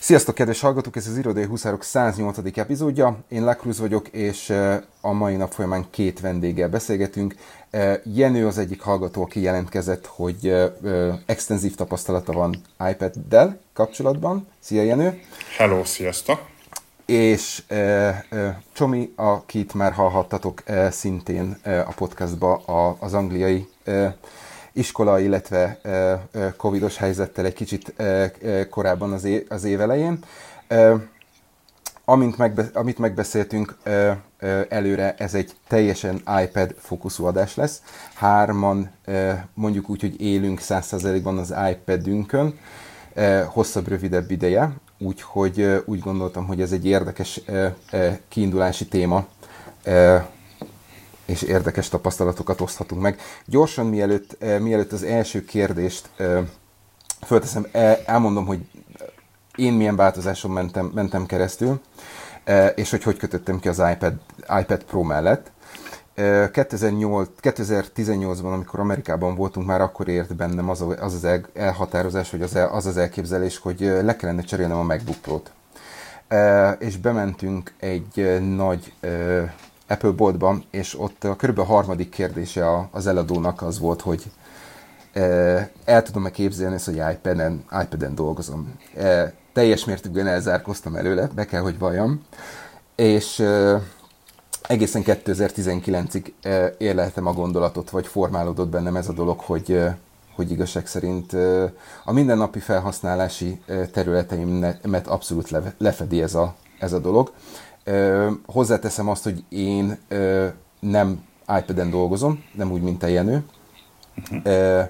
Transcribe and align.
Sziasztok, 0.00 0.34
kedves 0.34 0.60
hallgatók! 0.60 0.96
Ez 0.96 1.06
az 1.06 1.16
Irodai 1.16 1.44
Huszárok 1.44 1.82
108. 1.82 2.38
epizódja. 2.58 3.18
Én 3.28 3.44
Lakruz 3.44 3.78
vagyok, 3.78 4.08
és 4.08 4.52
a 5.00 5.12
mai 5.12 5.36
nap 5.36 5.52
folyamán 5.52 5.86
két 5.90 6.20
vendéggel 6.20 6.68
beszélgetünk. 6.68 7.34
Jenő 8.04 8.46
az 8.46 8.58
egyik 8.58 8.80
hallgató, 8.80 9.22
aki 9.22 9.40
jelentkezett, 9.40 10.06
hogy 10.06 10.54
extenzív 11.26 11.74
tapasztalata 11.74 12.32
van 12.32 12.56
iPad-del 12.90 13.60
kapcsolatban. 13.72 14.46
Szia, 14.60 14.82
Jenő! 14.82 15.20
Hello, 15.56 15.84
sziasztok! 15.84 16.46
És 17.06 17.62
Csomi, 18.72 19.12
akit 19.16 19.74
már 19.74 19.92
hallhattatok 19.92 20.62
szintén 20.90 21.56
a 21.64 21.92
podcastba 21.96 22.56
az 22.98 23.14
angliai 23.14 23.68
iskola, 24.80 25.18
illetve 25.20 25.80
covidos 26.56 26.96
helyzettel 26.96 27.44
egy 27.44 27.52
kicsit 27.52 27.94
korábban 28.70 29.12
az, 29.12 29.24
é- 29.24 29.46
év 29.64 29.80
elején. 29.80 30.18
Amint 32.04 32.36
megbe- 32.36 32.76
amit 32.76 32.98
megbeszéltünk 32.98 33.76
előre, 34.68 35.14
ez 35.18 35.34
egy 35.34 35.52
teljesen 35.68 36.22
iPad 36.42 36.74
fókuszú 36.78 37.24
adás 37.24 37.56
lesz. 37.56 37.82
Hárman 38.14 38.90
mondjuk 39.54 39.88
úgy, 39.88 40.00
hogy 40.00 40.20
élünk 40.20 40.60
100%-ban 40.62 41.38
az 41.38 41.54
iPad-ünkön, 41.70 42.58
hosszabb, 43.46 43.88
rövidebb 43.88 44.30
ideje, 44.30 44.72
úgyhogy 44.98 45.82
úgy 45.86 46.00
gondoltam, 46.00 46.46
hogy 46.46 46.60
ez 46.60 46.72
egy 46.72 46.86
érdekes 46.86 47.40
kiindulási 48.28 48.86
téma 48.86 49.26
és 51.30 51.42
érdekes 51.42 51.88
tapasztalatokat 51.88 52.60
oszthatunk 52.60 53.02
meg. 53.02 53.20
Gyorsan, 53.44 53.86
mielőtt, 53.86 54.36
eh, 54.42 54.58
mielőtt 54.58 54.92
az 54.92 55.02
első 55.02 55.44
kérdést 55.44 56.08
eh, 56.16 56.44
fölteszem, 57.26 57.66
eh, 57.72 57.98
elmondom, 58.06 58.46
hogy 58.46 58.60
én 59.54 59.72
milyen 59.72 59.96
változáson 59.96 60.50
mentem, 60.50 60.90
mentem 60.94 61.26
keresztül, 61.26 61.80
és 62.74 62.90
hogy 62.90 63.02
hogy 63.02 63.16
kötöttem 63.16 63.58
ki 63.58 63.68
az 63.68 63.82
iPad, 63.92 64.14
iPad 64.60 64.84
Pro 64.84 65.02
mellett. 65.02 65.50
2008, 66.52 67.28
2018-ban, 67.42 68.52
amikor 68.52 68.80
Amerikában 68.80 69.34
voltunk, 69.34 69.66
már 69.66 69.80
akkor 69.80 70.08
ért 70.08 70.36
bennem 70.36 70.68
az 70.68 70.80
az, 70.80 70.96
az 71.14 71.26
elhatározás, 71.54 72.30
hogy 72.30 72.42
az, 72.42 72.58
az 72.70 72.86
az 72.86 72.96
elképzelés, 72.96 73.58
hogy 73.58 73.80
le 73.80 74.16
kellene 74.16 74.42
cserélnem 74.42 74.78
a 74.78 74.82
MacBook 74.82 75.16
Pro-t. 75.16 75.52
És 76.78 76.96
bementünk 76.96 77.72
egy 77.78 78.40
nagy 78.54 78.92
Apple 79.90 80.10
boltban, 80.10 80.64
és 80.70 80.98
ott 80.98 81.24
a 81.24 81.36
körülbelül 81.36 81.70
a 81.70 81.74
harmadik 81.74 82.08
kérdése 82.08 82.88
az 82.90 83.06
eladónak 83.06 83.62
az 83.62 83.78
volt, 83.78 84.00
hogy 84.00 84.22
el 85.84 86.02
tudom-e 86.02 86.30
képzelni 86.30 86.74
ezt, 86.74 86.84
hogy 86.84 87.02
iPad-en, 87.12 87.64
iPad-en 87.82 88.14
dolgozom. 88.14 88.74
Teljes 89.52 89.84
mértékben 89.84 90.26
elzárkoztam 90.26 90.96
előle, 90.96 91.28
be 91.34 91.44
kell, 91.44 91.60
hogy 91.60 91.78
valljam. 91.78 92.24
És 92.94 93.44
egészen 94.62 95.02
2019-ig 95.06 96.32
érleltem 96.78 97.26
a 97.26 97.32
gondolatot, 97.32 97.90
vagy 97.90 98.06
formálódott 98.06 98.68
bennem 98.68 98.96
ez 98.96 99.08
a 99.08 99.12
dolog, 99.12 99.40
hogy, 99.40 99.82
hogy 100.34 100.50
igazság 100.50 100.86
szerint 100.86 101.32
a 102.04 102.12
mindennapi 102.12 102.58
felhasználási 102.58 103.62
területeimet 103.92 105.06
abszolút 105.06 105.56
lefedi 105.78 106.22
ez 106.22 106.34
a, 106.34 106.54
ez 106.78 106.92
a 106.92 106.98
dolog. 106.98 107.32
Ö, 107.90 108.30
hozzáteszem 108.46 109.08
azt, 109.08 109.22
hogy 109.24 109.44
én 109.48 109.98
ö, 110.08 110.46
nem 110.80 111.24
iPad-en 111.58 111.90
dolgozom, 111.90 112.44
nem 112.54 112.72
úgy, 112.72 112.82
mint 112.82 113.02
a 113.02 113.06
Jenő, 113.06 113.44
ö, 114.42 114.80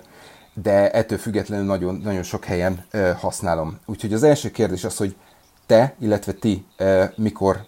de 0.54 0.90
ettől 0.90 1.18
függetlenül 1.18 1.66
nagyon, 1.66 1.94
nagyon 1.94 2.22
sok 2.22 2.44
helyen 2.44 2.84
ö, 2.90 3.10
használom. 3.18 3.78
Úgyhogy 3.86 4.12
az 4.12 4.22
első 4.22 4.50
kérdés 4.50 4.84
az, 4.84 4.96
hogy 4.96 5.16
te, 5.66 5.94
illetve 5.98 6.32
ti 6.32 6.64
ö, 6.76 7.04
mikor, 7.16 7.64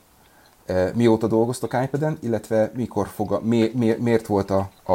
mióta 0.94 1.26
dolgoztok 1.26 1.76
iPad-en, 1.82 2.18
illetve 2.20 2.70
mikor 2.74 3.08
foga, 3.08 3.40
mi, 3.40 3.70
mi, 3.74 3.94
miért 3.98 4.26
volt 4.26 4.50
a, 4.50 4.70
a, 4.84 4.92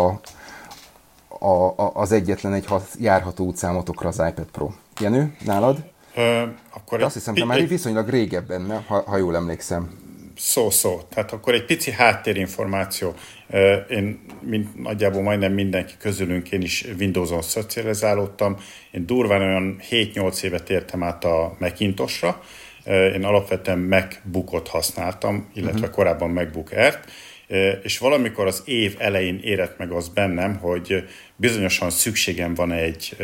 a, 1.46 1.66
a, 1.76 1.92
az 1.94 2.12
egyetlen 2.12 2.54
egy 2.54 2.68
járható 3.00 3.46
út 3.46 3.58
számotokra 3.58 4.08
az 4.08 4.22
iPad 4.30 4.46
Pro. 4.52 4.70
Jenő, 5.00 5.36
nálad? 5.46 5.84
Ö, 6.16 6.44
akkor 6.74 7.04
azt 7.04 7.14
hiszem, 7.14 7.34
te 7.34 7.46
már 7.46 7.68
viszonylag 7.68 8.10
régebben, 8.10 8.84
ha, 8.88 9.04
ha 9.06 9.18
jól 9.18 9.36
emlékszem 9.36 10.06
szó-szó. 10.38 11.02
Tehát 11.10 11.32
akkor 11.32 11.54
egy 11.54 11.66
pici 11.66 11.92
háttérinformáció. 11.92 13.14
Én 13.90 14.26
mint 14.42 14.82
nagyjából 14.84 15.22
majdnem 15.22 15.54
mindenki 15.54 15.94
közülünk, 16.00 16.52
én 16.52 16.62
is 16.62 16.86
Windows-on 17.00 17.42
szocializálódtam. 17.42 18.58
Én 18.92 19.06
durván 19.06 19.42
olyan 19.42 19.82
7-8 19.90 20.44
évet 20.44 20.70
értem 20.70 21.04
át 21.04 21.24
a 21.24 21.56
Macintosra. 21.60 22.42
Én 23.14 23.24
alapvetően 23.24 23.80
MacBookot 23.80 24.68
használtam, 24.68 25.50
illetve 25.54 25.80
uh-huh. 25.80 25.96
korábban 25.96 26.30
MacBook 26.30 26.72
Air-t, 26.72 27.12
és 27.84 27.98
valamikor 27.98 28.48
az 28.48 28.62
év 28.66 28.96
elején 28.98 29.40
érett 29.44 29.78
meg 29.78 29.92
az 29.92 30.08
bennem, 30.08 30.58
hogy 30.58 31.04
bizonyosan 31.36 31.90
szükségem 31.90 32.54
van 32.54 32.72
egy 32.72 33.18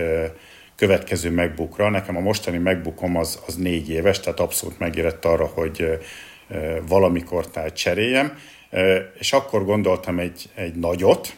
következő 0.75 1.31
MacBookra. 1.31 1.90
Nekem 1.90 2.18
a 2.18 2.19
mostani 2.19 2.57
MacBookom 2.57 3.18
az, 3.18 3.40
az 3.47 3.56
négy 3.56 3.90
éves, 3.90 4.19
tehát 4.19 4.40
abszolút 4.40 4.79
megérett 4.79 5.25
arra, 5.25 5.46
hogy 5.46 5.88
valamikor 6.88 7.48
tehát 7.48 7.76
cseréljem, 7.76 8.38
és 9.20 9.34
akkor 9.34 9.66
gondoltam 9.66 10.20
egy, 10.20 10.50
egy 10.56 10.76
nagyot, 10.76 11.36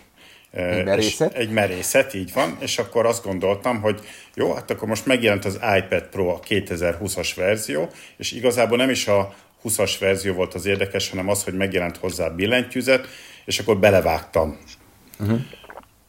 egy 0.52 0.84
merészet? 0.84 1.34
Egy 1.34 1.50
merészet, 1.50 2.14
így 2.14 2.34
van, 2.34 2.58
és 2.60 2.78
akkor 2.78 3.06
azt 3.06 3.24
gondoltam, 3.24 3.82
hogy 3.82 4.00
jó, 4.36 4.54
hát 4.54 4.72
akkor 4.72 4.88
most 4.88 5.06
megjelent 5.06 5.46
az 5.46 5.60
iPad 5.78 6.04
Pro 6.04 6.28
a 6.28 6.40
2020-as 6.40 7.32
verzió, 7.36 7.90
és 8.18 8.32
igazából 8.32 8.78
nem 8.78 8.90
is 8.90 9.08
a 9.08 9.36
20-as 9.64 9.96
verzió 10.00 10.34
volt 10.34 10.54
az 10.54 10.66
érdekes, 10.66 11.10
hanem 11.10 11.30
az, 11.30 11.44
hogy 11.44 11.54
megjelent 11.54 11.98
hozzá 11.98 12.30
billentyűzet, 12.30 13.08
és 13.46 13.60
akkor 13.60 13.78
belevágtam. 13.78 14.58
Uh-huh. 15.20 15.40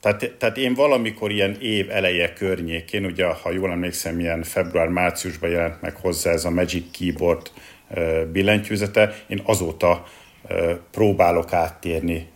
Tehát, 0.01 0.33
tehát 0.39 0.56
én 0.56 0.75
valamikor 0.75 1.31
ilyen 1.31 1.56
év 1.61 1.91
eleje 1.91 2.33
környékén, 2.33 3.05
ugye, 3.05 3.27
ha 3.27 3.53
jól 3.53 3.71
emlékszem, 3.71 4.21
ilyen 4.21 4.43
február-márciusban 4.43 5.51
jelent 5.51 5.81
meg 5.81 5.97
hozzá 5.97 6.31
ez 6.31 6.45
a 6.45 6.51
Magic 6.51 6.99
Keyboard 6.99 7.51
billentyűzete. 8.33 9.15
Én 9.27 9.43
azóta 9.45 10.05
próbálok 10.91 11.53
áttérni 11.53 12.29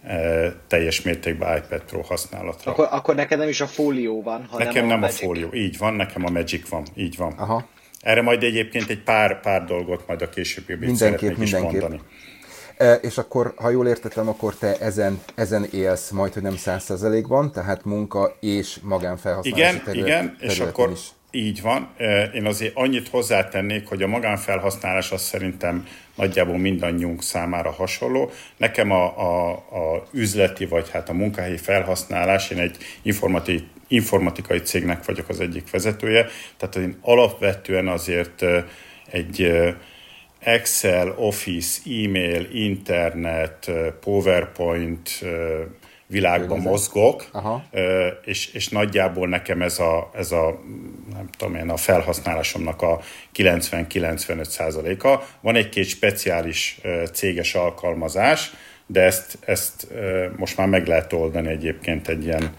teljes 0.66 1.02
mértékben 1.02 1.56
iPad 1.56 1.82
Pro 1.82 2.00
használatra. 2.00 2.70
Akkor, 2.72 2.88
akkor 2.90 3.14
neked 3.14 3.38
nem 3.38 3.48
is 3.48 3.60
a 3.60 3.66
fólió 3.66 4.22
van, 4.22 4.46
hanem 4.50 4.66
Nekem 4.66 4.84
a 4.84 4.88
nem 4.88 4.98
Magic. 4.98 5.22
a 5.22 5.24
fólió, 5.24 5.48
így 5.52 5.78
van, 5.78 5.94
nekem 5.94 6.24
a 6.24 6.30
Magic 6.30 6.68
van, 6.68 6.86
így 6.94 7.16
van. 7.16 7.32
Aha. 7.32 7.68
Erre 8.00 8.22
majd 8.22 8.42
egyébként 8.42 8.90
egy 8.90 9.02
pár, 9.02 9.40
pár 9.40 9.64
dolgot 9.64 10.06
majd 10.06 10.22
a 10.22 10.28
szeretnék 10.32 10.78
mindenképp. 10.78 11.38
is 11.38 11.52
mondani. 11.52 12.00
E, 12.76 12.94
és 12.94 13.18
akkor, 13.18 13.54
ha 13.56 13.70
jól 13.70 13.86
értettem, 13.86 14.28
akkor 14.28 14.54
te 14.54 14.76
ezen, 14.78 15.20
ezen 15.34 15.66
élsz 15.72 16.10
majd, 16.10 16.32
hogy 16.32 16.42
nem 16.42 16.56
százszerzelékban, 16.56 17.52
tehát 17.52 17.84
munka 17.84 18.36
és 18.40 18.78
magánfelhasználási 18.82 19.60
igen, 19.60 19.84
terület, 19.84 20.06
Igen, 20.06 20.36
és 20.38 20.60
akkor 20.60 20.90
is. 20.90 21.08
Így 21.30 21.62
van. 21.62 21.88
Én 22.34 22.46
azért 22.46 22.76
annyit 22.76 23.08
hozzátennék, 23.08 23.88
hogy 23.88 24.02
a 24.02 24.06
magánfelhasználás 24.06 25.10
az 25.10 25.22
szerintem 25.22 25.86
nagyjából 26.14 26.58
mindannyiunk 26.58 27.22
számára 27.22 27.70
hasonló. 27.70 28.30
Nekem 28.56 28.90
a, 28.90 29.18
a, 29.18 29.50
a 29.52 30.08
üzleti, 30.12 30.66
vagy 30.66 30.90
hát 30.90 31.08
a 31.08 31.12
munkahelyi 31.12 31.56
felhasználás, 31.56 32.50
én 32.50 32.58
egy 32.58 32.76
informatikai 33.02 33.68
informatikai 33.90 34.58
cégnek 34.58 35.04
vagyok 35.04 35.28
az 35.28 35.40
egyik 35.40 35.70
vezetője, 35.70 36.26
tehát 36.56 36.76
én 36.76 36.98
alapvetően 37.00 37.88
azért 37.88 38.44
egy 39.10 39.52
Excel, 40.38 41.14
Office, 41.16 41.80
e-mail, 41.84 42.48
internet, 42.52 43.70
PowerPoint 44.00 45.24
világban 46.10 46.56
Főző. 46.56 46.68
mozgok, 46.70 47.26
Aha. 47.32 47.64
És, 48.24 48.46
és 48.46 48.68
nagyjából 48.68 49.28
nekem 49.28 49.62
ez 49.62 49.78
a, 49.78 50.10
ez 50.14 50.32
a, 50.32 50.60
nem 51.12 51.28
tudom 51.38 51.54
én, 51.54 51.70
a 51.70 51.76
felhasználásomnak 51.76 52.82
a 52.82 53.00
90-95 53.36 54.44
százaléka. 54.44 55.26
Van 55.40 55.56
egy-két 55.56 55.86
speciális 55.86 56.80
céges 57.12 57.54
alkalmazás, 57.54 58.52
de 58.86 59.00
ezt, 59.00 59.38
ezt 59.40 59.86
most 60.36 60.56
már 60.56 60.68
meg 60.68 60.86
lehet 60.86 61.12
oldani 61.12 61.48
egyébként 61.48 62.08
egy 62.08 62.24
ilyen 62.24 62.54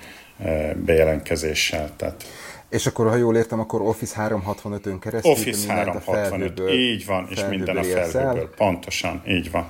bejelentkezéssel. 0.86 1.90
Tehát 1.96 2.26
és 2.70 2.86
akkor, 2.86 3.08
ha 3.08 3.16
jól 3.16 3.36
értem, 3.36 3.60
akkor 3.60 3.82
Office 3.82 4.28
365-ön 4.30 5.00
keresztül 5.00 5.32
Office 5.32 5.74
365, 5.74 6.62
így 6.72 7.06
van, 7.06 7.28
és 7.30 7.42
minden 7.50 7.78
a 7.78 7.84
felhőből. 7.84 8.50
Pontosan, 8.56 9.22
így 9.28 9.52
van. 9.52 9.70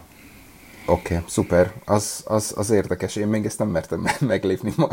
Oké, 0.85 1.15
okay, 1.15 1.27
szuper. 1.27 1.73
Az, 1.85 2.23
az, 2.27 2.53
az 2.57 2.69
érdekes. 2.69 3.15
Én 3.15 3.27
még 3.27 3.45
ezt 3.45 3.59
nem 3.59 3.67
mertem 3.67 4.07
meglépni 4.19 4.73
ma 4.75 4.89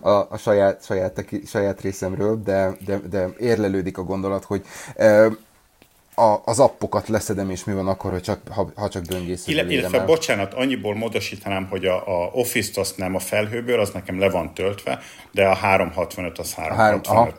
a, 0.00 0.26
a 0.30 0.36
saját, 0.38 0.84
saját, 0.84 1.24
saját 1.46 1.80
részemről, 1.80 2.42
de, 2.42 2.76
de, 2.86 2.98
de 2.98 3.28
érlelődik 3.38 3.98
a 3.98 4.02
gondolat, 4.02 4.44
hogy 4.44 4.62
e, 4.96 5.26
a, 6.14 6.42
az 6.44 6.58
appokat 6.58 7.08
leszedem, 7.08 7.50
és 7.50 7.64
mi 7.64 7.72
van 7.72 7.88
akkor, 7.88 8.10
hogy 8.10 8.22
csak, 8.22 8.40
ha, 8.50 8.70
ha 8.74 8.88
csak 8.88 9.04
böngész. 9.04 9.46
Illetve, 9.46 9.72
illetve 9.72 10.04
bocsánat, 10.04 10.54
annyiból 10.54 10.94
módosítanám, 10.94 11.66
hogy 11.70 11.84
a, 11.84 11.96
a 11.96 12.30
Office-t 12.32 12.76
azt 12.76 12.96
nem 12.96 13.14
a 13.14 13.18
felhőből, 13.18 13.80
az 13.80 13.90
nekem 13.90 14.18
le 14.18 14.30
van 14.30 14.54
töltve, 14.54 15.00
de 15.30 15.46
a 15.46 15.54
365 15.54 16.38
az 16.38 16.54
365. 16.54 17.06
A 17.06 17.14
három, 17.14 17.34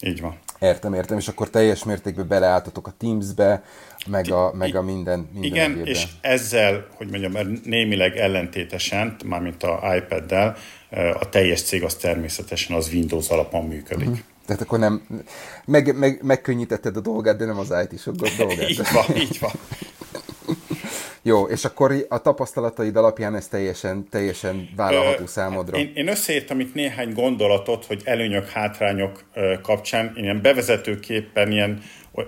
Így 0.00 0.20
van. 0.20 0.38
Értem, 0.60 0.94
értem, 0.94 1.18
és 1.18 1.28
akkor 1.28 1.50
teljes 1.50 1.84
mértékben 1.84 2.28
beleálltatok 2.28 2.86
a 2.86 2.94
Teams-be, 2.98 3.62
meg 4.06 4.30
a, 4.30 4.52
meg 4.54 4.76
a 4.76 4.82
minden, 4.82 5.28
minden 5.32 5.50
Igen, 5.50 5.70
egyébben. 5.70 5.86
és 5.86 6.06
ezzel, 6.20 6.86
hogy 6.94 7.10
mondjam, 7.10 7.60
némileg 7.64 8.16
ellentétesen, 8.16 9.16
mármint 9.24 9.62
a 9.62 9.94
iPad-del, 9.96 10.56
a 11.20 11.28
teljes 11.28 11.62
cég 11.62 11.82
az 11.82 11.94
természetesen 11.94 12.76
az 12.76 12.92
Windows 12.92 13.28
alapon 13.28 13.64
működik. 13.64 14.08
Uh-huh. 14.08 14.24
Tehát 14.46 14.62
akkor 14.62 14.78
nem, 14.78 15.02
meg, 15.64 15.98
meg, 15.98 16.20
megkönnyítetted 16.22 16.96
a 16.96 17.00
dolgát, 17.00 17.36
de 17.36 17.44
nem 17.44 17.58
az 17.58 17.74
IT-sok 17.90 18.14
dolgát. 18.14 18.68
így 18.70 18.80
van, 18.92 19.16
így 19.16 19.38
van. 19.40 19.52
Jó, 21.22 21.46
és 21.46 21.64
akkor 21.64 22.06
a 22.08 22.18
tapasztalataid 22.18 22.96
alapján 22.96 23.34
ez 23.34 23.48
teljesen, 23.48 24.08
teljesen 24.10 24.68
vállalható 24.76 25.26
számodra. 25.26 25.78
Én, 25.78 25.92
én 25.94 26.08
összeírtam 26.08 26.60
itt 26.60 26.74
néhány 26.74 27.12
gondolatot, 27.12 27.84
hogy 27.84 28.02
előnyök, 28.04 28.48
hátrányok 28.48 29.24
kapcsán. 29.62 30.12
Én 30.16 30.22
ilyen 30.22 30.42
bevezetőképpen 30.42 31.52
ilyen, 31.52 31.82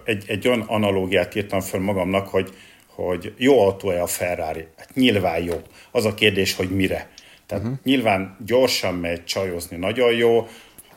egy, 0.04 0.24
egy 0.26 0.48
olyan 0.48 0.60
analógiát 0.60 1.34
írtam 1.34 1.60
föl 1.60 1.80
magamnak, 1.80 2.28
hogy, 2.28 2.54
hogy 2.86 3.34
jó 3.36 3.60
autó-e 3.60 4.02
a 4.02 4.06
Ferrari? 4.06 4.66
Hát 4.76 4.94
nyilván 4.94 5.42
jó. 5.42 5.60
Az 5.90 6.04
a 6.04 6.14
kérdés, 6.14 6.54
hogy 6.54 6.70
mire. 6.70 7.08
Tehát 7.46 7.64
uh-huh. 7.64 7.78
nyilván 7.82 8.36
gyorsan 8.46 8.94
megy 8.94 9.24
csajozni, 9.24 9.76
nagyon 9.76 10.12
jó, 10.12 10.46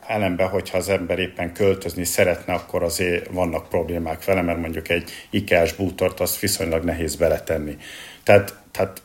ellenben, 0.07 0.47
hogyha 0.47 0.77
az 0.77 0.89
ember 0.89 1.19
éppen 1.19 1.53
költözni 1.53 2.03
szeretne, 2.03 2.53
akkor 2.53 2.83
azért 2.83 3.27
vannak 3.31 3.69
problémák 3.69 4.25
vele, 4.25 4.41
mert 4.41 4.59
mondjuk 4.59 4.89
egy 4.89 5.11
ikea 5.29 5.65
bútort 5.77 6.19
azt 6.19 6.39
viszonylag 6.39 6.83
nehéz 6.83 7.15
beletenni. 7.15 7.77
Tehát, 8.23 8.53
tehát 8.71 9.01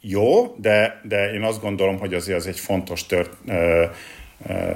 jó, 0.00 0.54
de, 0.56 1.00
de 1.02 1.32
én 1.32 1.42
azt 1.42 1.60
gondolom, 1.60 1.98
hogy 1.98 2.14
azért 2.14 2.38
az 2.38 2.46
egy 2.46 2.58
fontos 2.58 3.06
tört, 3.06 3.32
ö, 3.46 3.84
ö, 4.46 4.72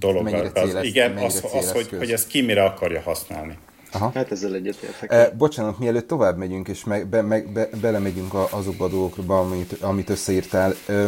dolog. 0.00 0.50
az, 0.54 0.84
igen, 0.84 1.16
az, 1.16 1.44
az 1.52 1.72
hogy, 1.72 1.88
hogy 1.98 2.12
ezt 2.12 2.26
ki 2.26 2.40
mire 2.40 2.64
akarja 2.64 3.00
használni. 3.00 3.58
Aha. 3.92 4.10
Hát 4.14 4.32
ezzel 4.32 4.54
egyetértek. 4.54 5.12
E, 5.12 5.30
bocsánat, 5.38 5.78
mielőtt 5.78 6.06
tovább 6.06 6.36
megyünk, 6.36 6.68
és 6.68 6.84
meg, 6.84 7.06
be, 7.06 7.22
meg, 7.22 7.52
be, 7.52 7.68
belemegyünk 7.80 8.34
azokba 8.50 8.84
a 8.84 8.88
dolgokba, 8.88 9.40
amit, 9.40 9.72
amit 9.80 10.10
összeírtál. 10.10 10.74
Ö, 10.86 11.06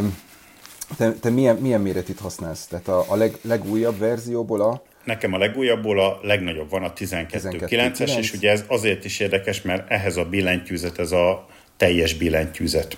te, 0.96 1.12
te 1.12 1.30
milyen, 1.30 1.56
milyen 1.56 1.80
méretűt 1.80 2.18
használsz? 2.18 2.66
Tehát 2.66 2.88
a, 2.88 3.04
a 3.08 3.16
leg, 3.16 3.38
legújabb 3.42 3.98
verzióból 3.98 4.60
a... 4.60 4.82
Nekem 5.04 5.32
a 5.32 5.38
legújabbból 5.38 6.00
a 6.00 6.18
legnagyobb 6.22 6.70
van, 6.70 6.82
a 6.82 6.92
12.9-es, 6.92 8.18
és 8.18 8.32
ugye 8.32 8.50
ez 8.50 8.64
azért 8.66 9.04
is 9.04 9.20
érdekes, 9.20 9.62
mert 9.62 9.90
ehhez 9.90 10.16
a 10.16 10.24
billentyűzet, 10.24 10.98
ez 10.98 11.12
a 11.12 11.46
teljes 11.76 12.14
billentyűzet. 12.14 12.96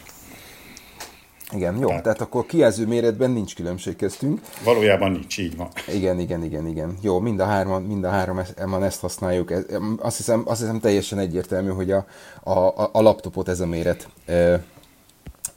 Igen, 1.53 1.79
jó, 1.79 1.87
tehát, 1.87 2.03
tehát 2.03 2.21
akkor 2.21 2.47
kijelző 2.47 2.87
méretben 2.87 3.31
nincs 3.31 3.55
különbség 3.55 3.97
köztünk. 3.97 4.41
Valójában 4.65 5.13
nincs, 5.13 5.39
így 5.39 5.57
van. 5.57 5.69
Igen, 5.93 6.19
igen, 6.19 6.45
igen, 6.45 6.67
igen. 6.67 6.97
Jó, 7.01 7.19
mind 7.21 7.41
a 7.41 7.45
hárman, 7.45 7.83
mind 7.83 8.05
a 8.05 8.09
három 8.09 8.39
ezt 8.83 9.01
használjuk. 9.01 9.53
Azt 9.99 10.17
hiszem, 10.17 10.43
azt 10.47 10.61
hiszem 10.61 10.81
teljesen 10.81 11.19
egyértelmű, 11.19 11.71
hogy 11.71 11.91
a, 11.91 12.07
a, 12.43 12.91
a 12.93 13.03
laptopot 13.03 13.49
ez 13.49 13.61
a 13.61 13.67
méret 13.67 14.09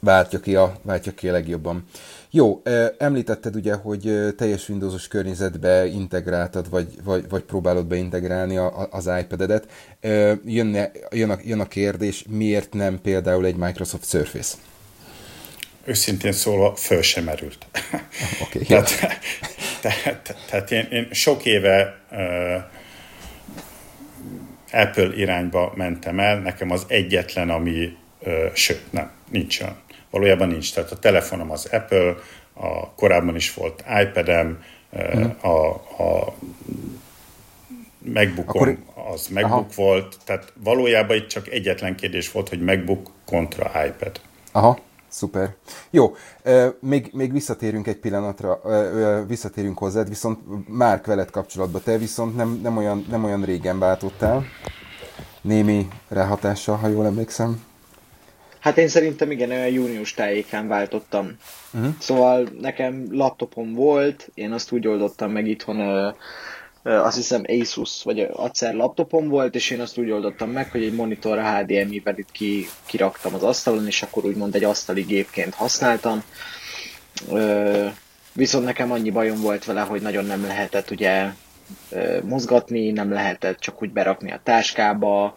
váltja 0.00 0.40
ki 0.40 0.56
a, 0.56 0.76
váltja 0.82 1.12
ki 1.12 1.28
a 1.28 1.32
legjobban. 1.32 1.84
Jó, 2.30 2.62
említetted 2.98 3.56
ugye, 3.56 3.74
hogy 3.74 4.34
teljes 4.36 4.68
Windowsos 4.68 5.08
környezetbe 5.08 5.86
integráltad, 5.86 6.70
vagy, 6.70 6.88
vagy, 7.04 7.28
vagy 7.28 7.42
próbálod 7.42 7.86
beintegrálni 7.86 8.56
a, 8.56 8.88
az 8.90 9.10
iPad-edet. 9.20 9.66
Jönne, 10.44 10.90
jön, 11.10 11.30
a, 11.30 11.36
jön 11.42 11.60
a 11.60 11.66
kérdés, 11.66 12.24
miért 12.28 12.72
nem 12.72 13.00
például 13.00 13.44
egy 13.44 13.56
Microsoft 13.56 14.08
Surface? 14.08 14.56
Őszintén 15.88 16.32
szólva, 16.32 16.74
föl 16.76 17.02
sem 17.02 17.24
merült. 17.24 17.66
Okay, 18.42 18.62
tehát, 18.62 18.90
tehát, 19.82 20.36
tehát 20.50 20.70
én, 20.70 20.86
én 20.90 21.08
sok 21.12 21.44
éve 21.44 21.98
uh, 22.10 22.62
Apple 24.72 25.16
irányba 25.16 25.72
mentem 25.76 26.20
el, 26.20 26.38
nekem 26.38 26.70
az 26.70 26.84
egyetlen, 26.88 27.50
ami, 27.50 27.96
uh, 28.18 28.54
sőt, 28.54 28.92
nem, 28.92 29.10
nincs 29.30 29.60
olyan 29.60 29.76
valójában 30.10 30.48
nincs. 30.48 30.72
Tehát 30.74 30.90
a 30.90 30.98
telefonom 30.98 31.50
az 31.50 31.68
Apple, 31.72 32.14
a, 32.52 32.90
korábban 32.94 33.36
is 33.36 33.54
volt 33.54 33.84
iPad-em, 34.02 34.64
uh-huh. 34.90 35.44
a, 35.44 35.68
a 36.02 36.34
MacBookom 37.98 38.62
Akkor... 38.62 38.78
az 39.12 39.28
MacBook 39.28 39.52
Aha. 39.52 39.82
volt, 39.82 40.16
tehát 40.24 40.52
valójában 40.62 41.16
itt 41.16 41.28
csak 41.28 41.48
egyetlen 41.48 41.96
kérdés 41.96 42.30
volt, 42.30 42.48
hogy 42.48 42.60
MacBook 42.60 43.10
kontra 43.24 43.84
iPad. 43.86 44.20
Aha, 44.52 44.78
szuper. 45.08 45.54
Jó, 45.90 46.16
még, 46.80 47.10
még 47.12 47.32
visszatérünk 47.32 47.86
egy 47.86 47.96
pillanatra, 47.96 48.60
visszatérünk 49.26 49.78
hozzád, 49.78 50.08
viszont 50.08 50.38
már 50.68 51.00
veled 51.06 51.30
kapcsolatban 51.30 51.82
te 51.84 51.98
viszont 51.98 52.36
nem, 52.36 52.60
nem, 52.62 52.76
olyan, 52.76 53.06
nem 53.10 53.24
olyan 53.24 53.44
régen 53.44 53.78
váltottál, 53.78 54.44
némi 55.40 55.88
ráhatással, 56.08 56.76
ha 56.76 56.88
jól 56.88 57.06
emlékszem. 57.06 57.66
Hát 58.60 58.78
én 58.78 58.88
szerintem 58.88 59.30
igen, 59.30 59.50
olyan 59.50 59.68
június 59.68 60.14
tájékán 60.14 60.68
váltottam. 60.68 61.36
Uh-huh. 61.74 61.94
Szóval 61.98 62.48
nekem 62.60 63.06
laptopom 63.10 63.74
volt, 63.74 64.30
én 64.34 64.52
azt 64.52 64.72
úgy 64.72 64.86
oldottam 64.86 65.30
meg 65.30 65.46
itthon, 65.46 66.14
azt 66.82 67.16
hiszem 67.16 67.42
Asus 67.46 68.02
vagy 68.02 68.20
Acer 68.32 68.74
laptopom 68.74 69.28
volt, 69.28 69.54
és 69.54 69.70
én 69.70 69.80
azt 69.80 69.98
úgy 69.98 70.10
oldottam 70.10 70.50
meg, 70.50 70.70
hogy 70.70 70.82
egy 70.82 70.94
monitorra 70.94 71.56
HDMI-vel 71.56 72.18
itt 72.18 72.30
ki, 72.32 72.68
kiraktam 72.86 73.34
az 73.34 73.42
asztalon, 73.42 73.86
és 73.86 74.02
akkor 74.02 74.24
úgymond 74.24 74.54
egy 74.54 74.64
asztali 74.64 75.02
gépként 75.02 75.54
használtam. 75.54 76.22
Viszont 78.32 78.64
nekem 78.64 78.92
annyi 78.92 79.10
bajom 79.10 79.40
volt 79.40 79.64
vele, 79.64 79.80
hogy 79.80 80.02
nagyon 80.02 80.24
nem 80.24 80.42
lehetett 80.42 80.90
ugye 80.90 81.32
mozgatni, 82.22 82.90
nem 82.90 83.12
lehetett 83.12 83.58
csak 83.58 83.82
úgy 83.82 83.90
berakni 83.90 84.32
a 84.32 84.40
táskába, 84.42 85.34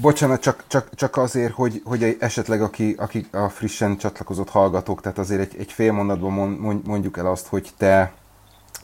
Bocsánat, 0.00 0.40
csak, 0.40 0.64
csak, 0.66 0.94
csak 0.94 1.16
azért, 1.16 1.52
hogy, 1.52 1.80
hogy 1.84 2.16
esetleg 2.20 2.62
aki, 2.62 2.94
aki 2.98 3.26
a 3.30 3.48
frissen 3.48 3.96
csatlakozott 3.96 4.48
hallgatók, 4.48 5.00
tehát 5.00 5.18
azért 5.18 5.40
egy, 5.40 5.60
egy 5.60 5.72
fél 5.72 5.92
mondatban 5.92 6.48
mondjuk 6.84 7.18
el 7.18 7.26
azt, 7.26 7.46
hogy 7.46 7.68
te 7.76 8.12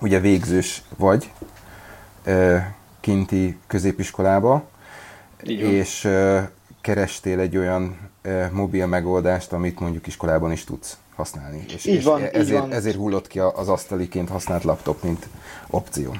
ugye 0.00 0.20
végzős 0.20 0.82
vagy 0.96 1.30
kinti 3.00 3.56
középiskolába, 3.66 4.68
és 5.44 6.08
kerestél 6.80 7.40
egy 7.40 7.56
olyan 7.56 8.10
mobil 8.52 8.86
megoldást, 8.86 9.52
amit 9.52 9.80
mondjuk 9.80 10.06
iskolában 10.06 10.52
is 10.52 10.64
tudsz 10.64 10.98
használni. 11.14 11.64
És, 11.74 11.84
így 11.84 12.04
van, 12.04 12.20
és 12.20 12.26
ezért, 12.26 12.48
így 12.48 12.68
van. 12.68 12.72
ezért 12.72 12.96
hullott 12.96 13.26
ki 13.26 13.38
az 13.38 13.68
asztaliként 13.68 14.28
használt 14.28 14.64
laptop, 14.64 15.02
mint 15.02 15.26
opció. 15.70 16.14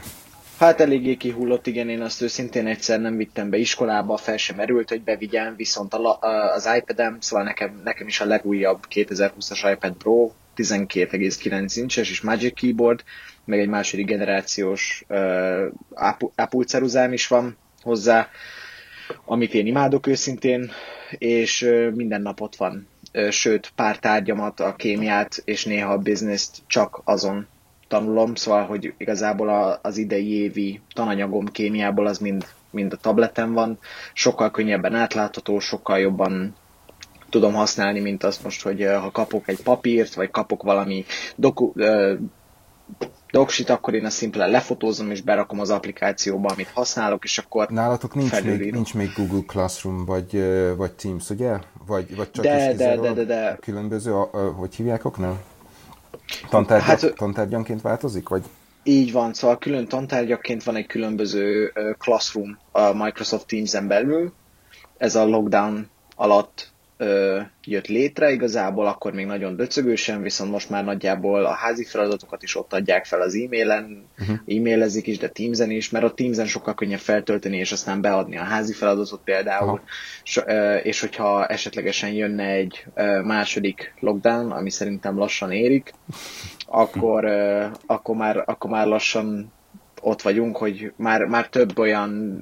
Hát 0.59 0.81
eléggé 0.81 1.17
kihullott, 1.17 1.67
igen, 1.67 1.89
én 1.89 2.01
azt 2.01 2.23
őszintén 2.23 2.67
egyszer 2.67 3.01
nem 3.01 3.17
vittem 3.17 3.51
be 3.51 3.57
iskolába, 3.57 4.17
fel 4.17 4.37
sem 4.37 4.57
merült, 4.57 4.89
hogy 4.89 5.03
bevigyem, 5.03 5.55
viszont 5.57 5.95
a, 5.95 6.19
az 6.55 6.69
iPad-em, 6.77 7.17
szóval 7.21 7.45
nekem, 7.45 7.81
nekem 7.85 8.07
is 8.07 8.21
a 8.21 8.25
legújabb 8.25 8.87
2020-as 8.91 9.73
iPad 9.73 9.93
Pro, 9.93 10.31
12,9 10.59 11.77
incses 11.77 12.11
és 12.11 12.21
Magic 12.21 12.55
Keyboard, 12.61 13.03
meg 13.45 13.59
egy 13.59 13.69
második 13.69 14.07
generációs 14.07 15.05
uh, 15.09 15.65
Apple 16.35 17.13
is 17.13 17.27
van 17.27 17.57
hozzá, 17.83 18.29
amit 19.25 19.55
én 19.55 19.67
imádok 19.67 20.07
őszintén, 20.07 20.71
és 21.11 21.63
uh, 21.63 21.91
minden 21.95 22.23
nap 22.23 22.41
ott 22.41 22.57
van. 22.57 22.89
Uh, 23.15 23.31
sőt, 23.31 23.73
pár 23.75 23.99
tárgyamat, 23.99 24.61
a 24.61 24.75
kémiát 24.75 25.43
és 25.45 25.65
néha 25.65 25.93
a 25.93 25.99
bizniszt 25.99 26.57
csak 26.67 27.01
azon 27.05 27.47
tanulom, 27.89 28.35
szóval, 28.35 28.67
hogy 28.67 28.95
igazából 28.97 29.49
a, 29.49 29.79
az 29.83 29.97
idei 29.97 30.33
évi 30.33 30.81
tananyagom 30.95 31.47
kémiából 31.47 32.07
az 32.07 32.19
mind, 32.19 32.47
mind 32.71 32.93
a 32.93 32.97
tableten 32.97 33.53
van, 33.53 33.79
sokkal 34.13 34.51
könnyebben 34.51 34.95
átlátható, 34.95 35.59
sokkal 35.59 35.99
jobban 35.99 36.55
tudom 37.31 37.55
használni, 37.55 38.01
mint 38.01 38.25
azt 38.25 38.45
most, 38.45 38.63
hogy 38.63 38.85
ha 38.85 39.11
kapok 39.11 39.49
egy 39.49 39.63
papírt, 39.63 40.15
vagy 40.15 40.31
kapok 40.31 40.63
valami 40.63 41.05
doku, 41.37 41.73
doksit, 43.31 43.71
akkor 43.71 43.95
én 43.95 44.05
azt 44.05 44.17
szimplán 44.17 44.51
lefotózom 44.51 45.11
és 45.11 45.21
berakom 45.21 45.61
az 45.61 45.71
applikációba, 45.71 46.49
amit 46.49 46.71
használok, 46.73 47.25
és 47.25 47.39
akkor 47.39 47.69
Nálatok 47.69 48.15
nincs 48.15 48.43
még, 48.43 48.73
nincs 48.73 48.95
még 48.95 49.13
Google 49.17 49.43
Classroom, 49.47 50.05
vagy, 50.05 50.45
vagy 50.77 50.93
Teams, 50.93 51.31
ugye? 51.31 51.59
Vagy, 51.87 52.17
vagy 52.17 52.31
csak 52.31 52.45
de, 52.45 52.71
is 52.71 52.77
de, 52.77 52.97
de, 52.97 53.13
de, 53.13 53.25
de. 53.25 53.59
különböző, 53.61 54.13
hogy 54.57 54.75
hívják 54.75 55.05
oknál? 55.05 55.43
Tantárgyak, 56.49 57.01
hát, 57.01 57.15
tantárgyanként 57.15 57.83
változik, 57.83 58.29
vagy? 58.29 58.45
Így 58.83 59.13
van, 59.13 59.33
szóval 59.33 59.59
külön 59.59 59.89
tantárgyaként 59.89 60.65
van 60.65 60.77
egy 60.77 60.87
különböző 60.87 61.73
Classroom 61.99 62.59
a 62.73 62.93
Microsoft 62.93 63.47
Teams-en 63.47 63.87
belül. 63.87 64.33
Ez 64.97 65.15
a 65.15 65.25
lockdown 65.25 65.89
alatt 66.17 66.73
ö, 66.99 67.41
jött 67.65 67.87
létre, 67.87 68.31
igazából 68.31 68.87
akkor 68.87 69.13
még 69.13 69.27
nagyon 69.27 69.57
döcögősen, 69.57 70.23
viszont 70.23 70.51
most 70.51 70.71
már 70.71 70.85
nagyjából 70.85 71.45
a 71.45 71.53
házi 71.53 71.85
feladatokat 71.85 72.43
is 72.43 72.57
ott 72.57 72.73
adják 72.73 73.05
fel 73.05 73.21
az 73.21 73.35
e-mailen, 73.35 74.05
uh-huh. 74.19 74.37
e-mailezik 74.47 75.07
is, 75.07 75.19
de 75.19 75.29
Teamsen 75.29 75.71
is, 75.71 75.91
mert 75.91 76.05
a 76.05 76.15
Teamsen 76.15 76.47
sokkal 76.47 76.75
könnyebb 76.75 76.99
feltölteni, 76.99 77.57
és 77.57 77.73
aztán 77.73 78.01
beadni 78.01 78.39
a 78.39 78.43
házi 78.43 78.73
feladatot 78.73 79.21
például, 79.25 79.73
uh-huh. 79.73 79.89
és, 80.25 80.41
ö, 80.47 80.77
és 80.77 81.01
hogyha 81.01 81.47
esetlegesen 81.47 82.11
jönne 82.11 82.45
egy 82.45 82.85
ö, 82.95 83.21
második 83.23 83.95
lockdown, 84.01 84.51
ami 84.51 84.71
szerintem 84.71 85.19
lassan 85.19 85.53
érik, 85.53 85.93
akkor, 86.67 87.25
ö, 87.25 87.67
akkor, 87.87 88.17
már, 88.17 88.43
akkor 88.47 88.71
már 88.71 88.87
lassan 88.87 89.53
ott 90.01 90.23
vagyunk, 90.23 90.57
hogy 90.57 90.93
már, 90.97 91.25
már 91.25 91.49
több 91.49 91.79
olyan 91.79 92.41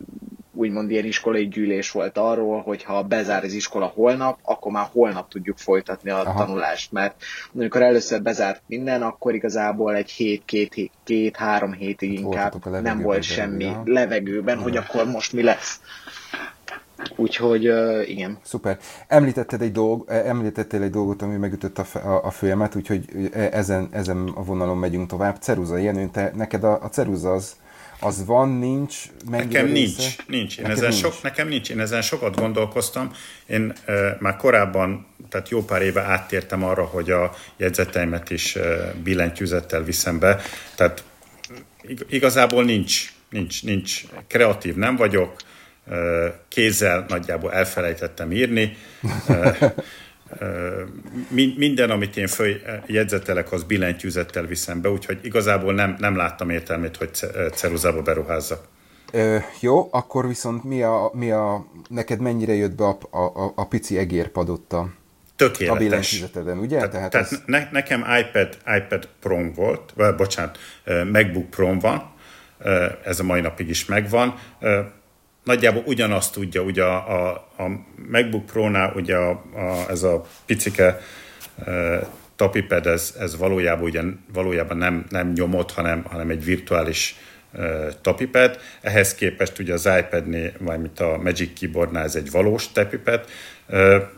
úgymond 0.56 0.90
ilyen 0.90 1.04
iskolai 1.04 1.48
gyűlés 1.48 1.90
volt 1.90 2.18
arról, 2.18 2.60
hogy 2.62 2.82
ha 2.82 3.02
bezár 3.02 3.44
az 3.44 3.52
iskola 3.52 3.86
holnap, 3.86 4.38
akkor 4.42 4.72
már 4.72 4.88
holnap 4.92 5.28
tudjuk 5.28 5.58
folytatni 5.58 6.10
a 6.10 6.20
Aha. 6.20 6.44
tanulást, 6.44 6.92
mert 6.92 7.14
amikor 7.54 7.82
először 7.82 8.22
bezárt 8.22 8.62
minden, 8.66 9.02
akkor 9.02 9.34
igazából 9.34 9.94
egy 9.94 10.10
hét, 10.10 10.42
két, 10.44 10.74
hét, 10.74 10.92
két 11.04 11.36
három 11.36 11.72
hétig 11.72 12.12
inkább 12.12 12.64
nem 12.82 13.00
volt 13.00 13.22
semmi 13.22 13.64
ja. 13.64 13.82
levegőben, 13.84 14.58
hogy 14.58 14.76
akkor 14.76 15.06
most 15.06 15.32
mi 15.32 15.42
lesz. 15.42 15.80
Úgyhogy 17.16 17.68
uh, 17.68 18.08
igen. 18.08 18.38
Szuper. 18.42 18.78
Említetted 19.06 19.62
egy 19.62 19.72
dolg, 19.72 20.04
említettél 20.08 20.82
egy 20.82 20.90
dolgot, 20.90 21.22
ami 21.22 21.36
megütött 21.36 21.78
a, 21.78 21.84
a, 21.98 22.24
a 22.24 22.30
főemet, 22.30 22.74
úgyhogy 22.74 23.30
ezen, 23.32 23.88
ezen 23.90 24.32
a 24.34 24.44
vonalon 24.44 24.76
megyünk 24.76 25.08
tovább. 25.08 25.36
Ceruza, 25.40 25.76
Jenő, 25.76 26.08
te, 26.12 26.30
neked 26.34 26.64
a, 26.64 26.82
a 26.82 26.88
ceruza 26.88 27.32
az, 27.32 27.56
az 28.00 28.24
van, 28.24 28.48
nincs? 28.48 28.96
Nekem 29.28 29.66
nincs, 29.66 29.96
része? 29.96 30.10
nincs. 30.26 30.58
Én 30.58 30.62
nekem 30.62 30.76
ezen 30.76 30.88
nincs. 30.88 31.02
Sok, 31.02 31.22
nekem 31.22 31.48
nincs. 31.48 31.70
Én 31.70 31.80
ezen 31.80 32.02
sokat 32.02 32.36
gondolkoztam. 32.36 33.12
Én 33.46 33.72
e, 33.84 34.16
már 34.20 34.36
korábban, 34.36 35.06
tehát 35.28 35.48
jó 35.48 35.64
pár 35.64 35.82
éve 35.82 36.00
áttértem 36.02 36.64
arra, 36.64 36.84
hogy 36.84 37.10
a 37.10 37.34
jegyzeteimet 37.56 38.30
is 38.30 38.56
e, 38.56 38.94
billentyűzettel 39.02 39.82
viszem 39.82 40.18
be. 40.18 40.40
Tehát 40.74 41.04
igazából 42.08 42.64
nincs, 42.64 43.12
nincs, 43.30 43.62
nincs. 43.64 44.02
Kreatív 44.28 44.74
nem 44.74 44.96
vagyok, 44.96 45.36
e, 45.90 45.96
kézzel 46.48 47.04
nagyjából 47.08 47.52
elfelejtettem 47.52 48.32
írni. 48.32 48.76
Minden, 51.56 51.90
amit 51.90 52.16
én 52.16 52.26
följegyzetelek, 52.26 53.52
az 53.52 53.62
billentyűzettel 53.62 54.46
viszem 54.46 54.80
be, 54.80 54.90
úgyhogy 54.90 55.18
igazából 55.22 55.74
nem, 55.74 55.96
nem 55.98 56.16
láttam 56.16 56.50
értelmét, 56.50 56.96
hogy 56.96 57.10
ceruzába 57.52 58.02
beruházzak. 58.02 58.64
Ö, 59.12 59.36
jó, 59.60 59.88
akkor 59.90 60.26
viszont 60.26 60.64
mi 60.64 60.82
a, 60.82 61.10
mi 61.14 61.30
a, 61.30 61.66
neked 61.88 62.20
mennyire 62.20 62.54
jött 62.54 62.74
be 62.74 62.84
a, 62.84 62.98
a, 63.10 63.52
a 63.54 63.66
pici 63.66 63.98
egérpadott 63.98 64.72
a, 64.72 64.88
Tökéletes. 65.36 65.76
a 65.76 65.78
billentyűzeteden, 65.78 66.58
ugye? 66.58 66.78
Te, 66.78 66.88
tehát 66.88 67.10
tehát 67.10 67.32
ez... 67.32 67.42
ne, 67.46 67.68
nekem 67.72 68.04
iPad, 68.18 68.58
iPad 68.76 69.08
Pro 69.20 69.52
volt, 69.54 69.92
vagy 69.94 70.14
bocsánat, 70.14 70.58
MacBook 71.12 71.50
Pro 71.50 71.74
van, 71.80 72.10
ez 73.04 73.20
a 73.20 73.22
mai 73.22 73.40
napig 73.40 73.68
is 73.68 73.84
megvan 73.84 74.34
nagyjából 75.46 75.82
ugyanazt 75.86 76.32
tudja, 76.32 76.62
ugye 76.62 76.82
a, 76.82 76.94
a, 76.94 77.46
a 77.62 77.70
MacBook 78.10 78.46
Pro-nál 78.46 78.92
ugye 78.94 79.16
a, 79.16 79.30
a, 79.30 79.90
ez 79.90 80.02
a 80.02 80.24
picike 80.46 81.00
e, 81.66 82.08
tapiped, 82.36 82.86
ez, 82.86 83.14
ez 83.18 83.36
valójában, 83.36 83.84
ugye, 83.84 84.02
valójában 84.32 84.76
nem, 84.76 85.06
nem 85.08 85.32
nyomott, 85.32 85.72
hanem, 85.72 86.04
hanem 86.04 86.30
egy 86.30 86.44
virtuális 86.44 87.16
e, 87.52 87.88
tapiped. 88.00 88.60
Ehhez 88.80 89.14
képest 89.14 89.58
ugye 89.58 89.72
az 89.72 89.88
iPad-nél, 89.98 90.52
vagy 90.58 90.80
mint 90.80 91.00
a 91.00 91.18
Magic 91.22 91.58
Keyboardnál 91.58 92.04
ez 92.04 92.14
egy 92.14 92.30
valós 92.30 92.72
tapiped. 92.72 93.24
E, 93.68 94.10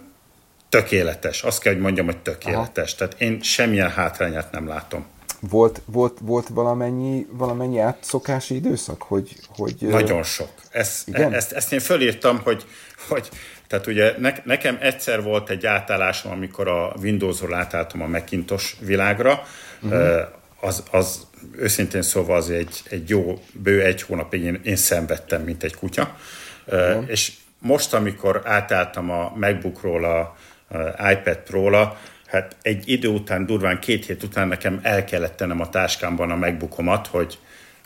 tökéletes. 0.69 1.43
Azt 1.43 1.63
kell, 1.63 1.73
hogy 1.73 1.83
mondjam, 1.83 2.07
hogy 2.07 2.19
tökéletes. 2.19 2.95
Aha. 2.95 2.99
Tehát 2.99 3.21
én 3.21 3.41
semmilyen 3.43 3.91
hátrányát 3.91 4.53
nem 4.53 4.69
látom. 4.69 5.07
Volt, 5.41 5.83
volt, 5.85 6.19
volt 6.23 6.49
valamennyi, 6.49 7.27
valamennyi 7.31 7.79
átszokási 7.79 8.55
időszak? 8.55 9.03
Hogy, 9.03 9.37
hogy, 9.57 9.77
Nagyon 9.81 10.23
sok. 10.23 10.49
Ezt, 10.71 11.09
igen? 11.09 11.35
ezt, 11.35 11.53
ezt 11.53 11.73
én 11.73 11.81
fölírtam, 11.81 12.41
hogy, 12.43 12.65
hogy 13.09 13.29
tehát 13.67 13.87
ugye 13.87 14.15
ne, 14.19 14.33
nekem 14.45 14.79
egyszer 14.81 15.23
volt 15.23 15.51
egy 15.51 15.67
átállásom, 15.67 16.33
amikor 16.33 16.69
a 16.69 16.95
Windows-ról 17.03 17.55
átálltam 17.55 18.03
a 18.03 18.07
Macintosh 18.07 18.75
világra, 18.81 19.43
uh-huh. 19.83 20.21
az, 20.61 20.83
az 20.91 21.27
őszintén 21.57 22.03
szóval 22.03 22.37
az 22.37 22.51
egy, 22.51 22.83
egy 22.91 23.09
jó, 23.09 23.39
bő 23.53 23.83
egy 23.83 24.03
hónapig 24.03 24.43
én, 24.43 24.61
én 24.65 24.77
szenvedtem, 24.77 25.43
mint 25.43 25.63
egy 25.63 25.75
kutya. 25.75 26.17
Uh-huh. 26.67 27.05
És 27.07 27.33
most, 27.59 27.95
amikor 27.95 28.43
átálltam 28.45 29.11
a 29.11 29.33
MacBookról 29.37 30.05
a, 30.05 30.37
a 30.99 31.11
iPad 31.11 31.37
Pro-ra, 31.37 31.99
hát 32.29 32.57
egy 32.63 32.89
idő 32.89 33.09
után, 33.09 33.47
durván 33.47 33.81
két 33.81 34.07
hét 34.07 34.23
után 34.23 34.49
nekem 34.49 34.81
el 34.83 35.05
kellett 35.05 35.37
tennem 35.37 35.61
a 35.61 35.69
táskámban 35.69 36.31
a 36.31 36.37
megbukomat, 36.37 37.07
hogy 37.07 37.39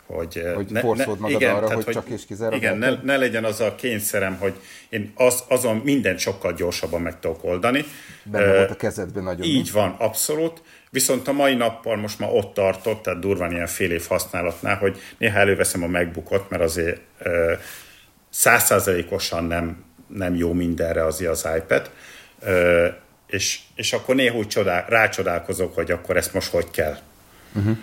hogy, 0.05 0.43
hogy 0.55 0.65
ne, 0.69 0.81
ne, 0.81 1.05
magad 1.05 1.29
igen, 1.29 1.55
arra, 1.55 1.67
tehát, 1.67 1.83
hogy 1.83 1.93
csak 1.93 2.07
és 2.07 2.25
kizárólag. 2.25 2.61
Igen, 2.61 2.77
ne, 2.77 3.01
ne, 3.03 3.17
legyen 3.17 3.43
az 3.43 3.59
a 3.59 3.75
kényszerem, 3.75 4.37
hogy 4.39 4.53
én 4.89 5.11
az, 5.15 5.43
azon 5.47 5.77
mindent 5.77 6.19
sokkal 6.19 6.53
gyorsabban 6.53 7.01
meg 7.01 7.19
tudok 7.19 7.43
oldani. 7.43 7.85
Benne 8.23 8.49
uh, 8.49 8.55
volt 8.55 8.69
a 8.69 8.75
kezedben 8.75 9.23
nagyon. 9.23 9.47
Így 9.47 9.71
van, 9.71 9.95
abszolút. 9.97 10.61
Viszont 10.89 11.27
a 11.27 11.31
mai 11.31 11.55
nappal 11.55 11.95
most 11.95 12.19
már 12.19 12.29
ott 12.33 12.53
tartott, 12.53 13.01
tehát 13.01 13.19
durván 13.19 13.51
ilyen 13.51 13.67
fél 13.67 13.91
év 13.91 14.05
használatnál, 14.07 14.75
hogy 14.75 15.01
néha 15.17 15.39
előveszem 15.39 15.83
a 15.83 15.87
megbukot, 15.87 16.49
mert 16.49 16.63
azért 16.63 17.01
százszázalékosan 18.29 19.43
uh, 19.43 19.49
nem, 19.49 19.83
nem 20.07 20.35
jó 20.35 20.53
mindenre 20.53 21.05
azért 21.05 21.31
az 21.31 21.47
iPad. 21.57 21.89
Uh, 22.41 22.87
és, 23.33 23.59
és 23.75 23.93
akkor 23.93 24.15
néha 24.15 24.37
úgy 24.37 24.47
csodál, 24.47 24.85
rácsodálkozok, 24.87 25.75
hogy 25.75 25.91
akkor 25.91 26.17
ezt 26.17 26.33
most 26.33 26.51
hogy 26.51 26.69
kell. 26.71 26.97
Uh-huh. 27.55 27.77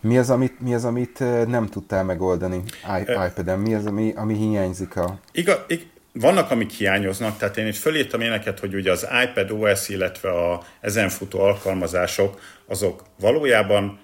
Mi 0.00 0.18
az, 0.18 0.30
amit, 0.30 0.60
mi 0.60 0.74
az, 0.74 0.84
amit 0.84 1.18
nem 1.46 1.66
tudtál 1.66 2.04
megoldani 2.04 2.62
iPad-en? 3.08 3.58
Mi 3.58 3.74
az, 3.74 3.86
ami, 3.86 4.12
ami 4.16 4.34
hiányzik 4.34 4.96
a... 4.96 5.18
Iga, 5.32 5.64
ig, 5.68 5.86
vannak, 6.12 6.50
amik 6.50 6.70
hiányoznak, 6.70 7.38
tehát 7.38 7.56
én 7.56 7.66
itt 7.66 7.76
fölírtam 7.76 8.20
éneket, 8.20 8.58
hogy 8.58 8.74
ugye 8.74 8.90
az 8.90 9.06
iPad 9.24 9.50
OS, 9.50 9.88
illetve 9.88 10.30
a 10.30 10.62
ezen 10.80 11.08
futó 11.08 11.40
alkalmazások, 11.40 12.40
azok 12.66 13.02
valójában 13.20 13.98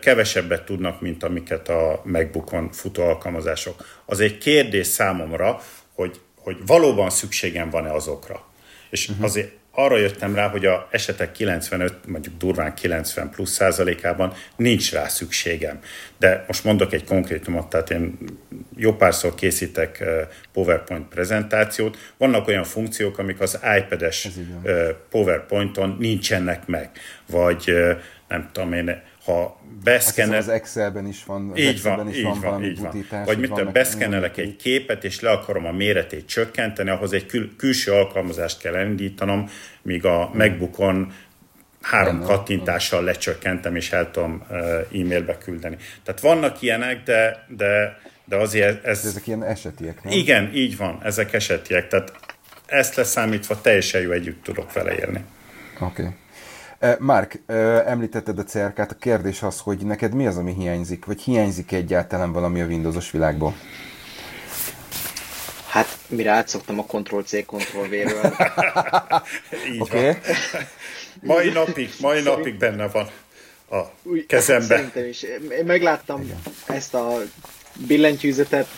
kevesebbet 0.00 0.64
tudnak, 0.64 1.00
mint 1.00 1.22
amiket 1.22 1.68
a 1.68 2.00
MacBookon 2.04 2.70
futó 2.72 3.02
alkalmazások. 3.02 3.84
Az 4.06 4.20
egy 4.20 4.38
kérdés 4.38 4.86
számomra, 4.86 5.60
hogy, 5.94 6.20
hogy 6.36 6.56
valóban 6.66 7.10
szükségem 7.10 7.70
van-e 7.70 7.92
azokra. 7.92 8.44
És 8.90 9.08
uh-huh. 9.08 9.24
azért 9.24 9.62
arra 9.74 9.98
jöttem 9.98 10.34
rá, 10.34 10.48
hogy 10.48 10.66
a 10.66 10.88
esetek 10.90 11.32
95, 11.32 11.94
mondjuk 12.06 12.36
durván 12.36 12.74
90 12.74 13.30
plusz 13.30 13.50
százalékában 13.50 14.32
nincs 14.56 14.92
rá 14.92 15.08
szükségem. 15.08 15.80
De 16.18 16.44
most 16.46 16.64
mondok 16.64 16.92
egy 16.92 17.04
konkrétumot, 17.04 17.68
tehát 17.68 17.90
én 17.90 18.18
jó 18.76 18.92
párszor 18.92 19.34
készítek 19.34 20.04
PowerPoint 20.52 21.08
prezentációt. 21.08 21.96
Vannak 22.16 22.48
olyan 22.48 22.64
funkciók, 22.64 23.18
amik 23.18 23.40
az 23.40 23.58
iPad-es 23.78 24.28
PowerPointon 25.10 25.96
nincsenek 25.98 26.66
meg, 26.66 26.90
vagy 27.26 27.72
nem 28.28 28.50
tudom 28.52 28.72
én, 28.72 29.02
ha 29.24 29.60
beszkenel... 29.84 30.38
Az 30.38 30.48
Excelben 30.48 31.06
is 31.06 31.24
van, 31.24 31.50
az 31.50 31.58
így 31.58 31.66
Excelben 31.66 32.04
van, 32.04 32.14
is 32.14 32.22
van, 32.22 32.40
van 32.40 32.64
így 32.64 32.80
van. 32.80 32.90
Butítás, 32.90 33.26
Vagy 33.26 33.38
mit 33.38 33.50
a 33.50 33.64
beszkennelek 33.64 34.36
egy 34.36 34.56
képet, 34.56 35.04
és 35.04 35.20
le 35.20 35.30
akarom 35.30 35.66
a 35.66 35.72
méretét 35.72 36.26
csökkenteni, 36.26 36.90
ahhoz 36.90 37.12
egy 37.12 37.26
kül- 37.26 37.56
külső 37.56 37.92
alkalmazást 37.92 38.60
kell 38.60 38.86
indítanom, 38.86 39.50
míg 39.82 40.04
a 40.04 40.26
hmm. 40.26 40.36
MacBookon 40.36 41.12
három 41.80 42.18
Benne. 42.18 42.26
kattintással 42.26 43.04
lecsökkentem, 43.04 43.76
és 43.76 43.92
el 43.92 44.10
tudom 44.10 44.46
e-mailbe 44.92 45.38
küldeni. 45.38 45.76
Tehát 46.02 46.20
vannak 46.20 46.62
ilyenek, 46.62 47.02
de, 47.02 47.46
de, 47.48 47.98
de 48.24 48.36
azért 48.36 48.84
ez... 48.84 49.02
De 49.02 49.08
ezek 49.08 49.26
ilyen 49.26 49.42
esetiek, 49.42 50.04
nem? 50.04 50.12
Igen, 50.12 50.50
így 50.54 50.76
van, 50.76 51.00
ezek 51.02 51.32
esetiek. 51.32 51.88
Tehát 51.88 52.12
ezt 52.66 52.94
leszámítva 52.94 53.60
teljesen 53.60 54.00
jó 54.00 54.10
együtt 54.10 54.42
tudok 54.42 54.72
vele 54.72 54.94
élni. 54.98 55.24
Oké. 55.80 56.02
Okay. 56.02 56.14
Márk, 56.98 57.42
említetted 57.86 58.38
a 58.38 58.44
CRK-t, 58.44 58.90
a 58.90 58.96
kérdés 59.00 59.42
az, 59.42 59.60
hogy 59.60 59.78
neked 59.78 60.14
mi 60.14 60.26
az, 60.26 60.36
ami 60.36 60.54
hiányzik, 60.54 61.04
vagy 61.04 61.20
hiányzik 61.20 61.72
egyáltalán 61.72 62.32
valami 62.32 62.60
a 62.60 62.66
Windowsos 62.66 63.10
világból? 63.10 63.54
Hát, 65.68 65.98
mire 66.08 66.30
átszoktam 66.30 66.78
a 66.78 66.84
Ctrl-C, 66.84 67.46
Ctrl-V-ről. 67.46 68.34
Így 69.72 69.80
okay. 69.80 70.02
van. 70.02 70.14
Mai 71.20 71.50
napig, 71.50 71.90
mai 72.00 72.22
napig 72.22 72.58
benne 72.58 72.88
van 72.88 73.08
a 73.70 73.82
kezemben. 74.26 74.66
Szerintem 74.66 75.04
is. 75.06 75.22
Én 75.22 75.64
megláttam 75.64 76.22
Igen. 76.22 76.40
ezt 76.66 76.94
a 76.94 77.18
billentyűzetet 77.86 78.68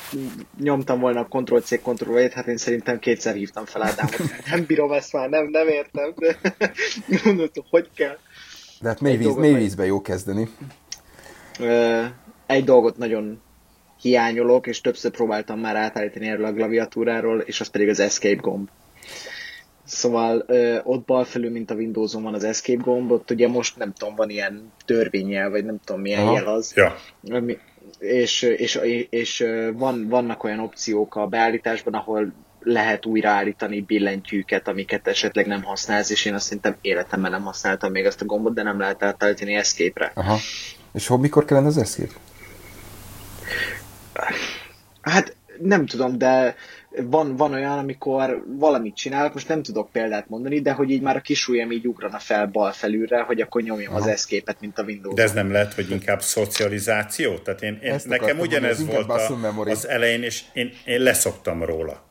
nyomtam 0.60 1.00
volna 1.00 1.20
a 1.20 1.40
Ctrl-C, 1.40 1.80
Ctrl-V-t, 1.82 2.32
hát 2.32 2.46
én 2.46 2.56
szerintem 2.56 2.98
kétszer 2.98 3.34
hívtam 3.34 3.64
fel 3.64 3.82
Ádámot. 3.82 4.22
Nem 4.50 4.64
bírom 4.66 4.92
ezt 4.92 5.12
már, 5.12 5.28
nem, 5.28 5.48
nem 5.50 5.68
értem, 5.68 6.14
de 6.16 6.38
gondoltam, 7.24 7.64
hogy 7.70 7.88
kell. 7.94 8.18
De 8.80 8.88
hát 8.88 9.00
mély, 9.00 9.16
víz, 9.16 9.34
mély 9.34 9.54
vízbe 9.54 9.84
jó 9.84 10.02
kezdeni. 10.02 10.48
Egy 12.46 12.64
dolgot 12.64 12.96
nagyon 12.96 13.40
hiányolok, 14.00 14.66
és 14.66 14.80
többször 14.80 15.10
próbáltam 15.10 15.60
már 15.60 15.76
átállítani 15.76 16.28
erről 16.28 16.44
a 16.44 16.52
klaviatúráról, 16.52 17.40
és 17.40 17.60
az 17.60 17.68
pedig 17.68 17.88
az 17.88 18.00
escape 18.00 18.40
gomb. 18.40 18.68
Szóval 19.84 20.44
ö, 20.46 20.78
ott 20.82 21.04
bal 21.04 21.24
felül, 21.24 21.50
mint 21.50 21.70
a 21.70 21.74
Windows-on 21.74 22.22
van 22.22 22.34
az 22.34 22.44
Escape 22.44 22.82
gomb, 22.82 23.10
ott 23.10 23.30
ugye 23.30 23.48
most 23.48 23.76
nem 23.76 23.92
tudom, 23.92 24.14
van 24.14 24.30
ilyen 24.30 24.72
törvényjel, 24.84 25.50
vagy 25.50 25.64
nem 25.64 25.80
tudom 25.84 26.00
milyen 26.00 26.22
Aha. 26.22 26.34
jel 26.34 26.46
az. 26.46 26.72
Ja. 26.74 26.96
Ami, 27.30 27.58
és, 27.98 28.42
és, 28.42 28.78
és 29.10 29.44
van, 29.72 30.08
vannak 30.08 30.44
olyan 30.44 30.58
opciók 30.58 31.14
a 31.14 31.26
beállításban, 31.26 31.94
ahol 31.94 32.32
lehet 32.60 33.06
újraállítani 33.06 33.80
billentyűket, 33.80 34.68
amiket 34.68 35.06
esetleg 35.06 35.46
nem 35.46 35.62
használsz, 35.62 36.10
és 36.10 36.24
én 36.24 36.34
azt 36.34 36.44
szerintem 36.44 36.76
életemben 36.80 37.30
nem 37.30 37.42
használtam 37.42 37.92
még 37.92 38.06
azt 38.06 38.20
a 38.20 38.24
gombot, 38.24 38.54
de 38.54 38.62
nem 38.62 38.78
lehet 38.78 39.02
átállítani 39.02 39.54
Escape-re. 39.54 40.12
Aha. 40.14 40.36
És 40.92 41.06
hogy 41.06 41.18
mikor 41.18 41.44
kellene 41.44 41.66
az 41.66 41.76
Escape? 41.76 42.14
Hát 45.00 45.36
nem 45.58 45.86
tudom, 45.86 46.18
de 46.18 46.56
van, 47.04 47.36
van 47.36 47.52
olyan, 47.52 47.78
amikor 47.78 48.44
valamit 48.58 48.96
csinálok, 48.96 49.32
most 49.32 49.48
nem 49.48 49.62
tudok 49.62 49.90
példát 49.90 50.28
mondani, 50.28 50.60
de 50.60 50.72
hogy 50.72 50.90
így 50.90 51.00
már 51.00 51.16
a 51.16 51.20
kis 51.20 51.48
ujjam 51.48 51.70
így 51.70 51.86
ugrana 51.86 52.18
fel 52.18 52.46
bal 52.46 52.72
felülre, 52.72 53.20
hogy 53.22 53.40
akkor 53.40 53.62
nyomjam 53.62 53.94
Aha. 53.94 54.02
az 54.02 54.06
escape 54.06 54.56
mint 54.60 54.78
a 54.78 54.82
windows 54.82 55.14
De 55.14 55.22
ez 55.22 55.32
nem 55.32 55.52
lehet, 55.52 55.74
hogy 55.74 55.90
inkább 55.90 56.22
szocializáció? 56.22 57.38
Tehát 57.38 57.62
én, 57.62 57.78
én 57.82 58.00
nekem 58.04 58.38
ugyanez 58.38 58.86
volt 58.86 59.08
a, 59.08 59.70
az 59.70 59.88
elején, 59.88 60.22
és 60.22 60.42
én, 60.52 60.72
én 60.84 61.00
leszoktam 61.00 61.64
róla. 61.64 62.04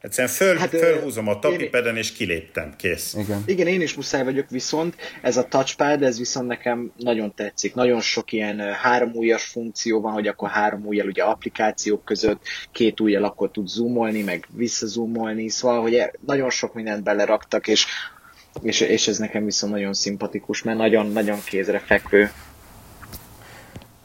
Egyszerűen 0.00 0.32
föl, 0.32 0.56
hát, 0.56 0.68
fölhúzom 0.68 1.28
a 1.28 1.38
tapipeden, 1.38 1.96
és 1.96 2.12
kiléptem, 2.12 2.74
kész. 2.76 3.14
Igen. 3.18 3.42
Igen, 3.46 3.66
én 3.66 3.80
is 3.80 3.94
muszáj 3.94 4.24
vagyok, 4.24 4.50
viszont 4.50 4.96
ez 5.22 5.36
a 5.36 5.44
touchpad, 5.44 6.02
ez 6.02 6.18
viszont 6.18 6.46
nekem 6.46 6.92
nagyon 6.96 7.34
tetszik. 7.34 7.74
Nagyon 7.74 8.00
sok 8.00 8.32
ilyen 8.32 8.72
három 8.72 9.10
ujjas 9.14 9.44
funkció 9.44 10.00
van, 10.00 10.12
hogy 10.12 10.26
akkor 10.26 10.48
három 10.48 10.86
ujjal 10.86 11.06
ugye 11.06 11.22
applikációk 11.22 12.04
között, 12.04 12.42
két 12.72 13.00
ujjal 13.00 13.24
akkor 13.24 13.50
tud 13.50 13.68
zoomolni, 13.68 14.22
meg 14.22 14.46
visszazoomolni, 14.54 15.48
szóval, 15.48 15.80
hogy 15.80 15.94
e- 15.94 16.12
nagyon 16.26 16.50
sok 16.50 16.74
mindent 16.74 17.02
beleraktak, 17.02 17.68
és, 17.68 17.86
és, 18.62 18.80
és 18.80 19.08
ez 19.08 19.18
nekem 19.18 19.44
viszont 19.44 19.72
nagyon 19.72 19.92
szimpatikus, 19.92 20.62
mert 20.62 20.78
nagyon-nagyon 20.78 21.38
kézrefekvő. 21.44 22.30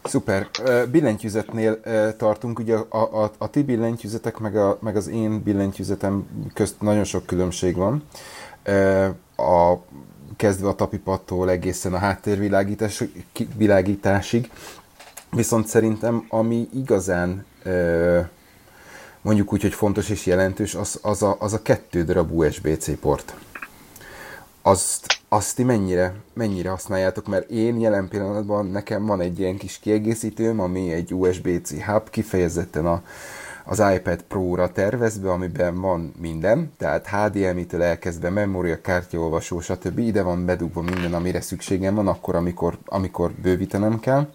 Szuper. 0.05 0.47
Billentyűzetnél 0.91 1.79
tartunk, 2.17 2.59
ugye 2.59 2.75
a, 2.75 3.23
a, 3.23 3.31
a 3.37 3.49
ti 3.49 3.63
billentyűzetek 3.63 4.37
meg, 4.37 4.55
a, 4.55 4.77
meg 4.81 4.95
az 4.95 5.07
én 5.07 5.43
billentyűzetem 5.43 6.27
közt 6.53 6.81
nagyon 6.81 7.03
sok 7.03 7.25
különbség 7.25 7.75
van. 7.75 8.03
A, 9.35 9.75
kezdve 10.35 10.67
a 10.67 10.75
tapipattól 10.75 11.49
egészen 11.49 11.93
a 11.93 11.97
háttérvilágításig. 11.97 14.51
Viszont 15.31 15.67
szerintem, 15.67 16.25
ami 16.29 16.67
igazán 16.73 17.45
mondjuk 19.21 19.53
úgy, 19.53 19.61
hogy 19.61 19.73
fontos 19.73 20.09
és 20.09 20.25
jelentős, 20.25 20.75
az, 20.75 20.99
az, 21.01 21.23
a, 21.23 21.35
az 21.39 21.53
a 21.53 21.61
kettő 21.61 22.03
darab 22.03 22.31
USB-C 22.31 22.99
port. 22.99 23.35
Azt 24.61 25.05
azt 25.35 25.55
ti 25.55 25.63
mennyire, 25.63 26.13
mennyire 26.33 26.69
használjátok, 26.69 27.27
mert 27.27 27.49
én 27.49 27.79
jelen 27.79 28.07
pillanatban 28.07 28.65
nekem 28.65 29.05
van 29.05 29.21
egy 29.21 29.39
ilyen 29.39 29.57
kis 29.57 29.79
kiegészítőm, 29.79 30.59
ami 30.59 30.91
egy 30.91 31.13
USB-C 31.13 31.83
hub, 31.83 32.09
kifejezetten 32.09 32.85
a, 32.85 33.03
az 33.65 33.83
iPad 33.95 34.21
Pro-ra 34.21 34.71
tervezve, 34.71 35.31
amiben 35.31 35.81
van 35.81 36.13
minden, 36.21 36.71
tehát 36.77 37.07
HDMI-től 37.07 37.83
elkezdve 37.83 38.29
memória, 38.29 38.81
kártyaolvasó, 38.81 39.59
stb. 39.59 39.99
Ide 39.99 40.21
van 40.21 40.45
bedugva 40.45 40.81
minden, 40.81 41.13
amire 41.13 41.41
szükségem 41.41 41.95
van, 41.95 42.07
akkor, 42.07 42.35
amikor, 42.35 42.77
amikor 42.85 43.31
bővítenem 43.31 43.99
kell. 43.99 44.27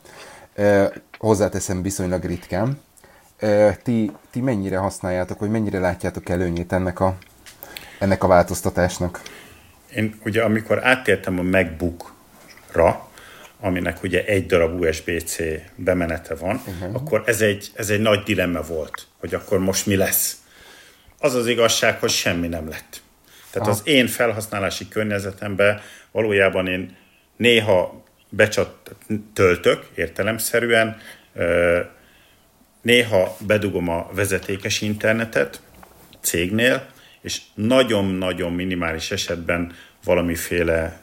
E, 0.54 0.92
hozzáteszem 1.19 1.83
viszonylag 1.83 2.25
ritkán. 2.25 2.80
E, 3.37 3.75
ti, 3.75 4.12
ti 4.30 4.40
mennyire 4.40 4.76
használjátok, 4.76 5.38
vagy 5.38 5.50
mennyire 5.50 5.78
látjátok 5.78 6.28
előnyét 6.28 6.73
ennek 6.73 7.00
a, 7.00 7.14
ennek 7.99 8.25
a 8.25 8.26
változtatásnak? 8.26 9.21
Én 9.94 10.20
ugye 10.25 10.42
amikor 10.42 10.85
áttértem 10.85 11.38
a 11.38 11.42
MacBook-ra, 11.42 13.09
aminek 13.61 14.02
ugye 14.02 14.25
egy 14.25 14.47
darab 14.47 14.80
USB-C 14.80 15.37
bemenete 15.75 16.35
van, 16.35 16.62
uh-huh. 16.66 16.94
akkor 16.94 17.23
ez 17.26 17.40
egy, 17.40 17.70
ez 17.75 17.90
egy 17.90 18.00
nagy 18.00 18.23
dilemma 18.23 18.61
volt, 18.61 19.06
hogy 19.18 19.35
akkor 19.35 19.59
most 19.59 19.87
mi 19.87 19.97
lesz. 19.97 20.37
Az 21.18 21.35
az 21.35 21.47
igazság, 21.47 21.99
hogy 21.99 22.11
semmi 22.11 22.49
nem 22.49 22.68
lett. 22.68 23.02
Tehát 23.50 23.68
Aha. 23.68 23.76
az 23.76 23.82
én 23.85 24.06
felhasználási 24.06 24.88
környezetemben 24.88 25.80
valójában 26.11 26.66
én 26.66 26.97
néha 27.37 28.04
becsat 28.28 28.97
töltök 29.35 29.87
értelemszerűen, 29.94 30.97
néha 32.82 33.37
bedugom 33.47 33.88
a 33.88 34.11
vezetékes 34.12 34.80
internetet 34.80 35.61
cégnél, 36.20 36.87
és 37.20 37.40
nagyon-nagyon 37.54 38.52
minimális 38.52 39.10
esetben 39.10 39.73
valamiféle 40.04 41.00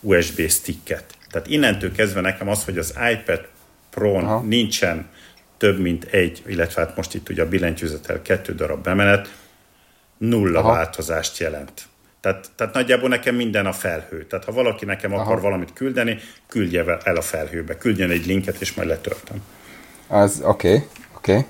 USB 0.00 0.48
sticket. 0.48 1.04
Tehát 1.30 1.48
innentől 1.48 1.92
kezdve 1.92 2.20
nekem 2.20 2.48
az, 2.48 2.64
hogy 2.64 2.78
az 2.78 2.94
iPad 3.12 3.48
Pro-n 3.90 4.46
nincsen 4.46 5.08
több 5.56 5.78
mint 5.78 6.04
egy, 6.04 6.42
illetve 6.46 6.82
hát 6.82 6.96
most 6.96 7.14
itt 7.14 7.28
ugye 7.28 7.42
a 7.42 7.48
billentyűzettel 7.48 8.22
kettő 8.22 8.54
darab 8.54 8.82
bemenet, 8.82 9.34
nulla 10.18 10.58
Aha. 10.58 10.72
változást 10.72 11.38
jelent. 11.38 11.82
Tehát, 12.20 12.50
tehát 12.56 12.74
nagyjából 12.74 13.08
nekem 13.08 13.34
minden 13.34 13.66
a 13.66 13.72
felhő. 13.72 14.26
Tehát 14.26 14.44
ha 14.44 14.52
valaki 14.52 14.84
nekem 14.84 15.12
Aha. 15.12 15.22
akar 15.22 15.40
valamit 15.40 15.72
küldeni, 15.72 16.18
küldje 16.46 16.98
el 17.02 17.16
a 17.16 17.22
felhőbe. 17.22 17.76
Küldjen 17.76 18.10
egy 18.10 18.26
linket, 18.26 18.60
és 18.60 18.74
majd 18.74 18.88
letöltöm. 18.88 19.42
Az 20.06 20.40
oké, 20.42 20.74
okay, 20.74 20.88
oké. 21.16 21.32
Okay. 21.32 21.44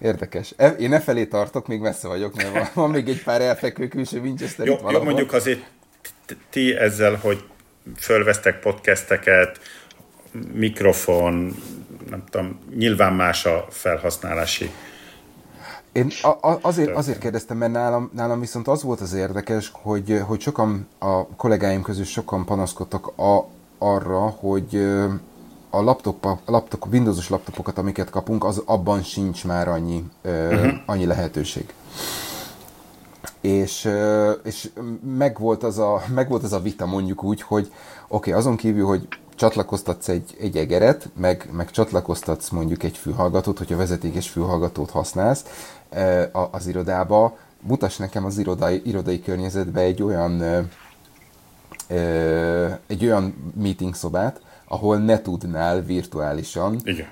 Érdekes. 0.00 0.54
E, 0.56 0.68
én 0.68 0.92
e 0.92 1.00
felé 1.00 1.26
tartok, 1.26 1.66
még 1.66 1.80
messze 1.80 2.08
vagyok, 2.08 2.34
mert 2.34 2.52
van, 2.52 2.68
van 2.74 2.90
még 2.90 3.08
egy 3.08 3.22
pár 3.22 3.40
elfekvő 3.40 3.88
külső 3.88 4.20
Winchester 4.20 4.66
jó, 4.66 4.74
itt 4.74 4.90
jó, 4.90 5.02
mondjuk 5.02 5.32
azért 5.32 5.60
ti 6.50 6.76
ezzel, 6.76 7.14
hogy 7.14 7.44
fölvesztek 7.96 8.60
podcasteket, 8.60 9.60
mikrofon, 10.52 11.56
nem 12.10 12.24
tudom, 12.30 12.60
nyilván 12.74 13.12
más 13.12 13.46
a 13.46 13.66
felhasználási 13.70 14.70
én 15.92 16.10
a, 16.22 16.48
a, 16.48 16.58
azért, 16.60 16.96
azért 16.96 17.18
kérdeztem, 17.18 17.56
mert 17.56 17.72
nálam, 17.72 18.10
nálam 18.14 18.40
viszont 18.40 18.68
az 18.68 18.82
volt 18.82 19.00
az 19.00 19.12
érdekes, 19.12 19.70
hogy, 19.72 20.20
hogy 20.26 20.40
sokan 20.40 20.88
a 20.98 21.26
kollégáim 21.26 21.82
közül 21.82 22.04
sokan 22.04 22.44
panaszkodtak 22.44 23.06
a, 23.18 23.48
arra, 23.78 24.18
hogy 24.18 24.74
a 25.70 25.82
laptop, 25.82 26.24
a 26.24 26.38
laptop, 26.44 26.86
Windowsos 26.92 27.28
laptopokat, 27.28 27.78
amiket 27.78 28.10
kapunk, 28.10 28.44
az 28.44 28.62
abban 28.64 29.02
sincs 29.02 29.44
már 29.44 29.68
annyi, 29.68 30.04
uh-huh. 30.24 30.72
annyi 30.86 31.06
lehetőség. 31.06 31.74
És, 33.40 33.90
és 34.44 34.70
megvolt, 35.16 35.62
az 35.62 35.78
a, 35.78 36.02
megvolt 36.14 36.42
az 36.42 36.52
a 36.52 36.60
vita 36.60 36.86
mondjuk 36.86 37.24
úgy, 37.24 37.42
hogy 37.42 37.66
oké, 37.66 37.72
okay, 38.08 38.32
azon 38.32 38.56
kívül, 38.56 38.86
hogy 38.86 39.08
csatlakoztatsz 39.34 40.08
egy, 40.08 40.36
egy 40.40 40.56
egeret, 40.56 41.08
meg, 41.16 41.48
meg 41.52 41.70
csatlakoztatsz 41.70 42.48
mondjuk 42.48 42.82
egy 42.82 42.96
fülhallgatót, 42.96 43.58
hogyha 43.58 43.76
vezetékes 43.76 44.28
fülhallgatót 44.28 44.90
használsz 44.90 45.44
az 46.50 46.66
irodába, 46.66 47.36
mutass 47.60 47.96
nekem 47.96 48.24
az 48.24 48.38
irodai, 48.38 48.82
irodai 48.84 49.22
környezetbe 49.22 49.80
egy 49.80 50.02
olyan 50.02 50.42
egy 52.86 53.04
olyan 53.04 53.52
meeting 53.60 53.94
szobát, 53.94 54.40
ahol 54.72 54.98
ne 54.98 55.22
tudnál 55.22 55.82
virtuálisan 55.82 56.80
Igen. 56.84 57.06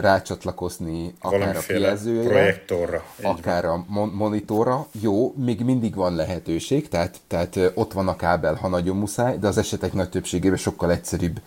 rácsatlakozni 0.00 1.14
akár 1.20 1.38
Valamiféle 1.38 1.78
a 1.78 1.80
kijelzőre, 1.80 2.28
projektorra, 2.28 3.02
akár 3.22 3.66
van. 3.66 3.86
a 3.94 4.04
monitorra. 4.04 4.86
Jó, 5.00 5.34
még 5.36 5.60
mindig 5.60 5.94
van 5.94 6.14
lehetőség, 6.14 6.88
tehát, 6.88 7.20
tehát 7.26 7.58
ott 7.74 7.92
van 7.92 8.08
a 8.08 8.16
kábel, 8.16 8.54
ha 8.54 8.68
nagyon 8.68 8.96
muszáj, 8.96 9.38
de 9.38 9.46
az 9.46 9.58
esetek 9.58 9.92
nagy 9.92 10.08
többségében 10.08 10.58
sokkal 10.58 10.90
egyszerűbb 10.90 11.40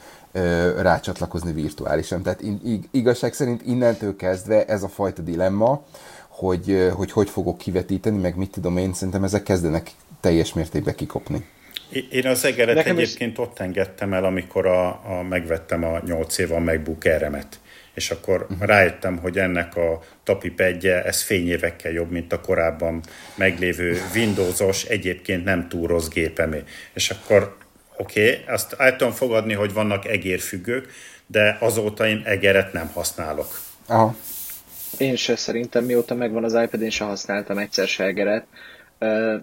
rácsatlakozni 0.77 1.51
virtuálisan. 1.51 2.21
Tehát 2.21 2.43
igazság 2.91 3.33
szerint 3.33 3.61
innentől 3.65 4.15
kezdve 4.15 4.65
ez 4.65 4.83
a 4.83 4.87
fajta 4.87 5.21
dilemma, 5.21 5.81
hogy 6.27 6.91
hogy, 6.95 7.11
hogy 7.11 7.29
fogok 7.29 7.57
kivetíteni, 7.57 8.17
meg 8.17 8.35
mit 8.35 8.51
tudom 8.51 8.77
én, 8.77 8.93
szerintem 8.93 9.23
ezek 9.23 9.43
kezdenek 9.43 9.91
teljes 10.19 10.53
mértékben 10.53 10.95
kikopni. 10.95 11.45
Én 12.09 12.27
az 12.27 12.45
egeret 12.45 12.75
Nekem 12.75 12.97
egyébként 12.97 13.31
is... 13.31 13.37
ott 13.37 13.59
engedtem 13.59 14.13
el, 14.13 14.23
amikor 14.23 14.65
a, 14.65 14.87
a, 14.87 15.25
megvettem 15.29 15.83
a 15.83 16.01
8 16.05 16.37
év 16.37 16.51
a 16.51 16.59
MacBook 16.59 17.05
Air-emet. 17.05 17.59
És 17.93 18.11
akkor 18.11 18.47
uh-huh. 18.49 18.67
rájöttem, 18.67 19.17
hogy 19.17 19.37
ennek 19.37 19.75
a 19.75 20.01
tapipedje, 20.23 21.03
ez 21.03 21.21
fényévekkel 21.21 21.91
jobb, 21.91 22.11
mint 22.11 22.33
a 22.33 22.41
korábban 22.41 23.01
meglévő 23.35 24.01
Windowsos, 24.15 24.83
egyébként 24.83 25.43
nem 25.43 25.67
túl 25.67 25.87
rossz 25.87 26.07
gépemé. 26.07 26.63
És 26.93 27.09
akkor 27.09 27.57
oké, 27.97 28.29
okay, 28.29 28.53
azt 28.53 28.73
el 28.73 28.95
tudom 28.95 29.13
fogadni, 29.13 29.53
hogy 29.53 29.73
vannak 29.73 30.05
egérfüggők, 30.05 30.89
de 31.27 31.57
azóta 31.59 32.07
én 32.07 32.21
egeret 32.25 32.73
nem 32.73 32.87
használok. 32.93 33.59
Aha. 33.87 34.15
Én 34.97 35.15
se 35.15 35.35
szerintem, 35.35 35.83
mióta 35.83 36.15
megvan 36.15 36.43
az 36.43 36.53
iPad, 36.53 36.81
én 36.81 36.89
se 36.89 37.03
használtam 37.03 37.57
egyszer 37.57 37.87
se 37.87 38.03
egeret. 38.03 38.45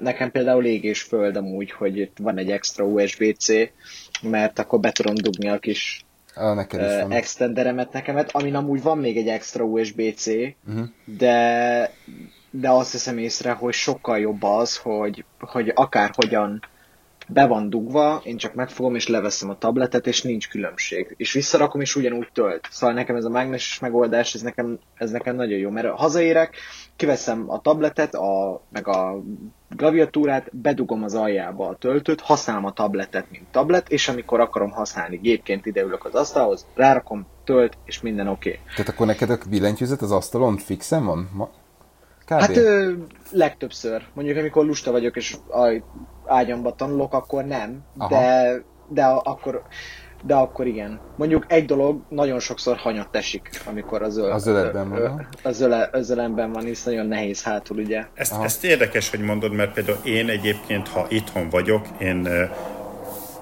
Nekem 0.00 0.30
például 0.30 0.64
ég 0.64 0.84
és 0.84 1.02
föld 1.02 1.36
amúgy, 1.36 1.70
hogy 1.70 1.98
itt 1.98 2.16
van 2.20 2.38
egy 2.38 2.50
extra 2.50 2.84
USB-C, 2.84 3.48
mert 4.22 4.58
akkor 4.58 4.80
be 4.80 4.90
tudom 4.90 5.14
dugni 5.14 5.48
a 5.48 5.58
kis 5.58 6.02
a, 6.34 6.52
neked 6.52 6.80
is 6.80 7.00
van. 7.00 7.12
extenderemet 7.12 7.92
nekemet, 7.92 8.30
amin 8.30 8.54
amúgy 8.54 8.82
van 8.82 8.98
még 8.98 9.16
egy 9.16 9.28
extra 9.28 9.64
USB-C, 9.64 10.26
uh-huh. 10.26 10.86
de 11.04 11.90
de 12.50 12.70
azt 12.70 12.92
hiszem 12.92 13.18
észre, 13.18 13.52
hogy 13.52 13.72
sokkal 13.72 14.18
jobb 14.18 14.42
az, 14.42 14.76
hogy, 14.76 15.24
hogy 15.38 15.72
akárhogyan 15.74 16.62
be 17.28 17.46
van 17.46 17.70
dugva, 17.70 18.20
én 18.24 18.36
csak 18.36 18.54
megfogom 18.54 18.94
és 18.94 19.08
leveszem 19.08 19.50
a 19.50 19.58
tabletet, 19.58 20.06
és 20.06 20.22
nincs 20.22 20.48
különbség. 20.48 21.14
És 21.16 21.32
visszarakom, 21.32 21.80
és 21.80 21.96
ugyanúgy 21.96 22.28
tölt. 22.32 22.68
Szóval 22.70 22.94
nekem 22.94 23.16
ez 23.16 23.24
a 23.24 23.30
mágneses 23.30 23.78
megoldás, 23.78 24.34
ez 24.34 24.40
nekem, 24.40 24.78
ez 24.94 25.10
nekem 25.10 25.36
nagyon 25.36 25.58
jó, 25.58 25.70
mert 25.70 25.88
hazaérek, 25.88 26.56
kiveszem 26.96 27.50
a 27.50 27.60
tabletet, 27.60 28.14
a, 28.14 28.62
meg 28.70 28.88
a 28.88 29.22
klaviatúrát, 29.76 30.56
bedugom 30.56 31.02
az 31.02 31.14
aljába 31.14 31.68
a 31.68 31.76
töltőt, 31.76 32.20
használom 32.20 32.64
a 32.64 32.72
tabletet, 32.72 33.30
mint 33.30 33.44
tablet, 33.50 33.88
és 33.88 34.08
amikor 34.08 34.40
akarom 34.40 34.70
használni 34.70 35.16
gépként 35.16 35.66
ideülök 35.66 36.04
az 36.04 36.14
asztalhoz, 36.14 36.66
rárakom, 36.74 37.26
tölt, 37.44 37.78
és 37.84 38.00
minden 38.00 38.28
oké. 38.28 38.48
Okay. 38.48 38.60
Tehát 38.74 38.88
akkor 38.88 39.06
neked 39.06 39.30
a 39.30 39.38
billentyűzet 39.50 40.02
az 40.02 40.12
asztalon 40.12 40.56
fixen 40.56 41.04
van? 41.04 41.30
Ma... 41.32 41.50
Kb. 42.24 42.40
Hát 42.40 42.56
ö, 42.56 42.92
legtöbbször. 43.30 44.02
Mondjuk 44.14 44.36
amikor 44.36 44.64
lusta 44.64 44.90
vagyok 44.90 45.16
és 45.16 45.36
ágyamba 46.28 46.74
tanulok, 46.74 47.14
akkor 47.14 47.44
nem. 47.44 47.84
Aha. 47.98 48.08
De, 48.08 48.62
de 48.88 49.04
akkor 49.04 49.62
de 50.24 50.34
akkor 50.34 50.66
igen. 50.66 51.00
Mondjuk 51.16 51.44
egy 51.48 51.64
dolog 51.64 52.00
nagyon 52.08 52.40
sokszor 52.40 52.76
hanyat 52.76 53.16
esik, 53.16 53.50
amikor 53.66 54.02
az, 54.02 54.16
öl, 54.16 54.30
az 54.30 54.46
öletben 54.46 54.88
van. 54.88 55.28
Az, 55.42 55.60
öle, 55.60 55.88
az 55.92 56.10
ölemben 56.10 56.52
van, 56.52 56.64
hisz 56.64 56.84
nagyon 56.84 57.06
nehéz 57.06 57.42
hátul, 57.42 57.78
ugye. 57.78 58.06
Ezt, 58.14 58.32
ezt 58.42 58.64
érdekes, 58.64 59.10
hogy 59.10 59.20
mondod, 59.20 59.52
mert 59.52 59.72
például 59.72 59.98
én 60.04 60.28
egyébként, 60.28 60.88
ha 60.88 61.06
itthon 61.08 61.48
vagyok, 61.48 61.86
én 61.98 62.28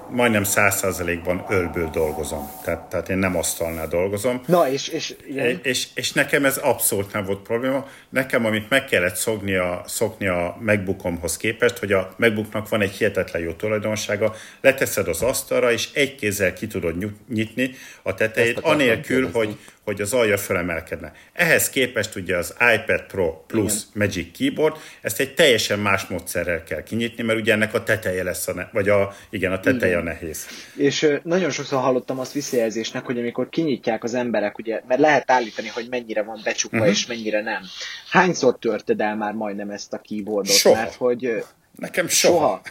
majdnem 0.09 0.43
száz 0.43 0.75
százalékban 0.75 1.45
ölből 1.49 1.89
dolgozom. 1.89 2.51
Tehát, 2.63 2.89
tehát 2.89 3.09
én 3.09 3.17
nem 3.17 3.37
asztalnál 3.37 3.87
dolgozom. 3.87 4.41
Na, 4.45 4.69
és, 4.69 4.87
és, 4.87 5.15
igen. 5.27 5.59
és, 5.63 5.87
és 5.93 6.11
nekem 6.11 6.45
ez 6.45 6.57
abszolút 6.57 7.13
nem 7.13 7.25
volt 7.25 7.39
probléma. 7.39 7.87
Nekem, 8.09 8.45
amit 8.45 8.69
meg 8.69 8.85
kellett 8.85 9.15
szokni 9.15 9.55
a, 9.55 9.83
szokni 9.85 10.27
a 10.27 10.57
MacBookomhoz 10.59 11.37
képest, 11.37 11.77
hogy 11.77 11.91
a 11.91 12.13
MacBooknak 12.17 12.69
van 12.69 12.81
egy 12.81 12.91
hihetetlen 12.91 13.41
jó 13.41 13.51
tulajdonsága, 13.51 14.35
leteszed 14.61 15.07
az 15.07 15.21
asztalra, 15.21 15.71
és 15.71 15.89
egy 15.93 16.15
kézzel 16.15 16.53
ki 16.53 16.67
tudod 16.67 17.13
nyitni 17.29 17.71
a 18.01 18.13
tetejét, 18.13 18.59
anélkül, 18.59 19.29
hogy, 19.31 19.57
hogy 19.87 20.01
az 20.01 20.13
alja 20.13 20.37
fölemelkedne. 20.37 21.11
Ehhez 21.33 21.69
képest 21.69 22.15
ugye 22.15 22.37
az 22.37 22.55
iPad 22.75 23.03
Pro 23.07 23.43
Plus 23.47 23.73
igen. 23.73 23.87
Magic 23.93 24.37
Keyboard, 24.37 24.75
ezt 25.01 25.19
egy 25.19 25.33
teljesen 25.33 25.79
más 25.79 26.05
módszerrel 26.05 26.63
kell 26.63 26.83
kinyitni, 26.83 27.23
mert 27.23 27.39
ugye 27.39 27.53
ennek 27.53 27.73
a 27.73 27.83
teteje 27.83 28.23
lesz, 28.23 28.47
a 28.47 28.53
ne, 28.53 28.67
vagy 28.71 28.89
a, 28.89 29.13
igen, 29.29 29.51
a 29.51 29.59
teteje 29.59 29.91
igen. 29.91 30.01
a 30.01 30.03
nehéz. 30.03 30.47
És 30.75 31.19
nagyon 31.23 31.49
sokszor 31.49 31.79
hallottam 31.79 32.19
azt 32.19 32.33
visszajelzésnek, 32.33 33.05
hogy 33.05 33.19
amikor 33.19 33.49
kinyitják 33.49 34.03
az 34.03 34.13
emberek, 34.13 34.57
ugye, 34.57 34.81
mert 34.87 34.99
lehet 34.99 35.31
állítani, 35.31 35.67
hogy 35.67 35.87
mennyire 35.89 36.23
van 36.23 36.41
becsukva, 36.43 36.77
uh-huh. 36.77 36.91
és 36.91 37.05
mennyire 37.05 37.41
nem. 37.41 37.61
Hányszor 38.09 38.57
törted 38.59 39.01
el 39.01 39.15
már 39.15 39.33
majdnem 39.33 39.69
ezt 39.69 39.93
a 39.93 40.01
keyboardot? 40.07 40.55
Soha. 40.55 40.75
Mert 40.75 40.93
hogy 40.93 41.43
Nekem 41.77 42.07
soha. 42.07 42.37
soha. 42.37 42.61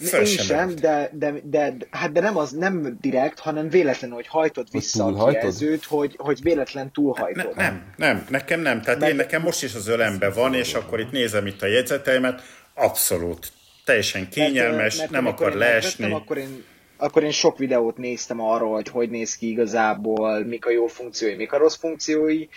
Föl 0.00 0.24
sem, 0.24 0.44
sem 0.44 0.74
de, 0.74 1.10
de, 1.12 1.34
de, 1.42 1.74
hát 1.90 2.12
de 2.12 2.20
nem 2.20 2.36
az 2.36 2.50
nem 2.50 2.96
direkt, 3.00 3.38
hanem 3.38 3.68
véletlenül, 3.68 4.16
hogy 4.16 4.26
hajtod 4.26 4.68
vissza 4.70 5.04
a 5.04 5.28
kijelzőt, 5.28 5.84
hogy, 5.84 6.14
hogy 6.18 6.42
véletlen 6.42 6.92
túlhajtod. 6.92 7.56
Ne, 7.56 7.62
nem, 7.62 7.82
nem, 7.96 8.26
nekem 8.28 8.60
nem. 8.60 8.82
Tehát 8.82 9.00
Mert... 9.00 9.10
én 9.10 9.16
nekem 9.16 9.42
most 9.42 9.62
is 9.62 9.74
az 9.74 9.88
ölembe 9.88 10.30
van, 10.30 10.54
és 10.54 10.74
akkor 10.74 11.00
itt 11.00 11.10
nézem 11.10 11.46
itt 11.46 11.62
a 11.62 11.66
jegyzeteimet, 11.66 12.42
abszolút 12.74 13.52
teljesen 13.84 14.28
kényelmes, 14.28 14.96
mert, 14.96 15.10
mert 15.10 15.22
nem 15.22 15.32
akar 15.32 15.54
leesni. 15.54 16.04
Vettem, 16.04 16.20
akkor 16.20 16.38
én 16.38 16.64
akkor 16.98 17.22
én 17.22 17.30
sok 17.30 17.58
videót 17.58 17.96
néztem 17.96 18.40
arról, 18.40 18.72
hogy 18.72 18.88
hogy 18.88 19.10
néz 19.10 19.36
ki 19.36 19.50
igazából, 19.50 20.44
mik 20.44 20.66
a 20.66 20.70
jó 20.70 20.86
funkciói, 20.86 21.34
mik 21.34 21.52
a 21.52 21.58
rossz 21.58 21.76
funkciói, 21.76 22.48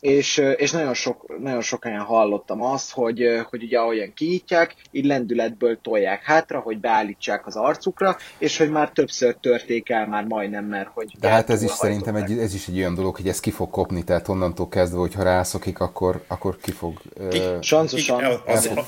és, 0.00 0.42
és 0.56 0.70
nagyon, 0.70 0.94
sok, 0.94 1.38
nagyon 1.40 1.60
sok 1.60 1.84
helyen 1.84 2.00
hallottam 2.00 2.62
azt, 2.62 2.92
hogy, 2.92 3.24
hogy 3.50 3.62
ugye 3.62 3.78
ahogyan 3.78 4.12
kiítják, 4.14 4.74
így 4.90 5.04
lendületből 5.04 5.78
tolják 5.82 6.22
hátra, 6.22 6.58
hogy 6.58 6.80
beállítsák 6.80 7.46
az 7.46 7.56
arcukra, 7.56 8.16
és 8.38 8.58
hogy 8.58 8.70
már 8.70 8.90
többször 8.90 9.36
törték 9.40 9.90
el 9.90 10.06
már 10.06 10.24
majdnem, 10.24 10.64
mert 10.64 10.88
hogy... 10.94 11.16
De 11.20 11.28
hát 11.28 11.50
ez 11.50 11.62
is 11.62 11.70
szerintem 11.70 12.14
egy, 12.14 12.38
ez 12.38 12.54
is 12.54 12.68
egy 12.68 12.76
olyan 12.76 12.94
dolog, 12.94 13.16
hogy 13.16 13.28
ez 13.28 13.40
ki 13.40 13.50
fog 13.50 13.70
kopni, 13.70 14.04
tehát 14.04 14.28
onnantól 14.28 14.68
kezdve, 14.68 14.98
hogyha 14.98 15.22
rászokik, 15.22 15.80
akkor, 15.80 16.24
akkor 16.26 16.56
ki 16.62 16.70
fog... 16.70 17.00
Sancosan. 17.60 18.24
Az, 18.24 18.40
az, 18.46 18.70
az 18.76 18.84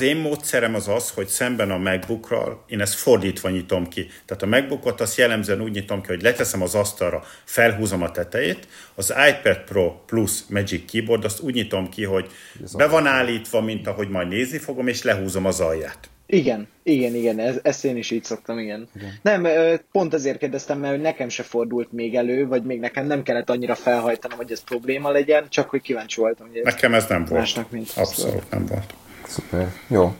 én 0.00 0.16
módszerem 0.16 0.74
az 0.74 0.88
az, 0.88 1.10
hogy 1.10 1.26
szemben 1.26 1.70
a 1.70 1.78
MacBookral 1.78 2.64
én 2.66 2.80
ezt 2.80 2.94
fordítva 2.94 3.48
nyitom 3.48 3.88
ki. 3.88 4.06
Tehát 4.24 4.42
a 4.42 4.46
MacBookot 4.46 5.00
azt 5.00 5.16
jellemzően 5.16 5.60
úgy 5.60 5.72
nyitom 5.72 6.02
ki, 6.02 6.08
hogy 6.08 6.22
leteszem 6.22 6.62
az 6.62 6.74
asztalra, 6.74 7.24
felhúzom 7.44 8.02
a 8.02 8.10
tetejét, 8.10 8.68
az 8.94 9.14
iPad 9.28 9.58
Pro 9.58 9.92
Plus 10.06 10.40
Magic 10.48 10.90
Keyboard 10.90 11.24
azt 11.24 11.40
úgy 11.40 11.54
nyitom 11.54 11.88
ki, 11.88 12.04
hogy 12.04 12.30
be 12.76 12.86
van 12.86 13.06
állítva, 13.06 13.60
mint 13.60 13.86
ahogy 13.86 14.08
majd 14.08 14.28
nézni 14.28 14.58
fogom, 14.58 14.88
és 14.88 15.02
lehúzom 15.02 15.46
az 15.46 15.60
alját. 15.60 16.10
Igen, 16.26 16.68
igen, 16.82 17.14
igen, 17.14 17.38
ez, 17.38 17.58
ezt 17.62 17.84
én 17.84 17.96
is 17.96 18.10
így 18.10 18.24
szoktam, 18.24 18.58
igen. 18.58 18.88
igen. 18.96 19.18
Nem, 19.22 19.46
pont 19.92 20.14
azért 20.14 20.38
kérdeztem, 20.38 20.78
mert 20.78 21.02
nekem 21.02 21.28
se 21.28 21.42
fordult 21.42 21.92
még 21.92 22.14
elő, 22.14 22.46
vagy 22.46 22.62
még 22.62 22.80
nekem 22.80 23.06
nem 23.06 23.22
kellett 23.22 23.50
annyira 23.50 23.74
felhajtanom, 23.74 24.36
hogy 24.36 24.52
ez 24.52 24.64
probléma 24.64 25.10
legyen, 25.10 25.48
csak 25.48 25.70
hogy 25.70 25.80
kíváncsi 25.80 26.20
voltam. 26.20 26.48
Hogy 26.48 26.60
nekem 26.62 26.94
ez 26.94 27.06
nem 27.06 27.24
volt. 27.24 27.40
Másnak, 27.40 27.70
mint 27.70 27.92
Abszolút 27.96 28.50
nem 28.50 28.66
volt. 28.66 28.94
Szuper, 29.32 29.72
jó. 29.88 30.14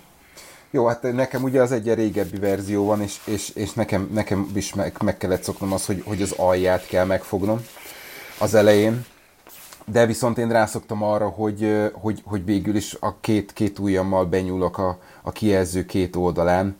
Jó, 0.70 0.86
hát 0.86 1.02
nekem 1.02 1.42
ugye 1.42 1.62
az 1.62 1.72
egy 1.72 1.94
régebbi 1.94 2.38
verzió 2.38 2.84
van, 2.84 3.02
és, 3.02 3.20
és, 3.24 3.50
és 3.54 3.72
nekem, 3.72 4.10
nekem 4.12 4.50
is 4.54 4.74
meg, 4.74 4.96
meg 5.02 5.16
kellett 5.16 5.42
szoknom 5.42 5.72
az, 5.72 5.86
hogy, 5.86 6.02
hogy 6.06 6.22
az 6.22 6.32
alját 6.32 6.86
kell 6.86 7.04
megfognom 7.04 7.64
az 8.38 8.54
elején. 8.54 9.04
De 9.84 10.06
viszont 10.06 10.38
én 10.38 10.48
rászoktam 10.48 11.02
arra, 11.02 11.28
hogy, 11.28 11.90
hogy, 11.92 12.22
hogy 12.24 12.44
végül 12.44 12.76
is 12.76 12.96
a 13.00 13.20
két, 13.20 13.52
két 13.52 13.78
ujjammal 13.78 14.24
benyúlok 14.24 14.78
a, 14.78 14.98
a 15.22 15.32
kijelző 15.32 15.84
két 15.84 16.16
oldalán, 16.16 16.76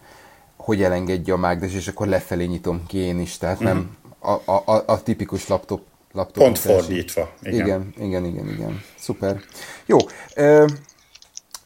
hogy 0.57 0.83
elengedje 0.83 1.33
a 1.33 1.37
mágnes, 1.37 1.75
és 1.75 1.89
akkor 1.89 2.07
lefelé 2.07 2.45
nyitom 2.45 2.87
ki 2.87 2.99
én 2.99 3.21
is. 3.21 3.39
Tehát 3.39 3.57
mm-hmm. 3.57 3.67
nem 3.67 3.97
mhm. 4.21 4.33
a, 4.51 4.53
a, 4.73 4.83
a 4.87 5.03
tipikus 5.03 5.49
laptop 5.49 5.83
laptop 6.13 6.45
Pont 6.45 6.59
fordítva. 6.59 7.31
Igen. 7.43 7.55
igen, 7.55 7.93
igen, 7.99 8.25
igen, 8.25 8.49
igen. 8.49 8.83
Szuper. 8.99 9.41
Jó. 9.87 9.99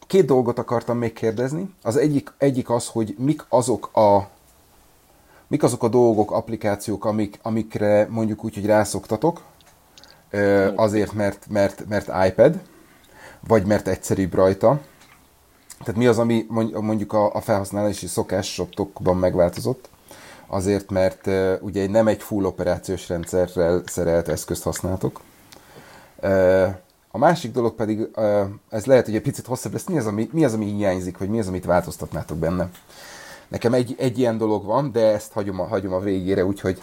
Két 0.07 0.27
dolgot 0.27 0.59
akartam 0.59 0.99
még 0.99 1.13
kérdezni. 1.13 1.75
Az 1.83 1.97
egyik, 1.97 2.33
egyik 2.39 2.71
az, 2.71 2.87
hogy 2.89 3.15
mik 3.19 3.45
azok 3.49 3.97
a 3.97 4.29
mik 5.47 5.63
azok 5.63 5.83
a 5.83 5.89
dolgok, 5.89 6.31
applikációk, 6.31 7.05
amik, 7.05 7.39
amikre 7.43 8.07
mondjuk 8.11 8.45
úgy, 8.45 8.55
hogy 8.55 8.67
rászoktatok, 8.67 9.41
azért, 10.75 11.13
mert, 11.13 11.47
mert, 11.49 11.89
mert 11.89 12.29
iPad, 12.29 12.61
vagy 13.49 13.67
mert 13.67 13.89
egyszerűbb 13.89 14.35
rajta. 14.35 14.81
Tehát 15.79 15.97
mi 15.97 16.07
az, 16.07 16.19
ami 16.19 16.47
mondjuk 16.81 17.13
a, 17.13 17.35
a 17.35 17.41
felhasználási 17.41 18.07
szokásokban 18.07 19.17
megváltozott? 19.17 19.89
Azért, 20.47 20.91
mert 20.91 21.29
ugye 21.61 21.89
nem 21.89 22.09
egy 22.09 22.23
full 22.23 22.45
operációs 22.45 23.09
rendszerrel 23.09 23.83
szerelt 23.87 24.29
eszközt 24.29 24.63
használtok, 24.63 25.21
a 27.17 27.19
másik 27.19 27.53
dolog 27.53 27.75
pedig, 27.75 28.09
ez 28.71 28.87
lehet, 28.87 29.05
hogy 29.05 29.15
egy 29.15 29.23
picit 29.23 29.47
hosszabb 29.47 29.73
lesz, 29.73 29.87
mi 29.87 29.99
az, 29.99 30.07
ami, 30.07 30.29
mi 30.33 30.45
az, 30.45 30.55
ami 30.55 30.65
hiányzik, 30.65 31.19
vagy 31.19 31.29
mi 31.29 31.39
az, 31.39 31.49
amit 31.49 31.65
változtatnátok 31.65 32.39
benne. 32.39 32.69
Nekem 33.49 33.75
egy, 33.75 33.95
egy 33.99 34.19
ilyen 34.19 34.39
dolog 34.39 34.65
van, 34.65 34.93
de 34.93 35.01
ezt 35.01 35.33
hagyom 35.33 35.61
a, 35.61 35.67
hagyom 35.67 35.93
a 35.93 36.01
végére, 36.01 36.45
úgyhogy 36.45 36.83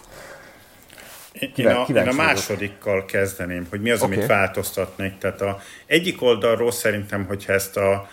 én 1.56 1.68
a, 1.68 1.86
én 1.90 2.08
a 2.08 2.14
másodikkal 2.14 3.06
kezdeném, 3.06 3.68
hogy 3.70 3.82
mi 3.82 3.92
az, 3.92 4.02
okay. 4.02 4.16
amit 4.16 4.28
változtatnék. 4.28 5.18
Tehát 5.18 5.42
a 5.42 5.60
egyik 5.86 6.22
oldalról 6.22 6.72
szerintem, 6.72 7.26
hogyha 7.26 7.54
ezt 7.54 7.78
a 7.78 8.08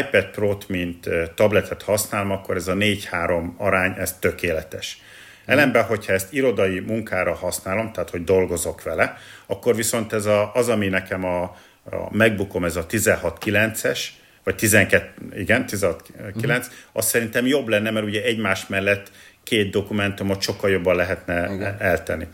iPad 0.00 0.30
Pro-t, 0.30 0.68
mint 0.68 1.08
tabletet 1.34 1.82
használom, 1.82 2.30
akkor 2.30 2.56
ez 2.56 2.68
a 2.68 2.74
4-3 2.74 3.56
arány, 3.56 3.94
ez 3.98 4.16
tökéletes. 4.18 5.02
Ellenben, 5.44 5.84
hogyha 5.84 6.12
ezt 6.12 6.32
irodai 6.32 6.80
munkára 6.80 7.34
használom, 7.34 7.92
tehát 7.92 8.10
hogy 8.10 8.24
dolgozok 8.24 8.82
vele, 8.82 9.16
akkor 9.46 9.76
viszont 9.76 10.12
ez 10.12 10.26
a, 10.26 10.54
az, 10.54 10.68
ami 10.68 10.88
nekem 10.88 11.24
a, 11.24 11.42
a 11.90 12.16
MacBookom, 12.16 12.64
ez 12.64 12.76
a 12.76 12.86
16.9-es, 12.86 14.00
vagy 14.44 14.54
12, 14.54 15.12
igen, 15.36 15.64
16.9, 15.68 16.34
uh-huh. 16.34 16.64
az 16.92 17.06
szerintem 17.06 17.46
jobb 17.46 17.68
lenne, 17.68 17.90
mert 17.90 18.06
ugye 18.06 18.22
egymás 18.22 18.66
mellett 18.66 19.10
két 19.42 19.70
dokumentumot 19.70 20.42
sokkal 20.42 20.70
jobban 20.70 20.96
lehetne 20.96 21.52
igen. 21.52 21.76
eltenni. 21.78 22.26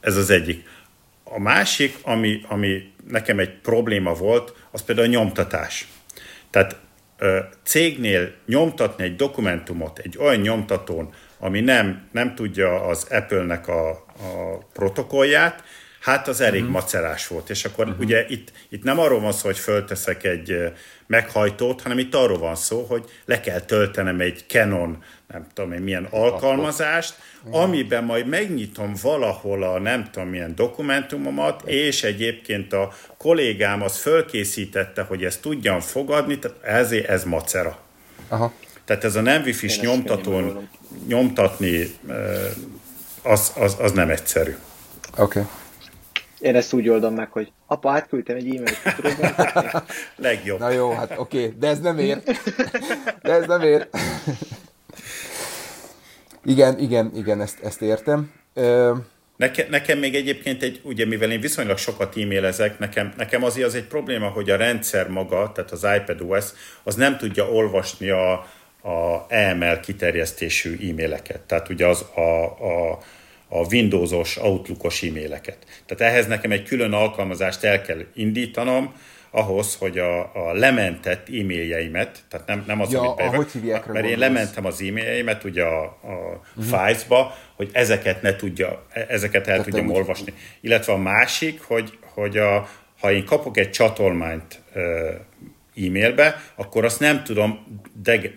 Ez 0.00 0.16
az 0.16 0.30
egyik. 0.30 0.68
A 1.24 1.40
másik, 1.40 1.96
ami, 2.02 2.40
ami 2.48 2.92
nekem 3.08 3.38
egy 3.38 3.52
probléma 3.62 4.14
volt, 4.14 4.54
az 4.70 4.82
például 4.82 5.06
a 5.06 5.10
nyomtatás. 5.10 5.88
Tehát 6.50 6.76
cégnél 7.62 8.32
nyomtatni 8.46 9.04
egy 9.04 9.16
dokumentumot 9.16 9.98
egy 9.98 10.18
olyan 10.18 10.40
nyomtatón, 10.40 11.14
ami 11.38 11.60
nem, 11.60 12.08
nem 12.12 12.34
tudja 12.34 12.80
az 12.82 13.06
Apple-nek 13.10 13.68
a, 13.68 13.90
a 13.90 14.58
protokollját, 14.72 15.62
Hát 16.04 16.28
az 16.28 16.40
elég 16.40 16.60
uh-huh. 16.60 16.74
macerás 16.74 17.26
volt, 17.26 17.50
és 17.50 17.64
akkor 17.64 17.86
uh-huh. 17.86 18.00
ugye 18.00 18.24
itt, 18.28 18.52
itt 18.68 18.82
nem 18.82 18.98
arról 18.98 19.20
van 19.20 19.32
szó, 19.32 19.46
hogy 19.46 19.58
fölteszek 19.58 20.24
egy 20.24 20.72
meghajtót, 21.06 21.82
hanem 21.82 21.98
itt 21.98 22.14
arról 22.14 22.38
van 22.38 22.54
szó, 22.54 22.82
hogy 22.88 23.04
le 23.24 23.40
kell 23.40 23.60
töltenem 23.60 24.20
egy 24.20 24.44
Canon, 24.48 25.02
nem 25.28 25.46
tudom 25.54 25.72
én 25.72 25.80
milyen 25.80 26.06
alkalmazást, 26.10 27.14
amiben 27.50 28.04
majd 28.04 28.26
megnyitom 28.26 28.94
valahol 29.02 29.62
a 29.62 29.78
nem 29.78 30.08
tudom 30.10 30.28
milyen 30.28 30.54
dokumentumomat, 30.54 31.62
és 31.66 32.02
egyébként 32.02 32.72
a 32.72 32.92
kollégám 33.16 33.82
az 33.82 33.98
fölkészítette, 33.98 35.02
hogy 35.02 35.24
ezt 35.24 35.40
tudjam 35.40 35.80
fogadni, 35.80 36.38
tehát 36.38 36.62
ezért 36.62 37.08
ez 37.08 37.24
macera. 37.24 37.78
Aha. 38.28 38.52
Tehát 38.84 39.04
ez 39.04 39.16
a 39.16 39.20
nem 39.20 39.42
wifi 39.42 39.70
nyomtatón 39.80 40.68
nyomtatni, 41.06 41.94
az, 43.22 43.52
az, 43.56 43.76
az 43.78 43.92
nem 43.92 44.10
egyszerű. 44.10 44.56
Oké. 45.18 45.38
Okay. 45.38 45.50
Én 46.44 46.56
ezt 46.56 46.72
úgy 46.72 46.88
oldom 46.88 47.14
meg, 47.14 47.30
hogy 47.30 47.52
apa, 47.66 47.90
átküldtem 47.90 48.36
egy 48.36 48.56
e-mailt, 48.56 48.78
tudod 48.96 49.82
Legjobb. 50.16 50.58
Na 50.58 50.70
jó, 50.70 50.90
hát 50.92 51.14
oké, 51.16 51.44
okay, 51.44 51.58
de 51.58 51.68
ez 51.68 51.80
nem 51.80 51.98
ér. 51.98 52.22
De 53.22 53.32
ez 53.32 53.46
nem 53.46 53.60
ér. 53.60 53.88
igen, 56.44 56.78
igen, 56.78 57.10
igen, 57.14 57.40
ezt, 57.40 57.60
ezt 57.62 57.82
értem. 57.82 58.32
Ö... 58.54 58.94
Neke, 59.36 59.66
nekem 59.70 59.98
még 59.98 60.14
egyébként 60.14 60.62
egy, 60.62 60.80
ugye 60.84 61.06
mivel 61.06 61.30
én 61.30 61.40
viszonylag 61.40 61.76
sokat 61.78 62.16
e-mailezek, 62.16 62.78
nekem, 62.78 63.12
nekem 63.16 63.44
azért 63.44 63.66
az 63.66 63.74
egy 63.74 63.86
probléma, 63.86 64.28
hogy 64.28 64.50
a 64.50 64.56
rendszer 64.56 65.08
maga, 65.08 65.52
tehát 65.54 65.70
az 65.70 65.86
iPad 65.96 66.20
OS, 66.20 66.44
az 66.82 66.94
nem 66.94 67.16
tudja 67.16 67.50
olvasni 67.50 68.08
a, 68.08 68.46
a 68.84 69.24
EML 69.28 69.80
kiterjesztésű 69.80 70.90
e-maileket. 70.90 71.40
Tehát 71.40 71.68
ugye 71.68 71.86
az 71.86 72.04
a, 72.14 72.44
a 72.44 72.98
a 73.48 73.66
Windowsos, 73.70 74.36
Outlookos 74.36 75.02
e-maileket. 75.02 75.58
Tehát 75.86 76.12
ehhez 76.12 76.26
nekem 76.26 76.50
egy 76.50 76.62
külön 76.62 76.92
alkalmazást 76.92 77.64
el 77.64 77.82
kell 77.82 78.04
indítanom, 78.14 78.94
ahhoz, 79.30 79.74
hogy 79.74 79.98
a, 79.98 80.20
a 80.20 80.52
lementett 80.52 81.28
e-mailjeimet, 81.28 82.18
tehát 82.28 82.46
nem, 82.46 82.64
nem 82.66 82.80
az, 82.80 82.92
ja, 82.92 83.00
amit 83.00 83.16
bejövök, 83.16 83.54
mert 83.62 83.84
gondolsz? 83.84 84.10
én 84.10 84.18
lementem 84.18 84.66
az 84.66 84.80
e-mailjeimet 84.80 85.44
ugye 85.44 85.62
a, 85.62 85.82
a 85.82 86.40
uh-huh. 86.56 86.64
files-ba, 86.64 87.34
hogy 87.56 87.70
ezeket 87.72 88.22
ne 88.22 88.36
tudja, 88.36 88.86
e, 88.92 89.06
ezeket 89.08 89.48
el 89.48 89.56
tehát 89.56 89.64
tudjam 89.64 89.90
olvasni. 89.90 90.32
Illetve 90.60 90.92
a 90.92 90.96
másik, 90.96 91.62
hogy, 91.62 91.98
hogy 92.00 92.36
a, 92.36 92.68
ha 93.00 93.12
én 93.12 93.24
kapok 93.24 93.56
egy 93.56 93.70
csatolmányt 93.70 94.62
e-mailbe, 95.76 96.42
akkor 96.54 96.84
azt 96.84 97.00
nem 97.00 97.24
tudom 97.24 97.80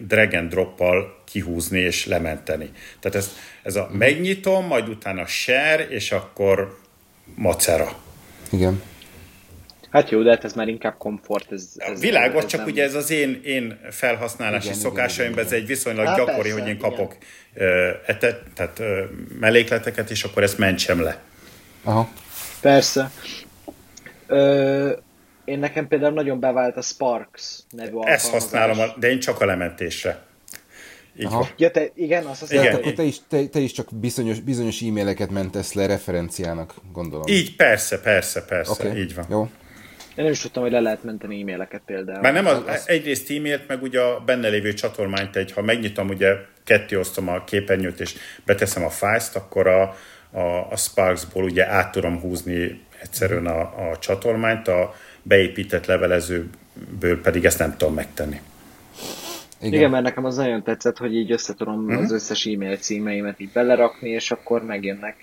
drag 0.07 0.33
and 0.33 0.49
drop-pal 0.49 1.23
kihúzni 1.25 1.79
és 1.79 2.05
lementeni. 2.05 2.69
Tehát 2.99 3.17
ez, 3.17 3.31
ez 3.63 3.75
a 3.75 3.89
megnyitom, 3.91 4.65
majd 4.65 4.89
utána 4.89 5.25
share, 5.25 5.87
és 5.87 6.11
akkor 6.11 6.79
macera. 7.35 7.91
Igen. 8.51 8.81
Hát 9.89 10.09
jó, 10.09 10.21
de 10.21 10.29
hát 10.29 10.43
ez 10.43 10.53
már 10.53 10.67
inkább 10.67 10.97
komfort. 10.97 11.51
Ez, 11.51 11.69
ez 11.77 11.99
Világos, 11.99 12.43
ez 12.43 12.49
csak 12.49 12.59
nem... 12.59 12.69
ugye 12.69 12.83
ez 12.83 12.93
az 12.93 13.11
én, 13.11 13.41
én 13.43 13.79
felhasználási 13.91 14.67
igen, 14.67 14.79
szokásaimban, 14.79 15.43
ez 15.43 15.51
egy 15.51 15.67
viszonylag 15.67 16.05
hát 16.05 16.17
gyakori, 16.17 16.35
persze, 16.49 16.59
hogy 16.59 16.69
én 16.69 16.77
kapok 16.77 17.15
igen. 17.55 17.67
etet, 18.05 18.43
tehát 18.55 18.81
mellékleteket, 19.39 20.09
és 20.09 20.23
akkor 20.23 20.43
ezt 20.43 20.57
mentsem 20.57 21.01
le. 21.01 21.19
Aha. 21.83 22.09
Persze. 22.61 23.11
Ö, 24.27 24.91
én 25.47 25.59
nekem 25.59 25.87
például 25.87 26.13
nagyon 26.13 26.39
bevált 26.39 26.77
a 26.77 26.81
Sparks 26.81 27.59
nevű 27.69 27.97
Ezt 28.01 28.31
használom, 28.31 28.77
de 28.99 29.09
én 29.09 29.19
csak 29.19 29.41
a 29.41 29.45
lementésre. 29.45 30.19
Így 31.19 31.25
Aha. 31.25 31.47
Ja, 31.57 31.71
te, 31.71 31.89
igen, 31.95 32.25
azt 32.25 32.39
hiszem, 32.39 32.63
igen. 32.63 32.75
akkor 32.75 32.93
te 32.93 33.03
is, 33.03 33.17
te, 33.27 33.47
te 33.47 33.59
is 33.59 33.71
csak 33.71 33.87
bizonyos, 33.91 34.39
bizonyos 34.39 34.81
e-maileket 34.81 35.29
mentesz 35.29 35.73
le 35.73 35.85
referenciának, 35.85 36.73
gondolom. 36.91 37.27
Így, 37.27 37.55
persze, 37.55 37.99
persze, 37.99 38.45
persze, 38.45 38.71
okay. 38.71 39.01
így 39.01 39.15
van. 39.15 39.25
Jó. 39.29 39.49
Én 40.15 40.23
nem 40.23 40.31
is 40.31 40.39
tudtam, 40.39 40.63
hogy 40.63 40.71
le 40.71 40.79
lehet 40.79 41.03
menteni 41.03 41.41
e-maileket 41.41 41.81
például. 41.85 42.21
Már 42.21 42.33
nem 42.33 42.45
az, 42.45 42.61
az... 42.67 42.83
egyrészt 42.87 43.31
e-mailt, 43.31 43.67
meg 43.67 43.81
ugye 43.81 44.01
a 44.01 44.19
benne 44.19 44.47
lévő 44.47 44.73
csatornányt 44.73 45.35
egy, 45.35 45.51
ha 45.51 45.61
megnyitom, 45.61 46.09
ugye 46.09 46.35
ketté 46.63 46.95
osztom 46.95 47.27
a 47.27 47.43
képernyőt, 47.43 47.99
és 47.99 48.15
beteszem 48.45 48.83
a 48.83 48.89
fájzt, 48.89 49.35
akkor 49.35 49.67
a, 49.67 49.95
a, 50.31 50.67
a 50.69 50.75
Sparksból 50.75 51.43
ugye 51.43 51.67
át 51.67 51.91
tudom 51.91 52.19
húzni 52.19 52.85
egyszerűen 53.01 53.45
a, 53.45 53.89
a 53.89 53.97
csatornányt, 53.97 54.67
a 54.67 54.95
beépített 55.27 55.85
levelezőből 55.85 57.21
pedig 57.21 57.45
ezt 57.45 57.59
nem 57.59 57.77
tudom 57.77 57.93
megtenni. 57.93 58.39
Igen. 59.61 59.73
Igen, 59.73 59.89
mert 59.89 60.03
nekem 60.03 60.25
az 60.25 60.35
nagyon 60.35 60.63
tetszett, 60.63 60.97
hogy 60.97 61.15
így 61.15 61.31
össze 61.31 61.53
tudom 61.53 61.85
uh-huh. 61.85 62.03
az 62.03 62.11
összes 62.11 62.45
e-mail 62.45 62.77
címeimet 62.77 63.39
így 63.39 63.51
belerakni, 63.51 64.09
és 64.09 64.31
akkor 64.31 64.63
megjönnek. 64.63 65.15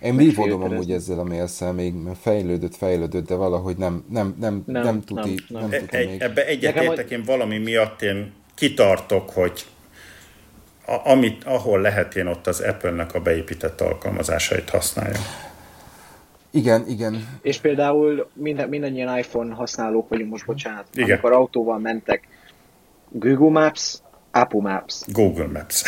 Én 0.00 0.16
vívódom 0.16 0.62
amúgy 0.62 0.90
ezzel 0.90 1.18
a 1.18 1.24
mailszel, 1.24 1.72
még 1.72 1.94
fejlődött, 2.20 2.76
fejlődött, 2.76 3.26
de 3.26 3.34
valahogy 3.34 3.76
nem, 3.76 4.04
nem, 4.10 4.34
nem, 4.40 4.62
nem, 4.66 4.82
nem 4.82 5.00
tuti. 5.00 5.34
Nem, 5.48 5.60
nem. 5.60 5.70
nem 5.70 5.80
tuti 5.80 5.96
még. 5.96 6.20
Ebbe 6.20 6.46
egyetértek, 6.46 7.10
én 7.10 7.22
valami 7.22 7.58
miatt 7.58 8.02
én 8.02 8.32
kitartok, 8.54 9.30
hogy 9.30 9.64
a, 10.86 11.10
amit, 11.10 11.44
ahol 11.44 11.80
lehet, 11.80 12.16
én 12.16 12.26
ott 12.26 12.46
az 12.46 12.60
Apple-nek 12.60 13.14
a 13.14 13.20
beépített 13.20 13.80
alkalmazásait 13.80 14.70
használjam. 14.70 15.22
Igen, 16.50 16.84
igen. 16.88 17.38
És 17.42 17.58
például 17.58 18.30
minden, 18.32 18.68
mindannyian 18.68 19.18
iPhone 19.18 19.54
használók 19.54 20.08
vagyunk 20.08 20.30
most, 20.30 20.46
bocsánat. 20.46 20.86
Igen. 20.92 21.10
Amikor 21.10 21.32
autóval 21.32 21.78
mentek, 21.78 22.28
Google 23.08 23.60
Maps, 23.60 23.98
Apple 24.30 24.60
Maps. 24.60 25.02
Google 25.06 25.46
Maps. 25.46 25.82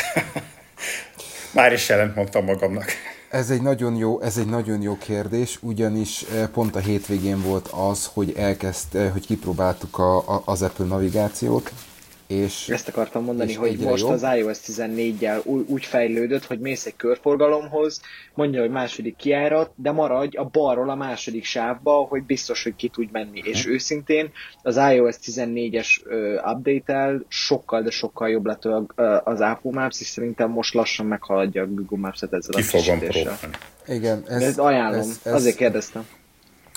Már 1.55 1.73
is 1.73 1.89
jelent 1.89 2.15
mondtam 2.15 2.45
magamnak. 2.45 2.85
Ez 3.31 3.51
egy 3.51 3.63
nagyon 3.63 3.97
jó, 3.97 4.21
ez 4.21 4.39
egy 4.39 4.47
nagyon 4.47 4.83
jó 4.83 4.99
kérdés, 4.99 5.59
ugyanis 5.63 6.23
eh, 6.23 6.47
pont 6.47 6.77
a 6.77 6.79
hétvégén 6.79 7.43
volt 7.43 7.69
az, 7.69 8.11
hogy 8.15 8.33
elkezd, 8.37 8.95
eh, 8.95 9.13
hogy 9.13 9.27
kipróbáltuk 9.27 9.99
a, 9.99 10.17
a, 10.17 10.43
az 10.45 10.63
Apple 10.63 10.87
navigációt, 10.87 11.73
és, 12.33 12.69
Ezt 12.69 12.89
akartam 12.89 13.25
mondani, 13.25 13.55
hogy 13.55 13.79
most 13.79 14.03
jobb. 14.03 14.13
az 14.13 14.27
iOS 14.37 14.59
14-jel 14.67 15.45
úgy 15.67 15.85
fejlődött, 15.85 16.45
hogy 16.45 16.61
mész 16.61 16.87
egy 16.87 16.97
körforgalomhoz, 16.97 18.01
mondja, 18.35 18.61
hogy 18.61 18.71
második 18.71 19.17
kiárat, 19.17 19.71
de 19.75 19.91
maradj 19.91 20.37
a 20.37 20.45
balról 20.45 20.91
a 20.91 20.95
második 20.95 21.45
sávba, 21.45 21.93
hogy 21.93 22.23
biztos, 22.23 22.63
hogy 22.63 22.77
ki 22.77 22.89
tudj 22.89 23.09
menni. 23.13 23.41
Hmm. 23.41 23.51
És 23.51 23.67
őszintén 23.67 24.31
az 24.63 24.77
iOS 24.77 25.17
14-es 25.25 25.89
update-el 26.55 27.25
sokkal, 27.29 27.83
de 27.83 27.91
sokkal 27.91 28.29
jobb 28.29 28.47
lett 28.47 28.65
az 29.25 29.41
Apple 29.41 29.71
Maps, 29.71 30.01
és 30.01 30.07
szerintem 30.07 30.51
most 30.51 30.75
lassan 30.75 31.07
meghaladja 31.07 31.63
a 31.63 31.67
Google 31.67 31.99
Maps-et 31.99 32.33
ezzel 32.33 32.63
ki 32.63 32.77
a 32.77 32.81
fogom 32.81 32.99
Igen, 33.87 34.25
ez, 34.29 34.43
ez 34.43 34.59
ajánlom, 34.59 35.01
ez, 35.01 35.21
ez, 35.23 35.33
azért 35.33 35.57
kérdeztem. 35.57 36.07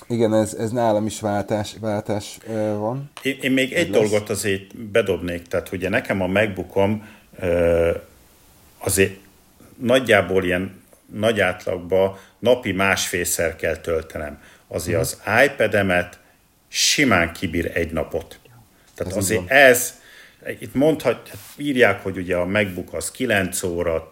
Igen, 0.08 0.34
ez, 0.34 0.54
ez 0.54 0.72
nálam 0.72 1.06
is 1.06 1.20
váltás, 1.20 1.76
váltás 1.80 2.38
van. 2.78 3.12
Én, 3.22 3.38
én 3.42 3.52
még 3.52 3.74
egy 3.74 3.90
lesz. 3.90 4.02
dolgot 4.02 4.30
azért 4.30 4.78
bedobnék, 4.78 5.48
tehát 5.48 5.72
ugye 5.72 5.90
nekem 5.90 6.22
a 6.22 6.28
MacBookom 6.28 7.08
azért 8.78 9.18
nagyjából 9.78 10.44
ilyen 10.44 10.84
nagy 11.14 11.40
átlagban 11.40 12.18
napi 12.40 12.72
másfélszer 12.72 13.56
kell 13.56 13.76
töltenem. 13.76 14.42
Azért 14.68 15.00
az 15.00 15.22
iPad-emet 15.46 16.20
simán 16.68 17.34
kibír 17.34 17.72
egy 17.74 17.92
napot. 17.92 18.40
Tehát 18.96 19.12
ez 19.12 19.18
azért 19.18 19.50
ez, 19.50 20.02
itt 20.60 20.74
mondhat, 20.74 21.32
írják, 21.58 22.04
hogy 22.04 22.18
ugye 22.18 22.36
a 22.36 22.46
MacBook 22.46 22.94
az 22.94 23.12
9 23.12 23.64
óra, 23.64 24.10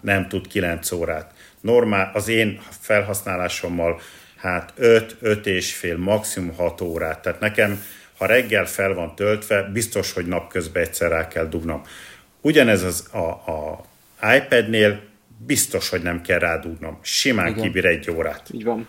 nem 0.00 0.28
tud 0.28 0.46
9 0.46 0.92
órát. 0.92 1.32
Normál, 1.60 2.10
az 2.14 2.28
én 2.28 2.60
felhasználásommal 2.80 4.00
hát 4.44 4.72
5, 4.76 5.16
5 5.20 5.46
és 5.46 5.74
fél, 5.74 5.96
maximum 5.96 6.54
6 6.54 6.80
órát. 6.80 7.22
Tehát 7.22 7.40
nekem, 7.40 7.82
ha 8.18 8.26
reggel 8.26 8.66
fel 8.66 8.94
van 8.94 9.14
töltve, 9.14 9.62
biztos, 9.62 10.12
hogy 10.12 10.26
napközben 10.26 10.82
egyszer 10.82 11.10
rá 11.10 11.28
kell 11.28 11.46
dugnom. 11.46 11.82
Ugyanez 12.40 12.82
az 12.82 13.08
a, 13.12 13.28
a 13.28 13.84
iPad-nél 14.36 15.00
biztos, 15.46 15.88
hogy 15.88 16.02
nem 16.02 16.20
kell 16.20 16.38
rádugnom. 16.38 16.98
Simán 17.02 17.48
Igen. 17.48 17.62
kibír 17.62 17.84
egy 17.84 18.10
órát. 18.10 18.48
Így 18.52 18.64
van. 18.64 18.88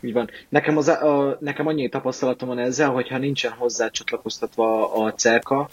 Így 0.00 0.12
van. 0.12 0.30
Nekem, 0.48 0.76
az, 0.76 0.88
a, 0.88 1.36
nekem 1.40 1.66
annyi 1.66 1.88
tapasztalatom 1.88 2.48
van 2.48 2.58
ezzel, 2.58 2.90
hogy 2.90 3.08
ha 3.08 3.18
nincsen 3.18 3.52
hozzá 3.52 3.88
csatlakoztatva 3.88 4.94
a 4.94 5.12
cerka, 5.12 5.68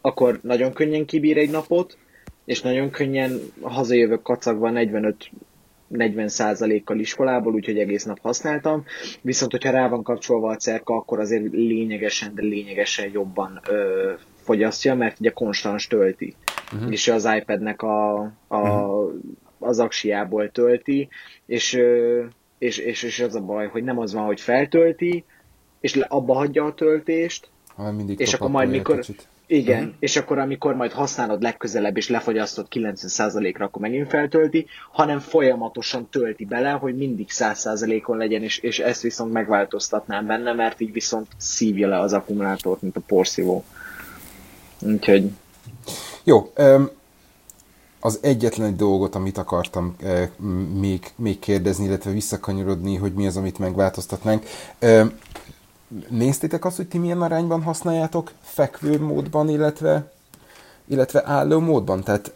akkor 0.00 0.38
nagyon 0.42 0.72
könnyen 0.72 1.04
kibír 1.04 1.36
egy 1.36 1.50
napot, 1.50 1.96
és 2.44 2.60
nagyon 2.60 2.90
könnyen 2.90 3.40
hazajövök 3.60 4.22
kacagva 4.22 4.70
45 4.70 5.30
40%-kal 5.92 6.98
iskolából, 6.98 7.54
úgyhogy 7.54 7.78
egész 7.78 8.04
nap 8.04 8.18
használtam. 8.20 8.84
Viszont, 9.20 9.50
hogyha 9.50 9.70
rá 9.70 9.88
van 9.88 10.02
kapcsolva 10.02 10.50
a 10.50 10.56
cerka, 10.56 10.94
akkor 10.94 11.18
azért 11.18 11.52
lényegesen, 11.52 12.34
de 12.34 12.42
lényegesen 12.42 13.10
jobban 13.12 13.60
ö, 13.68 14.12
fogyasztja, 14.36 14.94
mert 14.94 15.20
ugye 15.20 15.30
konstans 15.30 15.86
tölti. 15.86 16.34
Uh-huh. 16.72 16.92
És 16.92 17.08
az 17.08 17.28
iPad-nek 17.36 17.82
a, 17.82 18.18
a, 18.46 18.58
uh-huh. 18.58 19.14
az 19.58 19.78
aksiából 19.78 20.50
tölti, 20.50 21.08
és, 21.46 21.74
ö, 21.74 22.24
és, 22.58 22.78
és, 22.78 23.02
és 23.02 23.20
az 23.20 23.34
a 23.34 23.40
baj, 23.40 23.66
hogy 23.66 23.84
nem 23.84 23.98
az 23.98 24.12
van, 24.12 24.24
hogy 24.24 24.40
feltölti, 24.40 25.24
és 25.80 25.94
abba 25.96 26.34
hagyja 26.34 26.64
a 26.64 26.74
töltést, 26.74 27.48
ha 27.76 27.94
és 28.16 28.34
akkor 28.34 28.50
majd 28.50 28.70
mikor... 28.70 28.98
Kicsit 28.98 29.28
Igen, 29.48 29.78
uh-huh. 29.78 29.94
és 29.98 30.16
akkor 30.16 30.38
amikor 30.38 30.74
majd 30.74 30.92
használod 30.92 31.42
legközelebb 31.42 31.96
és 31.96 32.08
lefogyasztod 32.08 32.66
90%-ra, 32.70 33.64
akkor 33.64 33.82
megint 33.82 34.08
feltölti, 34.08 34.66
hanem 34.92 35.18
folyamatosan 35.18 36.08
tölti 36.10 36.44
bele, 36.44 36.70
hogy 36.70 36.96
mindig 36.96 37.26
100%-on 37.30 38.16
legyen, 38.16 38.42
és, 38.42 38.58
és 38.58 38.78
ezt 38.78 39.02
viszont 39.02 39.32
megváltoztatnám 39.32 40.26
benne, 40.26 40.52
mert 40.52 40.80
így 40.80 40.92
viszont 40.92 41.26
szívja 41.36 41.88
le 41.88 42.00
az 42.00 42.12
akkumulátort, 42.12 42.82
mint 42.82 42.96
a 42.96 43.00
porszívó. 43.06 43.64
Úgyhogy... 44.80 45.30
Jó, 46.24 46.52
az 48.00 48.18
egyetlen 48.22 48.66
egy 48.66 48.76
dolgot, 48.76 49.14
amit 49.14 49.38
akartam 49.38 49.96
még, 50.80 51.12
még 51.16 51.38
kérdezni, 51.38 51.84
illetve 51.84 52.10
visszakanyarodni, 52.10 52.96
hogy 52.96 53.12
mi 53.12 53.26
az, 53.26 53.36
amit 53.36 53.58
megváltoztatnánk. 53.58 54.44
Néztétek 56.08 56.64
azt, 56.64 56.76
hogy 56.76 56.88
ti 56.88 56.98
milyen 56.98 57.22
arányban 57.22 57.62
használjátok 57.62 58.32
fekvő 58.42 59.00
módban, 59.00 59.48
illetve, 59.48 60.12
illetve 60.84 61.22
álló 61.24 61.60
módban? 61.60 62.02
Tehát 62.02 62.32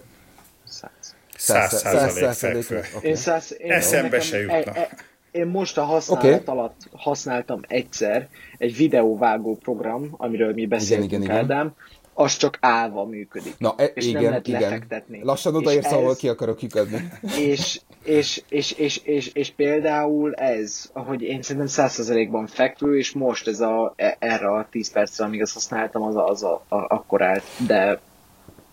Száz 1.36 1.80
százalék 1.80 2.62
fekvő. 2.62 2.80
Én 3.02 3.16
száz, 3.16 3.54
én, 3.58 3.70
Eszembe 3.72 4.20
se 4.20 4.38
jutna. 4.38 4.72
E, 4.72 4.80
e, 4.80 4.88
én 5.30 5.46
most 5.46 5.78
a 5.78 5.84
használat 5.84 6.24
okay. 6.24 6.56
alatt 6.56 6.88
használtam 6.92 7.60
egyszer 7.68 8.28
egy 8.58 8.76
videóvágó 8.76 9.56
program, 9.56 10.14
amiről 10.16 10.52
mi 10.52 10.66
beszéltünk, 10.66 11.10
igen, 11.10 11.22
igen, 11.22 11.36
Ádám, 11.36 11.46
igen 11.48 11.74
az 12.20 12.36
csak 12.36 12.58
állva 12.60 13.04
működik. 13.04 13.54
Na, 13.58 13.74
e, 13.76 13.84
és 13.84 14.06
igen, 14.06 14.20
nem 14.20 14.30
lehet 14.30 14.46
igen. 14.46 14.60
lefektetni. 14.60 15.20
Lassan 15.22 15.54
odaérsz, 15.54 15.86
ez... 15.86 15.92
ahol 15.92 16.16
ki 16.16 16.28
akarok 16.28 16.56
kiködni. 16.56 17.12
És, 17.50 17.80
és, 18.04 18.42
és, 18.48 18.72
és, 18.72 18.96
és, 18.96 19.26
és, 19.26 19.50
például 19.50 20.34
ez, 20.34 20.90
ahogy 20.92 21.22
én 21.22 21.42
szerintem 21.42 21.86
100%-ban 21.86 22.46
fekvő, 22.46 22.98
és 22.98 23.12
most 23.12 23.48
ez 23.48 23.60
a, 23.60 23.92
e, 23.96 24.16
erre 24.18 24.52
a 24.52 24.66
10 24.70 24.92
percre, 24.92 25.24
amíg 25.24 25.42
azt 25.42 25.52
használtam, 25.54 26.02
az, 26.02 26.16
a, 26.16 26.28
az 26.28 26.42
a, 26.42 26.62
a, 26.68 26.76
akkor 26.94 27.22
állt, 27.22 27.42
de 27.66 28.00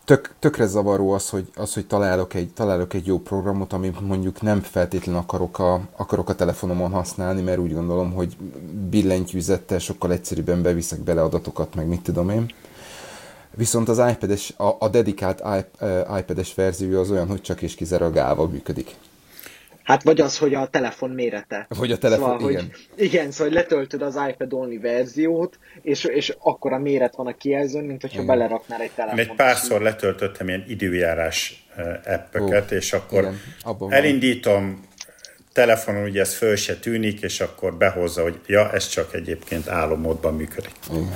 Tök, 0.05 0.35
tökre 0.39 0.65
zavaró 0.65 1.11
az, 1.11 1.29
hogy, 1.29 1.47
az, 1.55 1.73
hogy 1.73 1.87
találok, 1.87 2.33
egy, 2.33 2.53
találok 2.53 2.93
egy 2.93 3.05
jó 3.05 3.19
programot, 3.19 3.73
amit 3.73 3.99
mondjuk 3.99 4.41
nem 4.41 4.61
feltétlenül 4.61 5.21
akarok 5.21 5.59
a, 5.59 5.81
akarok 5.95 6.29
a 6.29 6.35
telefonomon 6.35 6.91
használni, 6.91 7.41
mert 7.41 7.59
úgy 7.59 7.73
gondolom, 7.73 8.13
hogy 8.13 8.37
billentyűzettel 8.89 9.79
sokkal 9.79 10.11
egyszerűbben 10.11 10.61
beviszek 10.61 10.99
bele 10.99 11.21
adatokat, 11.21 11.75
meg 11.75 11.87
mit 11.87 12.01
tudom 12.01 12.29
én. 12.29 12.53
Viszont 13.57 13.89
az 13.89 14.11
iPad-es, 14.11 14.53
a, 14.57 14.75
a 14.79 14.89
dedikált 14.89 15.43
iPad-es 16.19 16.53
verzió 16.53 16.99
az 16.99 17.11
olyan, 17.11 17.27
hogy 17.27 17.41
csak 17.41 17.61
és 17.61 17.75
kizárólag 17.75 18.17
állva 18.17 18.47
működik. 18.47 18.95
Hát 19.83 20.03
vagy 20.03 20.21
az, 20.21 20.37
hogy 20.37 20.53
a 20.53 20.67
telefon 20.67 21.09
mérete. 21.09 21.65
Vagy 21.69 21.91
a 21.91 21.97
telefon, 21.97 22.37
szóval, 22.37 22.49
igen. 22.51 22.71
Hogy, 22.95 23.03
igen, 23.03 23.31
szóval 23.31 23.47
hogy 23.47 23.55
letöltöd 23.55 24.01
az 24.01 24.19
iPad 24.29 24.53
only 24.53 24.77
verziót, 24.77 25.59
és, 25.81 26.03
és 26.03 26.35
akkor 26.39 26.73
a 26.73 26.77
méret 26.77 27.15
van 27.15 27.27
a 27.27 27.33
kijelzőn, 27.33 27.83
mint 27.83 28.01
hogyha 28.01 28.21
igen. 28.21 28.37
beleraknál 28.37 28.81
egy 28.81 28.91
telefon. 28.95 29.19
Egy 29.19 29.35
párszor 29.35 29.81
letöltöttem 29.81 30.47
ilyen 30.47 30.65
időjárás 30.67 31.67
appöket, 32.05 32.71
és 32.71 32.93
akkor 32.93 33.19
igen, 33.19 33.91
elindítom, 33.93 34.87
telefonon 35.53 36.03
ugye 36.03 36.21
ez 36.21 36.33
föl 36.33 36.55
se 36.55 36.75
tűnik, 36.75 37.21
és 37.21 37.39
akkor 37.39 37.73
behozza, 37.73 38.21
hogy 38.21 38.39
ja, 38.45 38.71
ez 38.71 38.87
csak 38.87 39.13
egyébként 39.13 39.67
álomódban 39.67 40.35
működik. 40.35 40.71
Igen. 40.91 41.13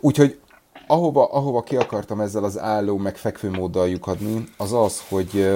Úgyhogy 0.00 0.38
ahova, 0.86 1.24
ahova 1.24 1.62
ki 1.62 1.76
akartam 1.76 2.20
ezzel 2.20 2.44
az 2.44 2.58
álló, 2.58 2.96
meg 2.96 3.16
fekvő 3.16 3.50
móddal 3.50 3.88
lyukadni, 3.88 4.44
az 4.56 4.72
az, 4.72 5.02
hogy 5.08 5.50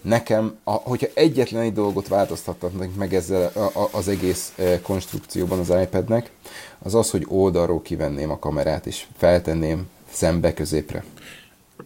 nekem, 0.00 0.58
hogyha 0.64 1.06
egyetlen 1.14 1.62
egy 1.62 1.72
dolgot 1.72 2.08
változtatnak 2.08 2.96
meg 2.96 3.14
ezzel 3.14 3.52
az 3.92 4.08
egész 4.08 4.52
konstrukcióban 4.82 5.58
az 5.58 5.72
iPadnek, 5.82 6.30
az 6.78 6.94
az, 6.94 7.10
hogy 7.10 7.24
oldalról 7.28 7.82
kivenném 7.82 8.30
a 8.30 8.38
kamerát, 8.38 8.86
és 8.86 9.04
feltenném 9.16 9.88
szembe 10.10 10.54
középre. 10.54 11.04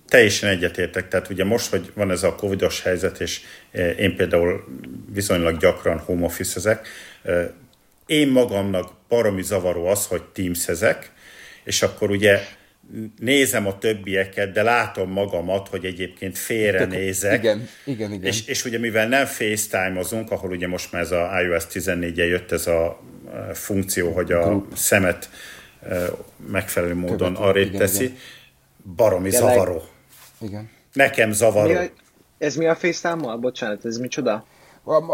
Teljesen 0.09 0.49
egyetértek, 0.49 1.09
tehát 1.09 1.31
ugye 1.31 1.45
most, 1.45 1.71
hogy 1.71 1.93
van 1.95 2.11
ez 2.11 2.23
a 2.23 2.35
covidos 2.35 2.83
helyzet, 2.83 3.21
és 3.21 3.41
én 3.99 4.17
például 4.17 4.65
viszonylag 5.13 5.57
gyakran 5.57 5.99
home 5.99 6.25
office 6.25 6.81
én 8.07 8.29
magamnak 8.29 8.91
baromi 9.09 9.43
zavaró 9.43 9.87
az, 9.87 10.07
hogy 10.07 10.23
teams 10.23 10.69
ezek, 10.69 11.13
és 11.65 11.83
akkor 11.83 12.11
ugye 12.11 12.41
nézem 13.19 13.67
a 13.67 13.79
többieket, 13.79 14.53
de 14.53 14.63
látom 14.63 15.11
magamat, 15.11 15.69
hogy 15.69 15.85
egyébként 15.85 16.39
félre 16.39 16.85
nézek. 16.85 17.39
Igen, 17.39 17.69
igen, 17.85 18.13
igen. 18.13 18.25
És, 18.25 18.47
és 18.47 18.65
ugye 18.65 18.79
mivel 18.79 19.09
nem 19.09 19.27
FaceTime-ozunk, 19.27 20.31
ahol 20.31 20.51
ugye 20.51 20.69
most 20.69 20.93
már 20.93 21.03
ez 21.03 21.11
a 21.11 21.31
iOS 21.43 21.67
14 21.67 22.21
en 22.21 22.27
jött 22.27 22.53
ez 22.53 22.67
a 22.67 23.01
funkció, 23.53 24.13
hogy 24.13 24.33
a 24.33 24.65
szemet 24.75 25.31
megfelelő 26.47 26.95
módon 26.95 27.35
arrébb 27.35 27.77
teszi, 27.77 28.05
igen. 28.05 28.17
baromi 28.97 29.31
Jelenleg... 29.31 29.57
zavaró. 29.57 29.83
Igen. 30.41 30.71
Nekem 30.93 31.33
zavaró. 31.33 31.69
Mi 31.69 31.75
a, 31.75 31.91
ez 32.39 32.57
mi 32.57 32.67
a 32.67 32.75
FaceTime-mal? 32.75 33.37
Bocsánat, 33.37 33.85
ez 33.85 33.97
micsoda? 33.97 34.47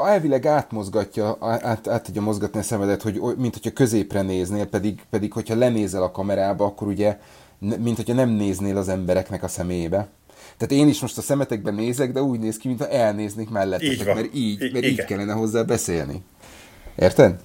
elvileg 0.06 0.46
átmozgatja, 0.46 1.36
át, 1.40 1.88
át 1.88 2.02
tudja 2.02 2.20
mozgatni 2.20 2.58
a 2.58 2.62
szemedet, 2.62 3.02
hogy 3.02 3.20
mint 3.36 3.54
hogyha 3.54 3.70
középre 3.70 4.22
néznél, 4.22 4.66
pedig, 4.66 5.00
pedig 5.10 5.32
hogyha 5.32 5.54
lenézel 5.54 6.02
a 6.02 6.10
kamerába, 6.10 6.64
akkor 6.64 6.88
ugye 6.88 7.18
mint 7.78 7.96
hogyha 7.96 8.14
nem 8.14 8.28
néznél 8.28 8.76
az 8.76 8.88
embereknek 8.88 9.42
a 9.42 9.48
szemébe. 9.48 10.08
Tehát 10.56 10.82
én 10.82 10.88
is 10.88 11.00
most 11.00 11.18
a 11.18 11.20
szemetekben 11.20 11.74
nézek, 11.74 12.12
de 12.12 12.22
úgy 12.22 12.38
néz 12.38 12.56
ki, 12.56 12.68
mintha 12.68 12.88
elnéznék 12.88 13.50
mellettetek, 13.50 14.14
mert 14.14 14.34
így, 14.34 14.62
I- 14.62 14.70
mert 14.72 14.84
így 14.84 15.04
kellene 15.04 15.32
hozzá 15.32 15.62
beszélni. 15.62 16.22
Érted? 16.96 17.40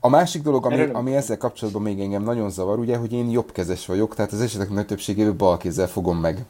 A 0.00 0.08
másik 0.08 0.42
dolog, 0.42 0.66
ami, 0.66 0.88
ami 0.92 1.14
ezzel 1.14 1.36
kapcsolatban 1.36 1.82
még 1.82 2.00
engem 2.00 2.22
nagyon 2.22 2.50
zavar, 2.50 2.78
ugye, 2.78 2.96
hogy 2.96 3.12
én 3.12 3.30
jobbkezes 3.30 3.86
vagyok, 3.86 4.14
tehát 4.14 4.32
az 4.32 4.40
esetek 4.40 4.70
nagy 4.70 4.86
többségében 4.86 5.36
bal 5.36 5.56
kézzel 5.56 5.88
fogom 5.88 6.18
meg. 6.18 6.44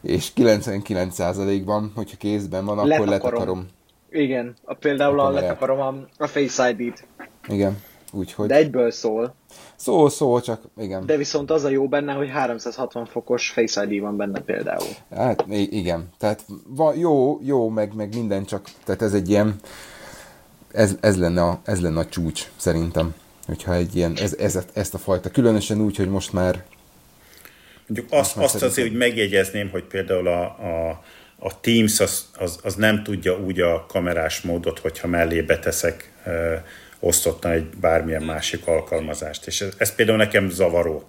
És 0.00 0.32
99%-ban, 0.36 1.92
hogyha 1.94 2.16
kézben 2.16 2.64
van, 2.64 2.78
akkor 2.78 2.88
letakarom. 2.88 3.10
letakarom. 3.10 3.66
Igen, 4.10 4.54
a, 4.64 4.74
például 4.74 5.20
a, 5.20 5.26
a 5.26 5.30
letakarom 5.30 5.80
a, 5.80 6.22
a 6.22 6.26
Face 6.26 6.70
ID-t. 6.70 7.06
Igen, 7.48 7.78
úgyhogy... 8.12 8.48
De 8.48 8.54
egyből 8.54 8.90
szól. 8.90 9.34
Szól, 9.82 10.10
szól, 10.10 10.40
csak 10.40 10.62
igen. 10.78 11.06
De 11.06 11.16
viszont 11.16 11.50
az 11.50 11.64
a 11.64 11.68
jó 11.68 11.88
benne, 11.88 12.12
hogy 12.12 12.28
360 12.28 13.04
fokos 13.06 13.50
Face 13.50 13.84
ID 13.84 14.00
van 14.00 14.16
benne 14.16 14.40
például. 14.40 14.88
Hát 15.14 15.44
igen, 15.48 16.08
tehát 16.18 16.44
van, 16.66 16.96
jó, 16.96 17.40
jó, 17.42 17.68
meg, 17.68 17.94
meg 17.94 18.14
minden, 18.14 18.44
csak 18.44 18.68
tehát 18.84 19.02
ez 19.02 19.12
egy 19.14 19.30
ilyen, 19.30 19.54
ez, 20.72 20.96
ez, 21.00 21.18
lenne 21.18 21.42
a, 21.42 21.60
ez 21.64 21.80
lenne 21.80 21.98
a 21.98 22.06
csúcs 22.06 22.50
szerintem, 22.56 23.14
hogyha 23.46 23.74
egy 23.74 23.96
ilyen, 23.96 24.16
ez, 24.16 24.34
ez, 24.38 24.58
ezt 24.72 24.94
a 24.94 24.98
fajta, 24.98 25.30
különösen 25.30 25.80
úgy, 25.80 25.96
hogy 25.96 26.10
most 26.10 26.32
már 26.32 26.64
Mondjuk 27.86 28.12
azt, 28.12 28.36
azt 28.36 28.36
szerintem... 28.36 28.68
azért, 28.68 28.88
hogy 28.88 28.96
megjegyezném, 28.96 29.70
hogy 29.70 29.84
például 29.84 30.26
a, 30.26 30.42
a, 30.42 31.02
a 31.38 31.60
Teams 31.60 32.00
az, 32.00 32.30
az, 32.38 32.58
az 32.62 32.74
nem 32.74 33.02
tudja 33.02 33.38
úgy 33.38 33.60
a 33.60 33.86
kamerás 33.88 34.40
módot, 34.40 34.78
hogyha 34.78 35.06
mellé 35.06 35.40
beteszek 35.40 36.12
osztottan 37.02 37.50
egy 37.50 37.66
bármilyen 37.80 38.22
másik 38.22 38.66
alkalmazást. 38.66 39.46
És 39.46 39.60
ez, 39.60 39.74
ez 39.76 39.94
például 39.94 40.18
nekem 40.18 40.50
zavaró. 40.50 41.04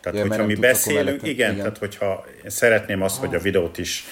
Tehát, 0.00 0.18
ja, 0.18 0.26
hogyha 0.26 0.46
mi 0.46 0.54
beszélünk, 0.54 1.22
igen, 1.22 1.32
igen, 1.32 1.56
tehát 1.56 1.78
hogyha 1.78 2.24
szeretném 2.46 3.02
azt, 3.02 3.16
hogy 3.16 3.34
a 3.34 3.38
videót 3.38 3.78
is 3.78 4.04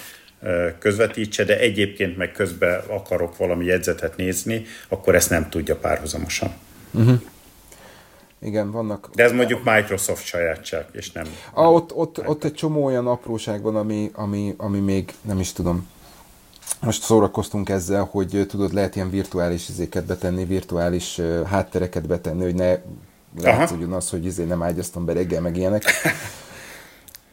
közvetítse, 0.79 1.44
de 1.44 1.59
egyébként 1.59 2.16
meg 2.16 2.33
közben 2.33 2.81
akarok 2.88 3.37
valami 3.37 3.64
jegyzetet 3.64 4.16
nézni, 4.16 4.64
akkor 4.88 5.14
ezt 5.14 5.31
nem 5.31 5.49
tudja 5.49 5.77
párhuzamosan. 5.77 6.55
Uh-huh. 6.90 7.20
Igen, 8.40 8.70
vannak... 8.70 9.11
De 9.14 9.23
ez 9.23 9.33
mondjuk 9.33 9.64
Microsoft 9.64 10.25
sajátság, 10.25 10.87
és 10.92 11.12
nem... 11.12 11.27
Ah, 11.53 11.73
ott, 11.73 11.94
ott, 11.94 12.27
ott 12.27 12.44
egy 12.44 12.55
csomó 12.55 12.85
olyan 12.85 13.07
apróság 13.07 13.62
van, 13.62 13.77
ami, 13.77 14.11
ami, 14.12 14.55
ami 14.57 14.79
még 14.79 15.14
nem 15.23 15.38
is 15.40 15.53
tudom, 15.53 15.88
most 16.81 17.03
szórakoztunk 17.03 17.68
ezzel, 17.68 18.09
hogy 18.11 18.44
tudod, 18.48 18.72
lehet 18.72 18.96
ilyen 18.96 19.11
virtuális 19.11 19.68
izéket 19.68 20.05
betenni, 20.05 20.44
virtuális 20.44 21.20
háttereket 21.46 22.07
betenni, 22.07 22.42
hogy 22.42 22.55
ne 22.55 22.77
látszódjon 23.42 23.92
az, 23.92 24.11
hogy 24.11 24.24
izé 24.24 24.44
nem 24.44 24.62
ágyaztam 24.62 25.05
be 25.05 25.12
reggel, 25.12 25.40
meg 25.40 25.57
ilyenek. 25.57 25.85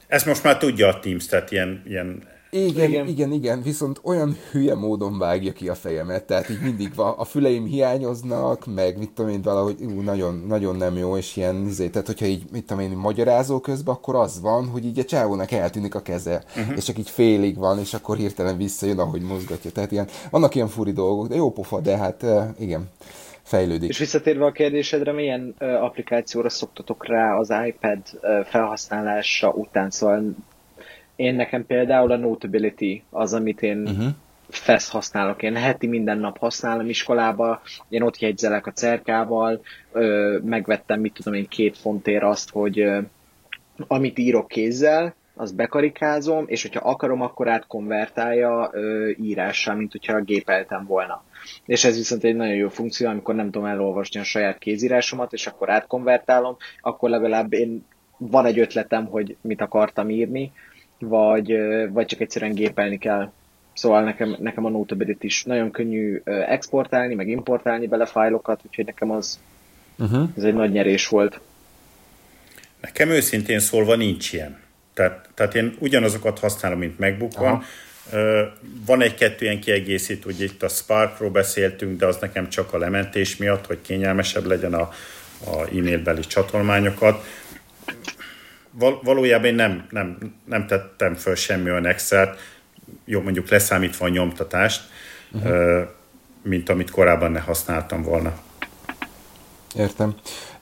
Ezt 0.08 0.26
most 0.26 0.44
már 0.44 0.58
tudja 0.58 0.88
a 0.88 1.00
Teams, 1.00 1.26
tehát 1.26 1.52
ilyen, 1.52 1.84
ilyen 1.88 2.24
igen, 2.52 2.90
igen, 2.90 3.08
igen, 3.08 3.32
igen, 3.32 3.62
viszont 3.62 4.00
olyan 4.04 4.38
hülye 4.52 4.76
módon 4.76 5.18
vágja 5.18 5.54
ki 5.54 5.70
a 5.70 5.76
fejemet, 5.76 6.24
tehát 6.24 6.50
így 6.50 6.62
mindig 6.62 6.96
van, 6.96 7.14
a 7.18 7.24
füleim 7.24 7.66
hiányoznak, 7.66 8.66
meg 8.66 8.98
mit 8.98 9.12
tudom 9.12 9.32
én, 9.32 9.42
valahogy 9.42 9.76
ú, 9.80 10.02
nagyon, 10.02 10.44
nagyon 10.48 10.76
nem 10.76 10.98
jó, 10.98 11.18
és 11.18 11.36
ilyen, 11.36 11.66
izé, 11.66 11.90
tehát 11.90 12.08
hogyha 12.08 12.26
így, 12.26 12.44
mit 12.52 12.66
tudom 12.66 12.84
én, 12.84 12.92
magyarázó 12.92 13.60
közben, 13.60 13.94
akkor 13.94 14.16
az 14.16 14.42
van, 14.42 14.68
hogy 14.68 14.86
így 14.86 15.00
a 15.00 15.04
csávónak 15.04 15.52
eltűnik 15.52 15.96
a 15.96 16.02
keze, 16.02 16.44
uh-huh. 16.58 16.78
és 16.78 16.84
csak 16.84 16.98
így 16.98 17.10
félig 17.10 17.58
van, 17.58 17.80
és 17.80 17.94
akkor 17.94 18.18
hirtelen 18.18 18.58
visszajön, 18.58 19.00
ahogy 19.00 19.22
mozgatja. 19.22 19.72
Tehát 19.72 19.92
ilyen, 19.92 20.08
vannak 20.30 20.56
ilyen 20.56 20.68
furi 20.68 20.92
dolgok, 20.92 21.28
de 21.28 21.36
jó 21.36 21.52
pofa, 21.52 21.80
de 21.80 21.98
hát 21.98 22.26
igen 22.60 22.90
fejlődik. 23.44 23.90
És 23.90 23.98
visszatérve 23.98 24.46
a 24.46 24.52
kérdésedre, 24.52 25.12
milyen 25.12 25.56
uh, 25.60 25.84
applikációra 25.84 26.50
szoktatok 26.50 27.08
rá 27.08 27.36
az 27.36 27.54
iPad 27.68 28.00
uh, 28.22 28.46
felhasználása 28.46 29.50
után? 29.50 29.90
Szóval 29.90 30.36
én 31.16 31.36
nekem 31.36 31.66
például 31.66 32.12
a 32.12 32.18
Notability 32.18 33.04
az, 33.10 33.34
amit 33.34 33.62
én 33.62 33.82
uh-huh. 33.82 34.08
fesz 34.50 34.90
használok. 34.90 35.44
Én 35.44 35.56
heti 35.56 35.88
minden 35.88 36.18
nap 36.18 36.38
használom 36.38 36.90
iskolába, 36.90 37.62
én 37.90 38.02
ott 38.02 38.20
jegyzelek 38.20 38.68
a 38.68 38.72
cerkával, 38.72 39.62
ö, 39.92 40.38
megvettem, 40.44 41.00
mit 41.00 41.14
tudom 41.14 41.34
én, 41.34 41.48
két 41.48 41.78
fontért 41.78 42.24
azt, 42.24 42.50
hogy 42.50 42.80
ö, 42.80 43.00
amit 43.88 44.18
írok 44.18 44.48
kézzel, 44.48 45.16
azt 45.36 45.56
bekarikázom, 45.56 46.44
és 46.48 46.62
hogyha 46.62 46.90
akarom, 46.90 47.22
akkor 47.22 47.50
átkonvertálja 47.50 48.70
ö, 48.74 49.10
írással, 49.22 49.76
mint 49.76 49.92
hogyha 49.92 50.22
gépeltem 50.22 50.86
volna. 50.86 51.24
És 51.66 51.84
ez 51.84 51.98
viszont 51.98 52.24
egy 52.24 52.36
nagyon 52.36 52.56
jó 52.56 52.70
funkció, 52.70 53.10
amikor 53.10 53.36
nem 53.36 53.52
tudom 53.52 53.68
elolvasni 53.68 54.20
a 54.20 54.24
saját 54.24 54.58
kézírásomat, 54.58 55.34
és 55.34 55.48
akkor 55.48 55.70
átkonvertálom, 55.70 56.58
akkor 56.82 57.10
legalább 57.10 57.54
én 57.54 57.86
van 58.18 58.46
egy 58.46 58.60
ötletem, 58.60 59.06
hogy 59.06 59.36
mit 59.42 59.62
akartam 59.62 60.10
írni, 60.10 60.52
vagy, 61.02 61.58
vagy 61.90 62.06
csak 62.06 62.20
egyszerűen 62.20 62.54
gépelni 62.54 62.98
kell. 62.98 63.32
Szóval 63.74 64.04
nekem, 64.04 64.36
nekem 64.40 64.66
a 64.66 64.70
Notability 64.70 65.26
is 65.26 65.44
nagyon 65.44 65.72
könnyű 65.72 66.22
exportálni, 66.26 67.16
meg 67.16 67.28
importálni 67.28 67.88
bele 67.88 68.06
fájlokat, 68.06 68.62
úgyhogy 68.66 68.86
nekem 68.86 69.12
az 69.12 69.40
uh-huh. 70.00 70.30
ez 70.38 70.44
egy 70.44 70.54
nagy 70.54 70.72
nyerés 70.72 71.08
volt. 71.08 71.40
Nekem 72.82 73.10
őszintén 73.10 73.60
szólva 73.60 73.96
nincs 73.96 74.34
ilyen. 74.34 74.60
Tehát, 74.94 75.30
tehát 75.34 75.56
én 75.56 75.76
ugyanazokat 75.80 76.40
használom, 76.40 76.80
mint 76.80 77.00
MacBook 77.00 77.38
van. 77.38 77.64
Van 78.86 79.02
egy-kettő 79.02 79.46
ilyen 79.46 79.60
kiegészítő, 79.60 80.30
ugye 80.30 80.44
itt 80.44 80.64
a 80.64 80.68
Sparkról 80.68 81.30
beszéltünk, 81.30 82.00
de 82.00 82.06
az 82.06 82.18
nekem 82.22 82.50
csak 82.50 82.74
a 82.74 82.78
lementés 82.78 83.38
miatt, 83.38 83.66
hogy 83.66 83.80
kényelmesebb 83.82 84.46
legyen 84.46 84.74
a, 84.74 84.90
a 85.46 85.68
e-mailbeli 85.78 86.22
csatolmányokat. 86.22 87.26
Val, 88.72 89.00
valójában 89.04 89.46
én 89.46 89.56
nem, 89.56 89.88
nem, 89.90 90.36
nem 90.46 90.68
tettem 90.68 91.16
föl 91.16 91.36
semmi 91.36 91.70
olyan 91.70 91.86
extra 91.86 92.36
jó 93.06 93.22
mondjuk 93.22 93.50
leszámítva 93.50 94.06
a 94.06 94.10
nyomtatást, 94.10 94.90
uh-huh. 95.32 95.88
mint 96.42 96.70
amit 96.70 96.90
korábban 96.90 97.32
ne 97.32 97.40
használtam 97.40 98.04
volna. 98.04 98.34
Értem. 99.76 100.16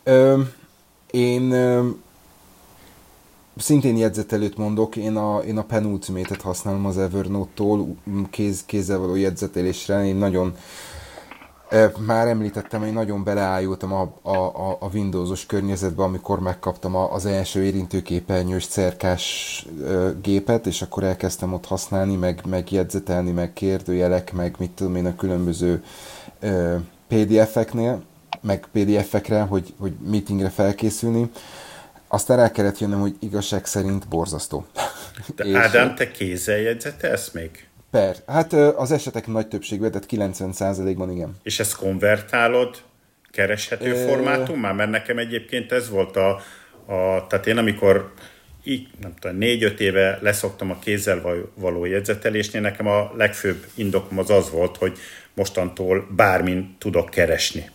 Ö, 0.03 0.41
én 1.11 1.51
ö, 1.51 1.89
szintén 3.57 3.97
jegyzetelőt 3.97 4.57
mondok, 4.57 4.95
én 4.95 5.15
a, 5.15 5.39
én 5.39 5.57
a 5.57 5.63
penultimate 5.63 6.35
használom 6.43 6.85
az 6.85 6.97
Evernote-tól 6.97 7.95
kéz, 8.29 8.63
kézzel 8.65 8.97
való 8.97 9.15
jegyzetelésre. 9.15 10.05
Én 10.05 10.15
nagyon 10.15 10.57
már 11.97 12.27
említettem, 12.27 12.81
hogy 12.81 12.93
nagyon 12.93 13.23
beleállultam 13.23 13.93
a, 13.93 14.13
a, 14.21 14.77
a 14.79 14.89
Windows-os 14.93 15.45
környezetbe, 15.45 16.03
amikor 16.03 16.39
megkaptam 16.39 16.95
az 16.95 17.25
első 17.25 17.63
érintőképernyős 17.63 18.67
cerkás 18.67 19.65
gépet, 20.21 20.67
és 20.67 20.81
akkor 20.81 21.03
elkezdtem 21.03 21.53
ott 21.53 21.65
használni, 21.65 22.15
meg, 22.15 22.41
meg 22.45 22.71
jegyzetelni, 22.71 23.31
meg 23.31 23.53
kérdőjelek, 23.53 24.33
meg 24.33 24.55
mit 24.59 24.71
tudom 24.71 24.95
én 24.95 25.05
a 25.05 25.15
különböző 25.15 25.83
PDF-eknél, 27.07 28.03
meg 28.41 28.67
PDF-ekre, 28.71 29.41
hogy, 29.41 29.73
hogy 29.77 29.93
meetingre 30.09 30.49
felkészülni. 30.49 31.31
Aztán 32.07 32.39
el 32.39 32.51
kellett 32.51 32.79
jönnöm, 32.79 32.99
hogy 32.99 33.15
igazság 33.19 33.65
szerint 33.65 34.07
borzasztó. 34.07 34.65
De 35.35 35.57
Ádám, 35.59 35.95
te 35.95 36.11
kézzel 36.11 36.57
jegyzetelsz 36.57 37.31
még? 37.31 37.68
Per. 37.91 38.15
Hát 38.27 38.53
az 38.53 38.91
esetek 38.91 39.27
nagy 39.27 39.47
többségben, 39.47 39.91
tehát 39.91 40.33
90%-ban 40.33 41.11
igen. 41.11 41.37
És 41.43 41.59
ezt 41.59 41.75
konvertálod 41.75 42.81
kereshető 43.31 43.95
e... 43.95 44.07
formátum 44.07 44.59
már? 44.59 44.73
Mert 44.73 44.89
nekem 44.89 45.17
egyébként 45.17 45.71
ez 45.71 45.89
volt 45.89 46.15
a, 46.15 46.29
a 46.85 47.27
tehát 47.27 47.47
én 47.47 47.57
amikor 47.57 48.13
így, 48.63 48.87
nem 49.01 49.13
tudom, 49.19 49.37
négy-öt 49.37 49.79
éve 49.79 50.19
leszoktam 50.21 50.71
a 50.71 50.79
kézzel 50.79 51.21
való 51.53 51.85
jegyzetelésnél, 51.85 52.61
nekem 52.61 52.87
a 52.87 53.11
legfőbb 53.15 53.65
indokom 53.73 54.17
az 54.17 54.29
az 54.29 54.51
volt, 54.51 54.77
hogy 54.77 54.97
mostantól 55.33 56.07
bármin 56.15 56.75
tudok 56.79 57.09
keresni. 57.09 57.69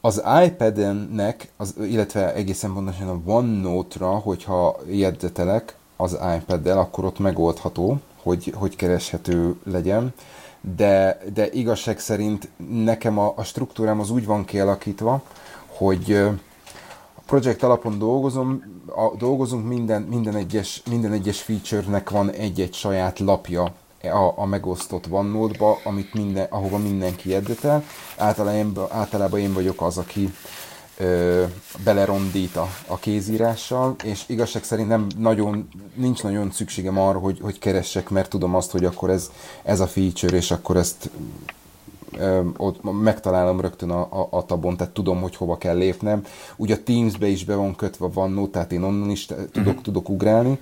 Az 0.00 0.22
iPad-ennek, 0.44 1.48
az, 1.56 1.74
illetve 1.82 2.34
egészen 2.34 2.72
pontosan 2.72 3.08
a 3.08 3.30
OneNote-ra, 3.30 4.10
hogyha 4.10 4.80
jegyzetelek 4.90 5.74
az 5.96 6.18
iPad-del, 6.38 6.78
akkor 6.78 7.04
ott 7.04 7.18
megoldható, 7.18 8.00
hogy, 8.24 8.52
hogy 8.56 8.76
kereshető 8.76 9.54
legyen, 9.64 10.14
de, 10.76 11.20
de 11.34 11.50
igazság 11.50 11.98
szerint 11.98 12.48
nekem 12.68 13.18
a, 13.18 13.32
a 13.36 13.44
struktúrám 13.44 14.00
az 14.00 14.10
úgy 14.10 14.26
van 14.26 14.44
kialakítva, 14.44 15.22
hogy 15.66 16.12
a 17.14 17.20
projekt 17.26 17.62
alapon 17.62 17.98
dolgozom, 17.98 18.62
a, 18.86 19.16
dolgozunk, 19.16 19.68
minden, 19.68 20.02
minden, 20.02 20.36
egyes, 20.36 20.82
minden 20.90 21.12
egyes 21.12 21.40
feature-nek 21.40 22.10
van 22.10 22.30
egy-egy 22.30 22.74
saját 22.74 23.18
lapja 23.18 23.72
a, 24.02 24.32
a 24.36 24.46
megosztott 24.46 25.06
OneNote-ba, 25.10 25.78
amit 25.84 26.14
minden, 26.14 26.46
ahova 26.50 26.78
mindenki 26.78 27.30
jegyzetel. 27.30 27.84
Általában, 28.16 28.86
általában 28.90 29.40
én 29.40 29.52
vagyok 29.52 29.82
az, 29.82 29.98
aki 29.98 30.34
ö, 30.98 31.44
belerondít 31.84 32.56
a, 32.56 32.68
a 32.86 32.98
kézírással, 32.98 33.96
és 34.04 34.24
igazság 34.26 34.64
szerint 34.64 34.88
nem 34.88 35.06
nagyon, 35.18 35.68
nincs 35.94 36.22
nagyon 36.22 36.50
szükségem 36.50 36.98
arra, 36.98 37.18
hogy, 37.18 37.38
hogy 37.40 37.58
keressek, 37.58 38.08
mert 38.10 38.30
tudom 38.30 38.54
azt, 38.54 38.70
hogy 38.70 38.84
akkor 38.84 39.10
ez, 39.10 39.30
ez 39.62 39.80
a 39.80 39.86
feature, 39.86 40.36
és 40.36 40.50
akkor 40.50 40.76
ezt 40.76 41.10
ö, 42.18 42.40
ott 42.56 43.02
megtalálom 43.02 43.60
rögtön 43.60 43.90
a, 43.90 44.00
a, 44.00 44.28
a 44.30 44.44
tabon, 44.44 44.76
tehát 44.76 44.92
tudom, 44.92 45.20
hogy 45.20 45.36
hova 45.36 45.58
kell 45.58 45.76
lépnem. 45.76 46.22
Ugye 46.56 46.74
a 46.74 46.82
Teams-be 46.82 47.26
is 47.26 47.44
be 47.44 47.54
van 47.54 47.74
kötve 47.74 48.06
a 48.14 48.48
tehát 48.50 48.72
én 48.72 48.82
onnan 48.82 49.10
is 49.10 49.28
tudok, 49.52 49.82
tudok 49.82 50.08
ugrálni 50.08 50.58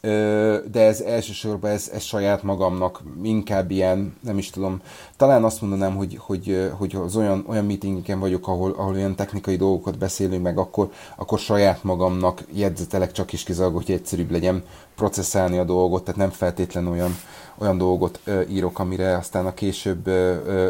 de 0.00 0.80
ez 0.80 1.00
elsősorban 1.00 1.70
ez, 1.70 1.90
ez 1.92 2.02
saját 2.02 2.42
magamnak 2.42 3.02
inkább 3.22 3.70
ilyen, 3.70 4.16
nem 4.20 4.38
is 4.38 4.50
tudom, 4.50 4.80
talán 5.16 5.44
azt 5.44 5.60
mondanám, 5.60 5.96
hogy, 5.96 6.16
hogy, 6.20 6.70
hogy 6.76 6.96
az 6.96 7.16
olyan, 7.16 7.44
olyan 7.48 7.64
meetingeken 7.64 8.18
vagyok, 8.18 8.48
ahol, 8.48 8.74
ahol 8.76 8.94
olyan 8.94 9.14
technikai 9.14 9.56
dolgokat 9.56 9.98
beszélünk 9.98 10.42
meg, 10.42 10.58
akkor, 10.58 10.90
akkor 11.16 11.38
saját 11.38 11.82
magamnak 11.84 12.44
jegyzetelek 12.52 13.12
csak 13.12 13.32
is 13.32 13.42
kizárólag, 13.42 13.84
hogy 13.84 13.94
egyszerűbb 13.94 14.30
legyen 14.30 14.62
processzálni 14.96 15.58
a 15.58 15.64
dolgot, 15.64 16.04
tehát 16.04 16.20
nem 16.20 16.30
feltétlenül 16.30 16.90
olyan, 16.90 17.16
olyan 17.58 17.78
dolgot 17.78 18.20
írok, 18.48 18.78
amire 18.78 19.16
aztán 19.16 19.46
a 19.46 19.54
később 19.54 20.06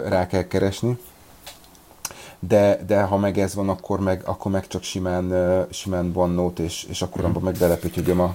rá 0.09 0.27
kell 0.27 0.47
keresni. 0.47 0.99
De, 2.41 2.81
de 2.87 3.03
ha 3.03 3.17
meg 3.17 3.39
ez 3.39 3.55
van, 3.55 3.69
akkor 3.69 4.01
meg, 4.01 4.23
akkor 4.25 4.53
meg 4.53 4.67
csak 4.67 4.83
simán, 4.83 5.67
simán 5.71 6.11
OneNote, 6.15 6.63
és, 6.63 6.87
és 6.89 7.03
akkor 7.03 7.25
abban 7.25 7.43
meg 7.43 7.57
belepütyögöm 7.59 8.21
a, 8.21 8.35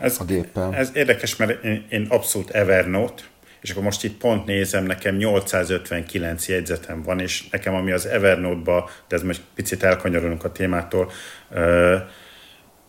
ez, 0.00 0.16
a 0.20 0.24
géppel. 0.24 0.74
Ez 0.74 0.90
érdekes, 0.94 1.36
mert 1.36 1.64
én, 1.64 1.86
én 1.90 2.06
abszolút 2.08 2.50
Evernote, 2.50 3.22
és 3.60 3.70
akkor 3.70 3.82
most 3.82 4.04
itt 4.04 4.18
pont 4.18 4.46
nézem, 4.46 4.84
nekem 4.84 5.16
859 5.16 6.48
jegyzetem 6.48 7.02
van, 7.02 7.20
és 7.20 7.48
nekem 7.50 7.74
ami 7.74 7.90
az 7.90 8.06
Evernote-ba, 8.06 8.90
de 9.08 9.16
ez 9.16 9.22
most 9.22 9.42
picit 9.54 9.82
elkanyarulunk 9.82 10.44
a 10.44 10.52
témától, 10.52 11.12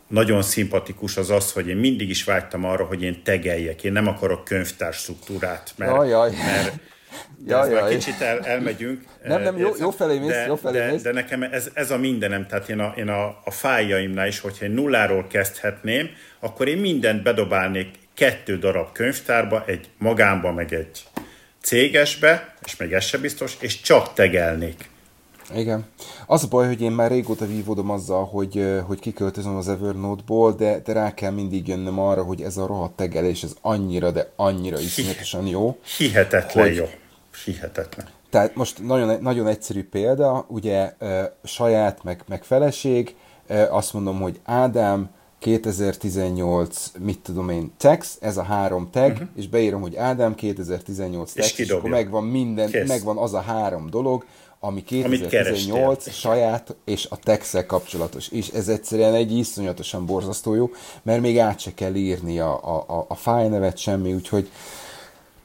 nagyon 0.08 0.42
szimpatikus 0.42 1.18
az 1.18 1.30
az, 1.30 1.52
hogy 1.52 1.68
én 1.68 1.78
mindig 1.78 2.10
is 2.10 2.24
vágytam 2.24 2.66
arra, 2.66 2.86
hogy 2.86 3.04
én 3.04 3.24
tegeljek. 3.24 3.84
Én 3.84 3.92
nem 3.92 4.08
akarok 4.08 4.44
könyvtár 4.44 4.94
struktúrát, 4.94 5.74
mert, 5.78 5.92
Ajaj. 5.92 6.32
mert 6.32 6.74
de 7.46 7.56
jaj, 7.56 7.72
jaj. 7.72 7.96
kicsit 7.96 8.22
el, 8.22 8.40
elmegyünk. 8.40 9.04
Nem, 9.24 9.42
nem, 9.42 9.58
jó, 9.58 9.70
jó 9.80 9.90
felé 9.90 10.20
mész, 10.20 10.30
de, 10.30 10.46
jó 10.46 10.56
felé 10.56 10.78
de, 10.78 10.92
mész. 10.92 11.02
De 11.02 11.12
nekem 11.12 11.44
ez, 11.44 11.70
ez 11.74 11.92
a 11.92 11.98
mindenem, 11.98 12.48
tehát 12.48 12.70
én 12.70 12.80
a, 12.80 12.94
én 12.98 13.08
a, 13.08 13.26
a 13.44 13.52
fájjaimnál 13.52 14.28
is, 14.28 14.40
hogyha 14.40 14.66
én 14.66 14.72
nulláról 14.72 15.28
kezdhetném, 15.28 16.10
akkor 16.42 16.68
én 16.68 16.78
mindent 16.78 17.24
bedobálnék 17.24 18.00
kettő 18.14 18.58
darab 18.58 18.92
könyvtárba, 18.92 19.64
egy 19.66 19.90
magánba, 19.98 20.52
meg 20.52 20.74
egy 20.74 21.04
cégesbe, 21.62 22.56
és 22.66 22.76
még 22.76 22.92
ez 22.92 23.04
se 23.04 23.18
biztos, 23.18 23.58
és 23.60 23.82
csak 23.82 24.14
tegelnék. 24.14 24.90
Igen. 25.56 25.86
Az 26.28 26.44
a 26.44 26.48
baj, 26.48 26.68
hogy 26.68 26.82
én 26.82 26.92
már 26.92 27.12
régóta 27.12 27.46
vívódom 27.46 27.90
azzal, 27.90 28.26
hogy, 28.26 28.82
hogy 28.86 29.00
kiköltözöm 29.00 29.56
az 29.56 29.70
Evernote-ból, 29.70 30.54
de, 30.54 30.80
de 30.80 30.94
rá 30.94 31.14
kell 31.14 31.32
mindig 31.32 31.68
jönnöm 31.68 32.00
arra, 32.00 32.24
hogy 32.24 32.42
ez 32.42 32.58
a 32.58 32.66
rohadt 32.66 32.96
tegelés, 32.96 33.44
ez 33.44 33.56
annyira, 33.62 34.12
de 34.12 34.32
annyira 34.36 34.80
iszonyatosan 34.80 35.48
jó. 35.48 35.80
Hihetetlen 35.98 36.66
hogy, 36.66 36.76
jó. 36.76 36.90
Hihetetlen. 37.46 38.08
Tehát 38.30 38.56
most 38.56 38.84
nagyon, 38.84 39.22
nagyon 39.22 39.48
egyszerű 39.48 39.84
példa, 39.84 40.46
ugye 40.48 40.94
saját, 41.44 42.04
meg, 42.04 42.24
meg 42.28 42.44
feleség, 42.44 43.16
azt 43.70 43.94
mondom, 43.94 44.22
hogy 44.22 44.40
Ádám, 44.44 45.10
2018, 45.42 46.92
mit 47.00 47.20
tudom 47.20 47.50
én, 47.50 47.72
tax, 47.78 48.18
ez 48.20 48.38
a 48.38 48.44
három 48.44 48.90
tag, 48.92 49.12
uh-huh. 49.12 49.28
és 49.36 49.48
beírom, 49.48 49.82
hogy 49.82 49.96
Ádám 49.96 50.36
2018 50.36 51.34
tax, 51.34 51.52
és, 51.52 51.58
és 51.58 51.70
akkor 51.70 51.90
megvan 51.90 52.24
minden, 52.24 52.70
Kész. 52.70 52.88
megvan 52.88 53.18
az 53.18 53.34
a 53.34 53.42
három 53.42 53.90
dolog, 53.90 54.26
ami 54.60 54.84
2018 54.84 56.12
saját 56.12 56.76
és 56.86 57.08
a 57.10 57.18
tex 57.18 57.56
kapcsolatos. 57.68 58.28
És 58.28 58.48
ez 58.48 58.68
egyszerűen 58.68 59.14
egy 59.14 59.38
iszonyatosan 59.38 60.06
borzasztó 60.06 60.54
jó, 60.54 60.70
mert 61.02 61.22
még 61.22 61.40
át 61.40 61.60
se 61.60 61.74
kell 61.74 61.96
írni 61.96 62.40
a, 62.40 62.84
a, 62.88 63.06
a 63.08 63.16
file 63.16 63.48
nevet, 63.48 63.78
semmi, 63.78 64.14
úgyhogy 64.14 64.50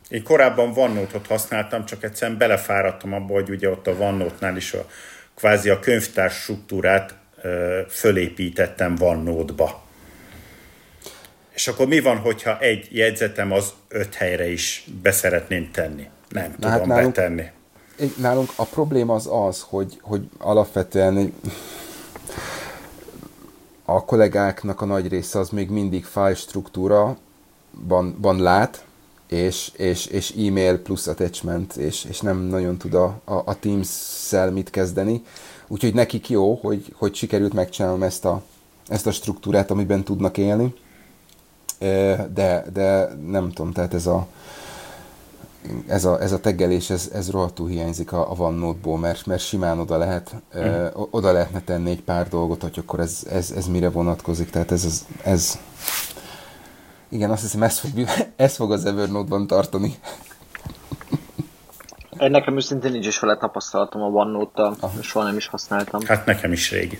én 0.08 0.22
korábban 0.22 0.72
OneNote-ot 0.76 1.26
használtam, 1.26 1.84
csak 1.84 2.02
egyszerűen 2.02 2.38
belefáradtam 2.38 3.12
abba, 3.12 3.32
hogy 3.32 3.50
ugye 3.50 3.70
ott 3.70 3.86
a 3.86 3.90
OneNote-nál 3.90 4.56
is 4.56 4.72
a, 4.72 4.86
kvázi 5.34 5.68
a 5.68 5.78
könyvtárs 5.78 6.34
struktúrát 6.34 7.14
ö, 7.42 7.80
fölépítettem 7.88 8.96
OneNote-ba. 9.00 9.85
És 11.56 11.68
akkor 11.68 11.86
mi 11.86 12.00
van, 12.00 12.18
hogyha 12.18 12.58
egy 12.58 12.88
jegyzetem 12.90 13.52
az 13.52 13.72
öt 13.88 14.14
helyre 14.14 14.50
is 14.50 14.88
beszeretném 15.02 15.70
tenni? 15.72 16.08
Nem 16.28 16.44
Na, 16.44 16.54
tudom 16.54 16.70
hát 16.70 16.86
nálunk, 16.86 17.14
betenni. 17.14 17.44
Nálunk 18.16 18.52
a 18.56 18.64
probléma 18.64 19.14
az 19.14 19.28
az, 19.30 19.64
hogy, 19.68 19.98
hogy 20.00 20.22
alapvetően 20.38 21.32
a 23.84 24.04
kollégáknak 24.04 24.80
a 24.80 24.84
nagy 24.84 25.08
része 25.08 25.38
az 25.38 25.48
még 25.48 25.70
mindig 25.70 26.04
file 26.04 26.34
struktúra 26.34 27.16
van, 27.70 28.16
van 28.20 28.42
lát, 28.42 28.84
és, 29.28 29.70
és, 29.76 30.06
és 30.06 30.30
e-mail 30.30 30.78
plusz 30.78 31.06
attachment, 31.06 31.76
és, 31.76 32.04
és 32.04 32.20
nem 32.20 32.38
nagyon 32.38 32.76
tud 32.76 32.94
a, 32.94 33.20
a, 33.24 33.34
a 33.34 33.58
Teams-szel 33.58 34.50
mit 34.50 34.70
kezdeni. 34.70 35.22
Úgyhogy 35.66 35.94
nekik 35.94 36.28
jó, 36.28 36.54
hogy, 36.54 36.94
hogy 36.96 37.14
sikerült 37.14 37.52
megcsinálnom 37.52 38.02
ezt 38.02 38.24
a, 38.24 38.42
ezt 38.88 39.06
a 39.06 39.12
struktúrát, 39.12 39.70
amiben 39.70 40.04
tudnak 40.04 40.38
élni. 40.38 40.74
De, 41.78 42.64
de 42.72 43.08
nem 43.26 43.52
tudom, 43.52 43.72
tehát 43.72 43.94
ez 43.94 44.06
a, 44.06 44.26
ez 45.86 46.04
a, 46.04 46.20
ez 46.20 46.32
a 46.32 46.40
teggelés, 46.40 46.90
ez, 46.90 47.10
ez 47.14 47.30
rohadtul 47.30 47.68
hiányzik 47.68 48.12
a, 48.12 48.30
a 48.30 48.34
OneNote-ból, 48.38 48.98
mert, 48.98 49.26
mert 49.26 49.42
simán 49.42 49.78
oda, 49.78 49.96
lehet, 49.96 50.34
mm. 50.34 50.60
ö, 50.60 50.88
oda 51.10 51.32
lehetne 51.32 51.60
tenni 51.60 51.90
egy 51.90 52.02
pár 52.02 52.28
dolgot, 52.28 52.62
hogy 52.62 52.78
akkor 52.78 53.00
ez, 53.00 53.26
ez, 53.30 53.50
ez 53.50 53.66
mire 53.66 53.90
vonatkozik. 53.90 54.50
Tehát 54.50 54.72
ez, 54.72 54.84
ez, 54.84 55.06
ez 55.22 55.58
igen, 57.08 57.30
azt 57.30 57.42
hiszem, 57.42 57.62
ez 57.62 57.78
fog, 57.78 57.90
ez 58.36 58.56
fog 58.56 58.72
az 58.72 58.84
Evernote-ban 58.84 59.46
tartani. 59.46 59.94
Nekem 62.18 62.56
őszintén 62.56 62.92
nincs 62.92 63.06
is 63.06 63.18
vele 63.18 63.36
tapasztalatom 63.36 64.02
a 64.02 64.06
OneNote-tal, 64.06 64.76
soha 65.00 65.24
nem 65.24 65.36
is 65.36 65.46
használtam. 65.46 66.00
Hát 66.06 66.26
nekem 66.26 66.52
is 66.52 66.70
régi. 66.70 66.96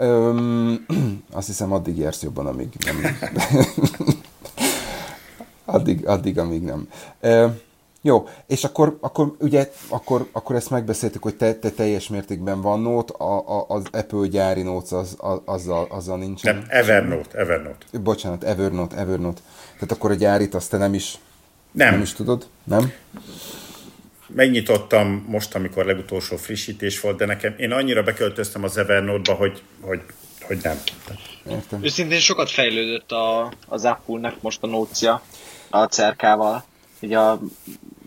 Öm, 0.00 0.86
azt 1.32 1.46
hiszem, 1.46 1.72
addig 1.72 1.98
érsz 1.98 2.22
jobban, 2.22 2.46
amíg 2.46 2.68
nem. 2.84 3.18
addig, 5.64 6.06
addig, 6.06 6.38
amíg 6.38 6.62
nem. 6.62 6.88
Ö, 7.20 7.46
jó, 8.02 8.28
és 8.46 8.64
akkor, 8.64 8.98
akkor 9.00 9.34
ugye, 9.38 9.70
akkor, 9.88 10.28
akkor 10.32 10.56
ezt 10.56 10.70
megbeszéltük, 10.70 11.22
hogy 11.22 11.36
te, 11.36 11.54
te 11.54 11.70
teljes 11.70 12.08
mértékben 12.08 12.60
van 12.60 12.80
Note, 12.80 13.12
a, 13.24 13.58
a, 13.58 13.64
az 13.68 13.82
Apple 13.92 14.26
gyári 14.26 14.62
Notes 14.62 14.92
az, 14.92 15.16
az, 15.18 15.38
azzal, 15.44 15.86
azzal 15.90 16.18
nincsen. 16.18 16.54
Nem, 16.54 16.64
Evernote, 16.68 17.38
Evernote. 17.38 17.86
Bocsánat, 18.02 18.44
Evernote, 18.44 18.96
Evernote. 18.96 19.40
Tehát 19.74 19.92
akkor 19.92 20.10
a 20.10 20.14
gyárit 20.14 20.54
azt 20.54 20.70
te 20.70 20.76
nem 20.76 20.94
is, 20.94 21.18
nem, 21.72 21.90
nem 21.90 22.02
is 22.02 22.12
tudod, 22.12 22.46
nem? 22.64 22.92
Megnyitottam 24.34 25.24
most, 25.28 25.54
amikor 25.54 25.84
legutolsó 25.84 26.36
frissítés 26.36 27.00
volt, 27.00 27.16
de 27.16 27.26
nekem 27.26 27.54
én 27.58 27.72
annyira 27.72 28.02
beköltöztem 28.02 28.64
az 28.64 28.76
Evernote-ba, 28.76 29.36
hogy, 29.36 29.62
hogy, 29.80 30.00
hogy 30.42 30.58
nem. 30.62 30.76
Értem. 31.48 31.84
Őszintén 31.84 32.18
sokat 32.18 32.50
fejlődött 32.50 33.10
a, 33.10 33.52
az 33.68 33.84
Apple-nek 33.84 34.42
most 34.42 34.62
a 34.62 34.66
nócia 34.66 35.22
a 35.70 35.84
cerkával. 35.84 36.64
Ugye 37.02 37.18
a 37.18 37.40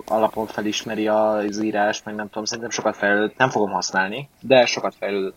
alapon 0.06 0.48
felismeri 0.48 1.08
az 1.08 1.64
írás, 1.64 2.02
meg 2.04 2.16
nem 2.16 2.28
tudom, 2.28 2.46
szerintem 2.46 2.72
sokat 2.72 2.96
fejlődött. 2.96 3.38
Nem 3.38 3.50
fogom 3.50 3.72
használni, 3.72 4.30
de 4.40 4.66
sokat 4.66 4.96
fejlődött. 5.00 5.36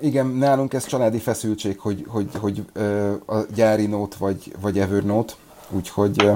Igen, 0.00 0.26
nálunk 0.26 0.72
ez 0.72 0.86
családi 0.86 1.18
feszültség, 1.18 1.78
hogy, 1.78 2.04
hogy, 2.08 2.26
hogy 2.38 2.62
ö, 2.72 3.12
a 3.26 3.36
gyári 3.54 3.86
Note 3.86 4.16
vagy, 4.18 4.52
vagy 4.60 4.78
Evernote, 4.78 5.32
úgyhogy... 5.68 6.24
Ö, 6.24 6.34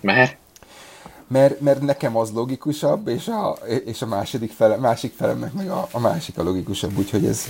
Mert? 0.00 0.36
Mert, 1.28 1.60
mert 1.60 1.80
nekem 1.80 2.16
az 2.16 2.32
logikusabb, 2.32 3.08
és 3.08 3.28
a, 3.28 3.58
és 3.84 4.02
a 4.02 4.06
második 4.06 4.52
fele, 4.52 4.76
másik 4.76 5.12
felemnek 5.16 5.52
meg 5.52 5.70
a, 5.70 5.88
a 5.90 6.00
másik 6.00 6.38
a 6.38 6.42
logikusabb, 6.42 6.98
úgyhogy 6.98 7.26
ez 7.26 7.44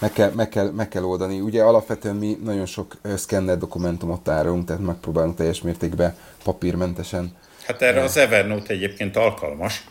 meg 0.00 0.12
kell, 0.12 0.30
meg, 0.30 0.48
kell, 0.48 0.70
meg 0.70 0.88
kell 0.88 1.02
oldani. 1.02 1.40
Ugye 1.40 1.62
alapvetően 1.62 2.16
mi 2.16 2.38
nagyon 2.44 2.66
sok 2.66 2.96
szkenner 3.16 3.58
dokumentumot 3.58 4.20
tárolunk, 4.20 4.66
tehát 4.66 4.82
megpróbálunk 4.82 5.36
teljes 5.36 5.62
mértékben 5.62 6.16
papírmentesen. 6.44 7.36
Hát 7.66 7.82
erre 7.82 8.02
az 8.02 8.16
Evernote 8.16 8.72
egyébként 8.72 9.16
alkalmas. 9.16 9.84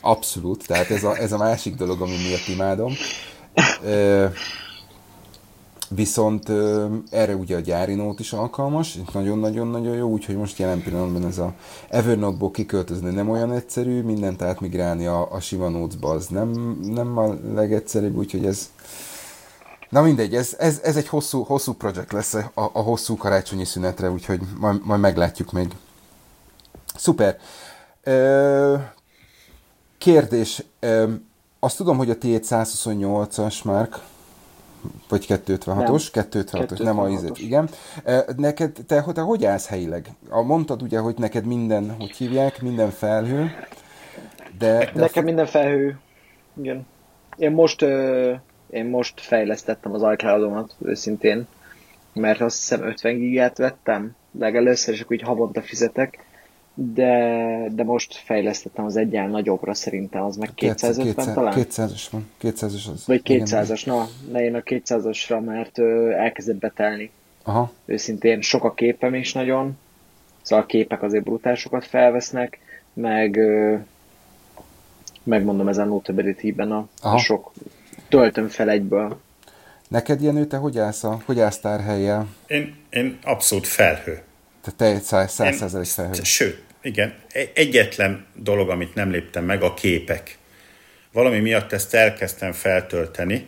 Abszolút, 0.00 0.66
tehát 0.66 0.90
ez 0.90 1.04
a, 1.04 1.16
ez 1.16 1.32
a 1.32 1.38
másik 1.38 1.74
dolog, 1.74 2.00
ami 2.00 2.16
miatt 2.16 2.48
imádom. 2.48 2.92
Viszont 5.88 6.48
erre 7.10 7.34
ugye 7.34 7.56
a 7.56 7.60
gyári 7.60 7.94
Note 7.94 8.20
is 8.20 8.32
alkalmas, 8.32 8.98
nagyon-nagyon-nagyon 9.12 9.96
jó, 9.96 10.08
úgyhogy 10.08 10.36
most 10.36 10.58
jelen 10.58 10.82
pillanatban 10.82 11.26
ez 11.26 11.38
a 11.38 11.54
Evernote-ból 11.88 12.50
kiköltözni 12.50 13.10
nem 13.10 13.30
olyan 13.30 13.52
egyszerű, 13.52 14.02
mindent 14.02 14.42
átmigrálni 14.42 15.06
a, 15.06 15.32
a 15.32 15.40
sima 15.40 15.68
Notes-ba 15.68 16.10
az 16.10 16.26
nem, 16.26 16.78
nem 16.82 17.18
a 17.18 17.34
legegyszerűbb, 17.54 18.16
úgyhogy 18.16 18.46
ez, 18.46 18.70
Na 19.88 20.02
mindegy, 20.02 20.34
ez, 20.34 20.54
ez, 20.58 20.80
ez 20.82 20.96
egy 20.96 21.08
hosszú, 21.08 21.42
hosszú 21.42 21.72
projekt 21.72 22.12
lesz 22.12 22.34
a, 22.34 22.50
a 22.54 22.80
hosszú 22.80 23.16
karácsonyi 23.16 23.64
szünetre, 23.64 24.10
úgyhogy 24.10 24.40
majd, 24.58 24.80
majd 24.84 25.00
meglátjuk 25.00 25.52
még. 25.52 25.74
Szuper. 26.96 27.38
Ö, 28.02 28.74
kérdés. 29.98 30.62
Ö, 30.80 31.12
azt 31.60 31.76
tudom, 31.76 31.96
hogy 31.96 32.10
a 32.10 32.16
T128-as 32.16 33.64
már, 33.64 33.88
vagy 35.08 35.26
256-os, 35.28 36.08
256-os, 36.12 36.82
nem 36.82 36.98
a 36.98 37.08
izet, 37.08 37.38
igen. 37.38 37.68
Neked, 38.36 38.72
te, 38.86 39.02
te 39.12 39.20
hogy 39.20 39.44
állsz 39.44 39.66
helyileg? 39.66 40.08
A, 40.28 40.42
mondtad 40.42 40.82
ugye, 40.82 40.98
hogy 40.98 41.14
neked 41.18 41.44
minden, 41.44 41.94
hogy 41.98 42.10
hívják, 42.10 42.62
minden 42.62 42.90
felhő, 42.90 43.50
de... 44.58 44.78
de 44.78 44.90
Nekem 44.94 45.24
minden 45.24 45.46
felhő, 45.46 45.98
igen. 46.54 46.86
Én 47.36 47.50
most 47.50 47.84
én 48.70 48.84
most 48.84 49.20
fejlesztettem 49.20 49.92
az 49.92 50.12
iCloud-omat 50.12 50.74
őszintén, 50.82 51.46
mert 52.12 52.40
azt 52.40 52.56
hiszem 52.56 52.82
50 52.82 53.18
gigát 53.18 53.58
vettem 53.58 54.14
legelőször, 54.38 54.94
és 54.94 55.00
akkor 55.00 55.16
így 55.16 55.22
havonta 55.22 55.62
fizetek, 55.62 56.25
de, 56.78 57.68
de 57.72 57.84
most 57.84 58.14
fejlesztettem 58.14 58.84
az 58.84 58.96
egyel 58.96 59.28
nagyobbra 59.28 59.74
szerintem, 59.74 60.22
az 60.22 60.36
meg 60.36 60.54
250 60.54 61.14
200, 61.14 61.34
talán? 61.34 61.54
200-as 61.56 62.06
van, 62.10 62.30
200-as 62.42 62.92
az. 62.92 63.06
Vagy 63.06 63.20
200-as, 63.24 63.86
na, 63.86 64.08
ne 64.32 64.44
én 64.44 64.54
a 64.54 64.60
200-asra, 64.60 65.44
mert 65.44 65.78
ö, 65.78 66.10
elkezdett 66.10 66.56
betelni. 66.56 67.10
Aha. 67.42 67.72
Őszintén 67.84 68.40
sok 68.40 68.64
a 68.64 68.74
képem 68.74 69.14
is 69.14 69.32
nagyon, 69.32 69.78
szóval 70.42 70.64
a 70.64 70.66
képek 70.66 71.02
azért 71.02 71.24
brutásokat 71.24 71.86
felvesznek, 71.86 72.58
meg 72.92 73.36
ö, 73.36 73.76
megmondom 75.22 75.68
ezen 75.68 75.88
Notability-ben 75.88 76.72
a, 76.72 76.88
a 77.02 77.18
sok 77.18 77.52
töltöm 78.08 78.48
fel 78.48 78.70
egyből. 78.70 79.20
Neked, 79.88 80.22
Jenő, 80.22 80.46
te 80.46 80.56
hogy 80.56 80.78
állsz, 80.78 81.04
a, 81.04 81.20
hogy 81.24 81.40
állsz 81.40 81.58
tárhelyjel? 81.58 82.28
Én, 82.46 82.76
én 82.90 83.18
abszolút 83.22 83.66
felhő. 83.66 84.22
Tehát 84.60 84.76
te 84.76 84.84
egy 84.84 85.02
száz, 85.02 85.32
száz 85.32 85.92
felhő. 85.92 86.22
Sőt, 86.22 86.65
igen. 86.86 87.14
E- 87.32 87.50
egyetlen 87.54 88.26
dolog, 88.34 88.70
amit 88.70 88.94
nem 88.94 89.10
léptem 89.10 89.44
meg, 89.44 89.62
a 89.62 89.74
képek. 89.74 90.38
Valami 91.12 91.38
miatt 91.38 91.72
ezt 91.72 91.94
elkezdtem 91.94 92.52
feltölteni 92.52 93.46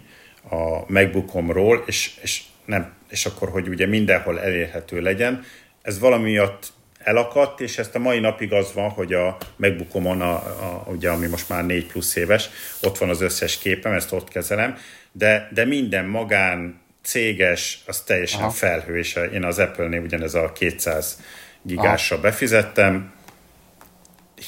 a 0.50 0.92
MacBookomról, 0.92 1.82
és, 1.86 2.10
és, 2.22 2.42
nem, 2.64 2.92
és 3.10 3.26
akkor, 3.26 3.48
hogy 3.48 3.68
ugye 3.68 3.86
mindenhol 3.86 4.40
elérhető 4.40 5.00
legyen. 5.00 5.44
Ez 5.82 5.98
valami 5.98 6.30
miatt 6.30 6.72
elakadt, 6.98 7.60
és 7.60 7.78
ezt 7.78 7.94
a 7.94 7.98
mai 7.98 8.18
napig 8.18 8.52
az 8.52 8.72
van, 8.72 8.88
hogy 8.88 9.12
a 9.12 9.36
MacBookomon, 9.56 10.20
a, 10.20 10.34
a, 10.34 10.84
ugye, 10.86 11.10
ami 11.10 11.26
most 11.26 11.48
már 11.48 11.66
4 11.66 11.86
plusz 11.86 12.16
éves, 12.16 12.48
ott 12.82 12.98
van 12.98 13.08
az 13.08 13.20
összes 13.20 13.58
képem, 13.58 13.92
ezt 13.92 14.12
ott 14.12 14.28
kezelem, 14.28 14.76
de, 15.12 15.48
de 15.52 15.64
minden 15.64 16.04
magán, 16.04 16.80
céges, 17.02 17.82
az 17.86 18.00
teljesen 18.00 18.40
Aha. 18.40 18.50
felhő, 18.50 18.98
és 18.98 19.18
én 19.32 19.44
az 19.44 19.58
Apple-nél 19.58 20.00
ugyanez 20.00 20.34
a 20.34 20.52
200 20.52 21.22
gigásra 21.62 22.16
Aha. 22.16 22.24
befizettem, 22.24 23.12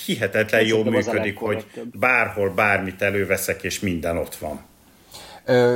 hihetetlen 0.06 0.66
jól 0.66 0.84
működik, 0.84 1.36
hogy 1.38 1.64
bárhol 1.92 2.50
bármit 2.50 3.02
előveszek, 3.02 3.62
és 3.62 3.80
minden 3.80 4.16
ott 4.16 4.34
van. 4.34 4.68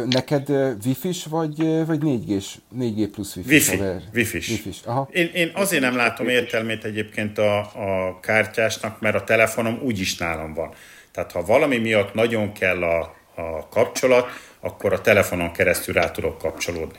Neked 0.09 0.49
wifi-s 0.85 1.25
vagy, 1.25 1.57
vagy 1.87 2.01
4G-s? 2.03 2.55
4G 2.79 3.09
plusz 3.13 3.37
wifi 3.37 3.55
Wifi, 3.55 3.81
wifi-s. 4.15 4.49
wifi-s. 4.49 4.79
Aha. 4.85 5.09
Én, 5.13 5.31
én 5.35 5.51
azért 5.55 5.83
nem 5.83 5.97
látom 5.97 6.29
értelmét 6.29 6.85
egyébként 6.85 7.39
a, 7.39 7.59
a 7.59 8.21
kártyásnak, 8.21 9.01
mert 9.01 9.15
a 9.15 9.25
telefonom 9.25 9.79
úgyis 9.83 10.17
nálam 10.17 10.55
van. 10.55 10.75
Tehát 11.13 11.33
ha 11.33 11.45
valami 11.45 11.79
miatt 11.79 12.15
nagyon 12.15 12.53
kell 12.53 12.83
a, 12.83 13.15
a 13.35 13.69
kapcsolat, 13.69 14.27
akkor 14.61 14.93
a 14.93 15.01
telefonon 15.01 15.53
keresztül 15.53 15.95
rá 15.95 16.11
tudok 16.11 16.39
kapcsolódni. 16.39 16.99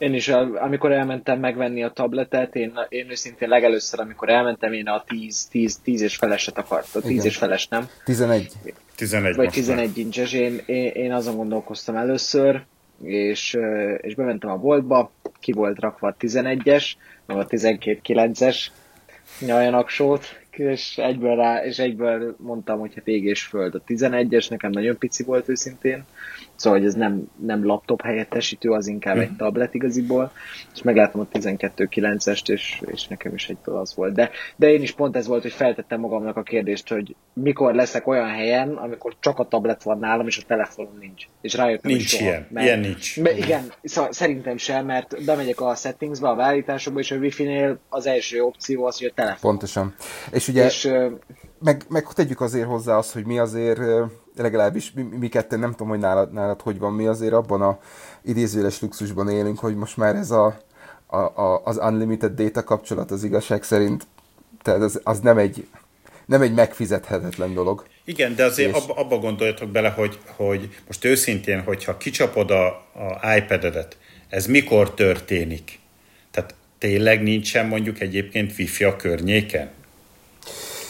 Én 0.00 0.14
is, 0.14 0.28
amikor 0.54 0.92
elmentem 0.92 1.38
megvenni 1.38 1.82
a 1.82 1.90
tabletet, 1.90 2.54
én, 2.54 2.72
én 2.88 3.10
őszintén 3.10 3.48
legelőször, 3.48 4.00
amikor 4.00 4.28
elmentem, 4.28 4.72
én 4.72 4.86
a 4.86 5.04
10, 5.06 5.44
10, 5.44 5.76
10 5.76 6.00
és 6.00 6.16
feleset 6.16 6.58
akartam. 6.58 7.02
10 7.02 7.24
és 7.24 7.36
feles, 7.36 7.68
nem? 7.68 7.88
11. 8.04 8.52
11 8.96 9.36
Vagy 9.36 9.50
11 9.50 9.98
incses. 9.98 10.32
Én, 10.32 10.60
én, 10.66 10.90
én 10.90 11.12
azon 11.12 11.36
gondolkoztam 11.36 11.96
először, 11.96 12.62
és, 13.02 13.58
és 14.00 14.14
bementem 14.14 14.50
a 14.50 14.56
boltba, 14.56 15.12
ki 15.40 15.52
volt 15.52 15.80
rakva 15.80 16.08
a 16.08 16.16
11-es, 16.20 16.84
meg 17.26 17.36
a 17.36 17.46
12-9-es 17.46 18.56
nyajanaksót, 19.40 20.40
és 20.58 20.98
egyből, 20.98 21.36
rá, 21.36 21.64
és 21.64 21.78
egyből 21.78 22.36
mondtam, 22.38 22.78
hogy 22.78 22.94
hát 22.94 23.06
ég 23.06 23.24
és 23.24 23.42
föld. 23.42 23.74
A 23.74 23.82
11-es 23.86 24.50
nekem 24.50 24.70
nagyon 24.70 24.98
pici 24.98 25.22
volt 25.22 25.48
őszintén, 25.48 26.04
szóval 26.60 26.78
hogy 26.78 26.88
ez 26.88 26.94
nem, 26.94 27.30
nem 27.36 27.64
laptop 27.66 28.02
helyettesítő, 28.02 28.70
az 28.70 28.86
inkább 28.86 29.18
egy 29.18 29.28
mhm. 29.28 29.36
tablet 29.36 29.74
igaziból, 29.74 30.32
és 30.74 30.82
megláttam 30.82 31.20
a 31.20 31.26
12.9-est, 31.32 32.48
és, 32.48 32.82
és 32.86 33.06
nekem 33.06 33.34
is 33.34 33.48
egyből 33.48 33.76
az 33.76 33.94
volt. 33.94 34.14
De, 34.14 34.30
de 34.56 34.72
én 34.72 34.82
is 34.82 34.92
pont 34.92 35.16
ez 35.16 35.26
volt, 35.26 35.42
hogy 35.42 35.52
feltettem 35.52 36.00
magamnak 36.00 36.36
a 36.36 36.42
kérdést, 36.42 36.88
hogy 36.88 37.14
mikor 37.32 37.74
leszek 37.74 38.06
olyan 38.06 38.28
helyen, 38.28 38.68
amikor 38.68 39.14
csak 39.20 39.38
a 39.38 39.48
tablet 39.48 39.82
van 39.82 39.98
nálam, 39.98 40.26
és 40.26 40.38
a 40.38 40.42
telefonom 40.46 40.98
nincs. 41.00 41.24
És 41.40 41.54
rájöttem, 41.54 41.90
nincs 41.90 42.08
soha, 42.08 42.24
ilyen, 42.24 42.46
mert, 42.50 42.66
ilyen 42.66 42.80
nincs. 42.80 43.20
Mert, 43.20 43.38
igen, 43.38 43.72
szóval 43.82 44.12
szerintem 44.12 44.56
sem, 44.56 44.86
mert 44.86 45.24
bemegyek 45.24 45.60
a 45.60 45.74
settingsbe, 45.74 46.28
a 46.28 46.34
beállításokba, 46.34 47.00
és 47.00 47.10
a 47.10 47.16
wifi-nél 47.16 47.78
az 47.88 48.06
első 48.06 48.42
opció 48.42 48.84
az, 48.84 48.98
hogy 48.98 49.06
a 49.06 49.12
telefon. 49.14 49.50
Pontosan. 49.50 49.94
És 50.32 50.39
ugye 50.48 50.64
és, 50.64 50.88
meg, 51.58 51.84
meg 51.88 52.06
tegyük 52.12 52.40
azért 52.40 52.66
hozzá 52.66 52.96
azt, 52.96 53.12
hogy 53.12 53.24
mi 53.24 53.38
azért 53.38 53.80
legalábbis 54.36 54.92
mi, 54.92 55.02
mi 55.02 55.28
ketten, 55.28 55.58
nem 55.58 55.70
tudom, 55.70 55.88
hogy 55.88 55.98
nálad, 55.98 56.32
nálad 56.32 56.60
hogy 56.60 56.78
van, 56.78 56.92
mi 56.92 57.06
azért 57.06 57.32
abban 57.32 57.62
a 57.62 57.78
idézőles 58.22 58.80
luxusban 58.80 59.28
élünk, 59.28 59.58
hogy 59.58 59.76
most 59.76 59.96
már 59.96 60.14
ez 60.14 60.30
a, 60.30 60.60
a, 61.06 61.16
a, 61.16 61.62
az 61.64 61.76
unlimited 61.76 62.32
data 62.32 62.64
kapcsolat 62.64 63.10
az 63.10 63.24
igazság 63.24 63.62
szerint, 63.62 64.06
tehát 64.62 64.80
az, 64.80 65.00
az 65.04 65.20
nem 65.20 65.38
egy 65.38 65.66
nem 66.26 66.42
egy 66.42 66.54
megfizethetetlen 66.54 67.54
dolog. 67.54 67.84
Igen, 68.04 68.34
de 68.34 68.44
azért 68.44 68.76
és... 68.76 68.82
abba, 68.82 68.94
abba 68.94 69.18
gondoljatok 69.18 69.68
bele, 69.68 69.88
hogy, 69.88 70.18
hogy 70.36 70.68
most 70.86 71.04
őszintén, 71.04 71.62
hogyha 71.62 71.96
kicsapod 71.96 72.50
a, 72.50 72.66
a 72.66 73.34
iPad-edet, 73.36 73.96
ez 74.28 74.46
mikor 74.46 74.94
történik? 74.94 75.78
Tehát 76.30 76.54
tényleg 76.78 77.22
nincsen 77.22 77.66
mondjuk 77.66 78.00
egyébként 78.00 78.58
wifi 78.58 78.84
a 78.84 78.96
környéken? 78.96 79.70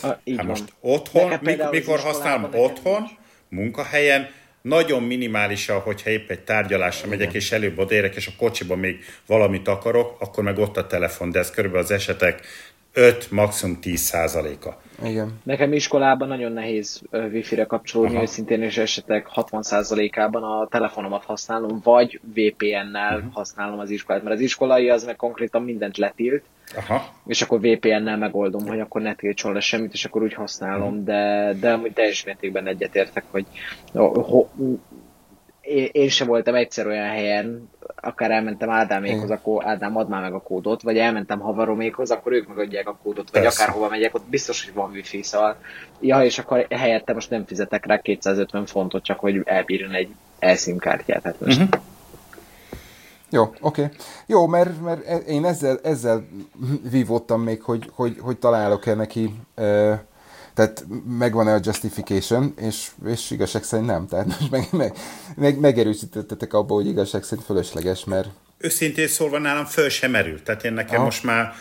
A, 0.03 0.07
hát 0.07 0.47
most 0.47 0.65
otthon, 0.81 1.39
mikor, 1.41 1.71
mikor 1.71 1.99
használom 1.99 2.51
otthon, 2.53 3.09
munkahelyen, 3.49 4.29
nagyon 4.63 5.03
minimális, 5.03 5.67
hogyha 5.67 6.11
épp 6.11 6.31
egy 6.31 6.41
tárgyalásra 6.41 7.09
megyek, 7.09 7.33
és 7.33 7.53
előbb 7.53 7.79
odérek, 7.79 8.15
és 8.17 8.27
a 8.27 8.33
kocsiban 8.39 8.79
még 8.79 9.05
valamit 9.27 9.69
akarok, 9.69 10.21
akkor 10.21 10.45
meg 10.45 10.59
ott 10.59 10.77
a 10.77 10.87
telefon, 10.87 11.31
de 11.31 11.39
ez 11.39 11.51
körülbelül 11.51 11.85
az 11.85 11.91
esetek 11.91 12.47
5, 12.93 13.31
maximum 13.31 13.81
10 13.81 14.01
százaléka. 14.01 14.81
Igen. 15.05 15.41
Nekem 15.43 15.73
iskolában 15.73 16.29
nagyon 16.29 16.53
nehéz 16.53 17.03
wifi-re 17.11 17.65
kapcsolódni, 17.65 18.15
Aha. 18.15 18.23
őszintén, 18.23 18.63
és 18.63 18.79
esetek 18.79 19.29
60%-ában 19.35 20.43
a 20.43 20.67
telefonomat 20.67 21.25
használom, 21.25 21.81
vagy 21.83 22.21
VPN-nel 22.35 23.17
uh-huh. 23.17 23.33
használom 23.33 23.79
az 23.79 23.91
iskolát, 23.91 24.23
mert 24.23 24.35
az 24.35 24.41
iskolai 24.41 24.89
az 24.89 25.05
meg 25.05 25.17
konkrétan 25.17 25.63
mindent 25.63 25.97
letilt, 25.97 26.43
Aha. 26.77 27.15
és 27.27 27.43
akkor 27.43 27.61
VPN-nel 27.61 28.17
megoldom, 28.17 28.67
hogy 28.67 28.81
akkor 28.81 29.01
ne 29.01 29.15
tiltson 29.15 29.53
le 29.53 29.61
semmit, 29.61 29.93
és 29.93 30.05
akkor 30.05 30.23
úgy 30.23 30.35
használom, 30.35 30.89
uh-huh. 30.89 31.05
de, 31.05 31.53
de 31.61 31.73
amúgy 31.73 31.93
teljes 31.93 32.25
mértékben 32.25 32.67
egyetértek, 32.67 33.25
hogy 33.31 33.47
ho, 33.93 34.47
én 35.93 36.09
sem 36.09 36.27
voltam 36.27 36.55
egyszer 36.55 36.87
olyan 36.87 37.09
helyen, 37.09 37.71
akár 37.97 38.31
elmentem 38.31 38.71
Ádámékhoz, 38.71 39.31
akkor 39.31 39.67
Ádám 39.67 39.97
ad 39.97 40.09
már 40.09 40.23
meg 40.23 40.35
a 40.35 40.41
kódot, 40.41 40.83
vagy 40.83 40.99
elmentem 40.99 41.41
Havaromékhoz, 41.41 42.11
akkor 42.11 42.33
ők 42.33 42.49
megadják 42.49 42.89
a 42.89 42.99
kódot, 43.03 43.31
vagy 43.31 43.43
Persze. 43.43 43.63
akárhova 43.63 43.89
megyek, 43.89 44.15
ott 44.15 44.29
biztos, 44.29 44.65
hogy 44.65 44.75
van 44.75 44.91
wifi, 44.91 45.23
szóval 45.23 45.57
ja, 46.01 46.25
és 46.25 46.39
akkor 46.39 46.67
helyette 46.71 47.13
most 47.13 47.31
nem 47.31 47.45
fizetek 47.47 47.87
rá 47.87 48.01
250 48.01 48.67
fontot, 48.67 49.05
csak 49.05 49.19
hogy 49.21 49.41
elbírjon 49.45 49.93
egy 49.93 50.15
elszín 50.39 50.79
kártyát. 50.79 51.23
Hát 51.23 51.41
most. 51.41 51.61
Uh-huh. 51.61 51.81
Jó, 53.31 53.43
oké. 53.43 53.57
Okay. 53.61 53.97
Jó, 54.27 54.47
mert, 54.47 54.83
mert 54.83 55.27
én 55.27 55.45
ezzel, 55.45 55.79
ezzel 55.83 56.27
vívottam 56.91 57.43
még, 57.43 57.63
hogy, 57.63 57.91
hogy, 57.95 58.17
hogy 58.21 58.39
találok-e 58.39 58.95
neki 58.95 59.35
uh, 59.57 59.99
tehát 60.55 60.85
megvan-e 61.19 61.53
a 61.53 61.61
justification, 61.63 62.55
és, 62.61 62.87
és 63.07 63.31
igazság 63.31 63.63
szerint 63.63 63.89
nem. 63.89 64.07
Tehát 64.07 64.27
most 64.27 64.51
meg, 64.51 64.69
meg, 64.71 64.93
meg, 65.37 65.59
megerősítettetek 65.59 66.53
abba, 66.53 66.75
hogy 66.75 66.87
igazság 66.87 67.23
szerint 67.23 67.47
fölösleges, 67.47 68.05
mert... 68.05 68.29
Őszintén 68.59 69.09
szólva 69.09 69.39
nálam 69.39 69.65
föl 69.65 69.89
sem 69.89 70.11
merült. 70.11 70.43
Tehát 70.43 70.65
én 70.65 70.73
nekem 70.73 70.95
Aha. 70.95 71.05
most 71.05 71.25
már 71.25 71.55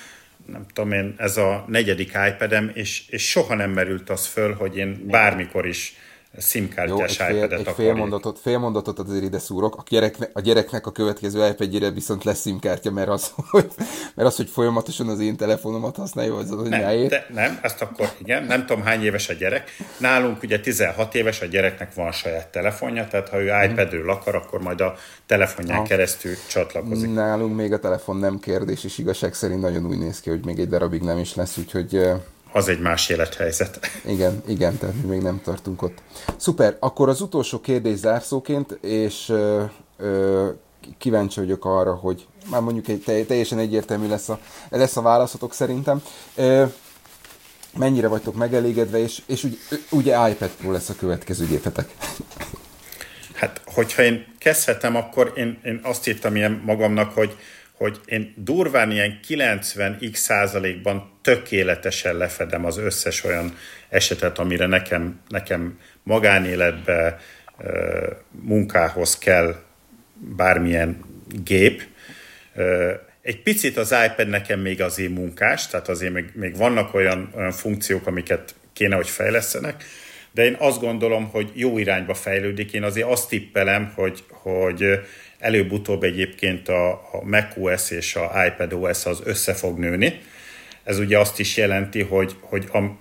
nem 0.46 0.66
tudom 0.74 0.92
én, 0.92 1.16
ez 1.18 1.38
a 1.38 1.66
negyedik 1.68 2.12
iPad-em, 2.28 2.72
és, 2.74 3.08
és 3.08 3.30
soha 3.30 3.56
nem 3.56 3.72
merült 3.72 4.10
az 4.10 4.26
föl, 4.26 4.54
hogy 4.54 4.78
én 4.78 5.06
bármikor 5.08 5.68
is 5.68 5.96
SIM-kártyás 6.38 7.18
Jó, 7.18 7.26
egy 7.26 7.32
fél, 7.32 7.54
egy 7.54 7.70
fél 7.76 7.94
mondatot, 7.94 8.40
fél 8.40 8.58
mondatot 8.58 9.00
azért 9.00 9.24
ide 9.24 9.40
szúrok. 9.40 9.76
A, 9.76 9.84
gyerekne, 9.90 10.30
a 10.34 10.42
gyereknek 10.42 10.88
a 10.88 10.92
következő 10.92 11.48
iPad-jére 11.48 11.90
viszont 11.90 12.24
lesz 12.24 12.42
SIM-kártya, 12.42 12.92
mert 12.92 13.08
az, 13.08 13.32
hogy, 13.52 13.68
mert 14.16 14.28
az, 14.28 14.36
hogy 14.36 14.50
folyamatosan 14.50 15.08
az 15.08 15.20
én 15.20 15.38
telefonomat 15.38 15.96
használja, 15.96 16.36
az 16.36 16.52
az 16.52 16.68
nem, 16.68 17.08
de, 17.08 17.26
nem, 17.34 17.60
ezt 17.62 17.82
akkor 17.82 18.12
igen, 18.18 18.44
nem 18.44 18.66
tudom 18.66 18.84
hány 18.84 19.04
éves 19.04 19.30
a 19.30 19.34
gyerek. 19.34 19.76
Nálunk 19.98 20.44
ugye 20.44 20.60
16 20.60 21.16
éves, 21.16 21.42
a 21.42 21.46
gyereknek 21.46 21.94
van 21.94 22.12
saját 22.12 22.48
telefonja, 22.48 23.08
tehát 23.08 23.30
ha 23.30 23.42
ő 23.42 23.52
mhm. 23.54 23.72
iPad-ről 23.72 24.10
akar, 24.10 24.36
akkor 24.36 24.62
majd 24.62 24.82
a 24.82 24.96
telefonján 25.26 25.78
ha. 25.78 25.84
keresztül 25.84 26.34
csatlakozik. 26.50 27.14
Nálunk 27.14 27.56
még 27.56 27.74
a 27.74 27.80
telefon 27.80 28.18
nem 28.18 28.40
kérdés, 28.40 28.84
és 28.84 28.98
igazság 28.98 29.34
szerint 29.34 29.62
nagyon 29.62 29.86
úgy 29.86 30.00
néz 30.00 30.20
ki, 30.20 30.30
hogy 30.30 30.46
még 30.46 30.60
egy 30.60 30.70
darabig 30.70 31.02
nem 31.02 31.18
is 31.18 31.36
lesz, 31.36 31.58
úgyhogy 31.58 32.10
az 32.52 32.68
egy 32.68 32.80
más 32.80 33.10
élethelyzet. 33.10 33.80
Igen, 34.06 34.44
igen, 34.48 34.78
tehát 34.78 35.04
még 35.04 35.22
nem 35.22 35.42
tartunk 35.44 35.82
ott. 35.82 36.02
Szuper, 36.38 36.78
akkor 36.80 37.10
az 37.10 37.22
utolsó 37.22 37.62
kérdés 37.62 37.98
zárszóként, 37.98 38.72
és 38.82 39.30
ö, 39.30 39.64
ö, 39.98 40.50
kíváncsi 40.98 41.40
vagyok 41.40 41.66
arra, 41.66 41.94
hogy 41.94 42.28
már 42.50 42.62
mondjuk 42.62 42.88
egy, 42.88 43.26
teljesen 43.28 43.60
egyértelmű 43.60 44.08
lesz 44.08 44.30
a, 44.30 44.40
lesz 44.70 44.98
a 44.98 45.02
válaszotok 45.02 45.54
szerintem. 45.54 46.02
Ö, 46.36 46.66
mennyire 47.78 48.08
vagytok 48.08 48.36
megelégedve, 48.36 48.98
és, 48.98 49.22
és 49.26 49.44
ugye, 49.44 49.58
ugye 49.90 50.30
iPad 50.30 50.50
Pro 50.50 50.72
lesz 50.72 50.90
a 50.90 50.96
következő 50.96 51.46
gépetek. 51.46 51.96
Hát, 53.34 53.62
hogyha 53.66 54.04
én 54.04 54.26
kezdhetem, 54.38 54.96
akkor 54.96 55.34
én, 55.36 55.60
én 55.64 55.80
azt 55.84 56.08
írtam 56.08 56.36
ilyen 56.36 56.62
magamnak, 56.66 57.14
hogy 57.14 57.38
hogy 57.80 58.00
én 58.06 58.34
durván 58.38 58.92
ilyen 58.92 59.20
90x 59.28 60.14
százalékban 60.14 61.12
tökéletesen 61.22 62.18
lefedem 62.18 62.66
az 62.66 62.78
összes 62.78 63.24
olyan 63.24 63.58
esetet, 63.90 64.40
amire 64.40 64.66
nekem, 64.66 65.20
nekem 65.28 65.80
magánéletbe, 66.04 67.20
munkához 68.32 69.18
kell 69.18 69.56
bármilyen 70.36 70.98
gép. 71.44 71.84
Egy 73.22 73.42
picit 73.42 73.78
az 73.78 73.96
iPad 74.06 74.28
nekem 74.28 74.60
még 74.60 74.82
azért 74.82 75.12
munkás, 75.12 75.68
tehát 75.68 75.90
azért 75.90 76.14
még, 76.14 76.26
még 76.34 76.58
vannak 76.58 76.94
olyan, 76.94 77.32
olyan 77.36 77.52
funkciók, 77.52 78.08
amiket 78.08 78.56
kéne, 78.74 78.96
hogy 78.96 79.10
fejlesztenek, 79.10 79.84
de 80.32 80.46
én 80.46 80.56
azt 80.60 80.80
gondolom, 80.80 81.30
hogy 81.30 81.52
jó 81.54 81.78
irányba 81.78 82.14
fejlődik. 82.14 82.74
Én 82.74 82.84
azért 82.84 83.08
azt 83.08 83.30
tippelem, 83.30 83.92
hogy, 83.96 84.24
hogy 84.30 84.84
Előbb-utóbb 85.40 86.04
egyébként 86.04 86.70
a, 86.70 86.92
a 86.92 87.24
macOS 87.24 87.92
és 87.92 88.16
a 88.16 88.46
iPadOS 88.46 89.06
az 89.06 89.22
össze 89.24 89.54
fog 89.54 89.78
nőni. 89.78 90.20
Ez 90.84 91.00
ugye 91.00 91.20
azt 91.20 91.40
is 91.40 91.58
jelenti, 91.58 92.02
hogy, 92.02 92.36
hogy 92.42 92.68
am, 92.72 93.00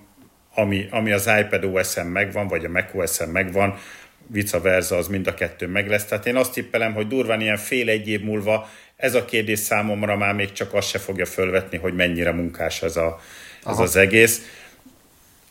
ami, 0.55 0.87
ami 0.91 1.13
az 1.13 1.31
iPadOS-en 1.41 2.07
megvan, 2.07 2.49
vagy 2.49 2.65
a 2.65 2.69
macOS-en 2.69 3.29
megvan, 3.29 3.79
vice 4.27 4.61
versa, 4.61 4.97
az 4.97 5.09
mind 5.09 5.27
a 5.27 5.35
kettő 5.35 5.67
meg 5.67 5.89
lesz. 5.89 6.05
Tehát 6.05 6.27
én 6.27 6.37
azt 6.37 6.53
tippelem, 6.53 6.95
hogy 6.95 7.07
durván 7.07 7.41
ilyen 7.41 7.57
fél-egy 7.57 8.09
év 8.09 8.21
múlva 8.21 8.69
ez 8.99 9.15
a 9.15 9.25
kérdés 9.25 9.59
számomra 9.59 10.17
már 10.17 10.35
még 10.35 10.53
csak 10.53 10.75
azt 10.75 10.89
se 10.89 10.99
fogja 10.99 11.27
fölvetni, 11.27 11.79
hogy 11.79 11.95
mennyire 11.95 12.33
munkás 12.33 12.83
ez, 12.83 12.97
a, 12.97 13.21
ez 13.67 13.79
az 13.79 13.97
egész. 13.97 14.43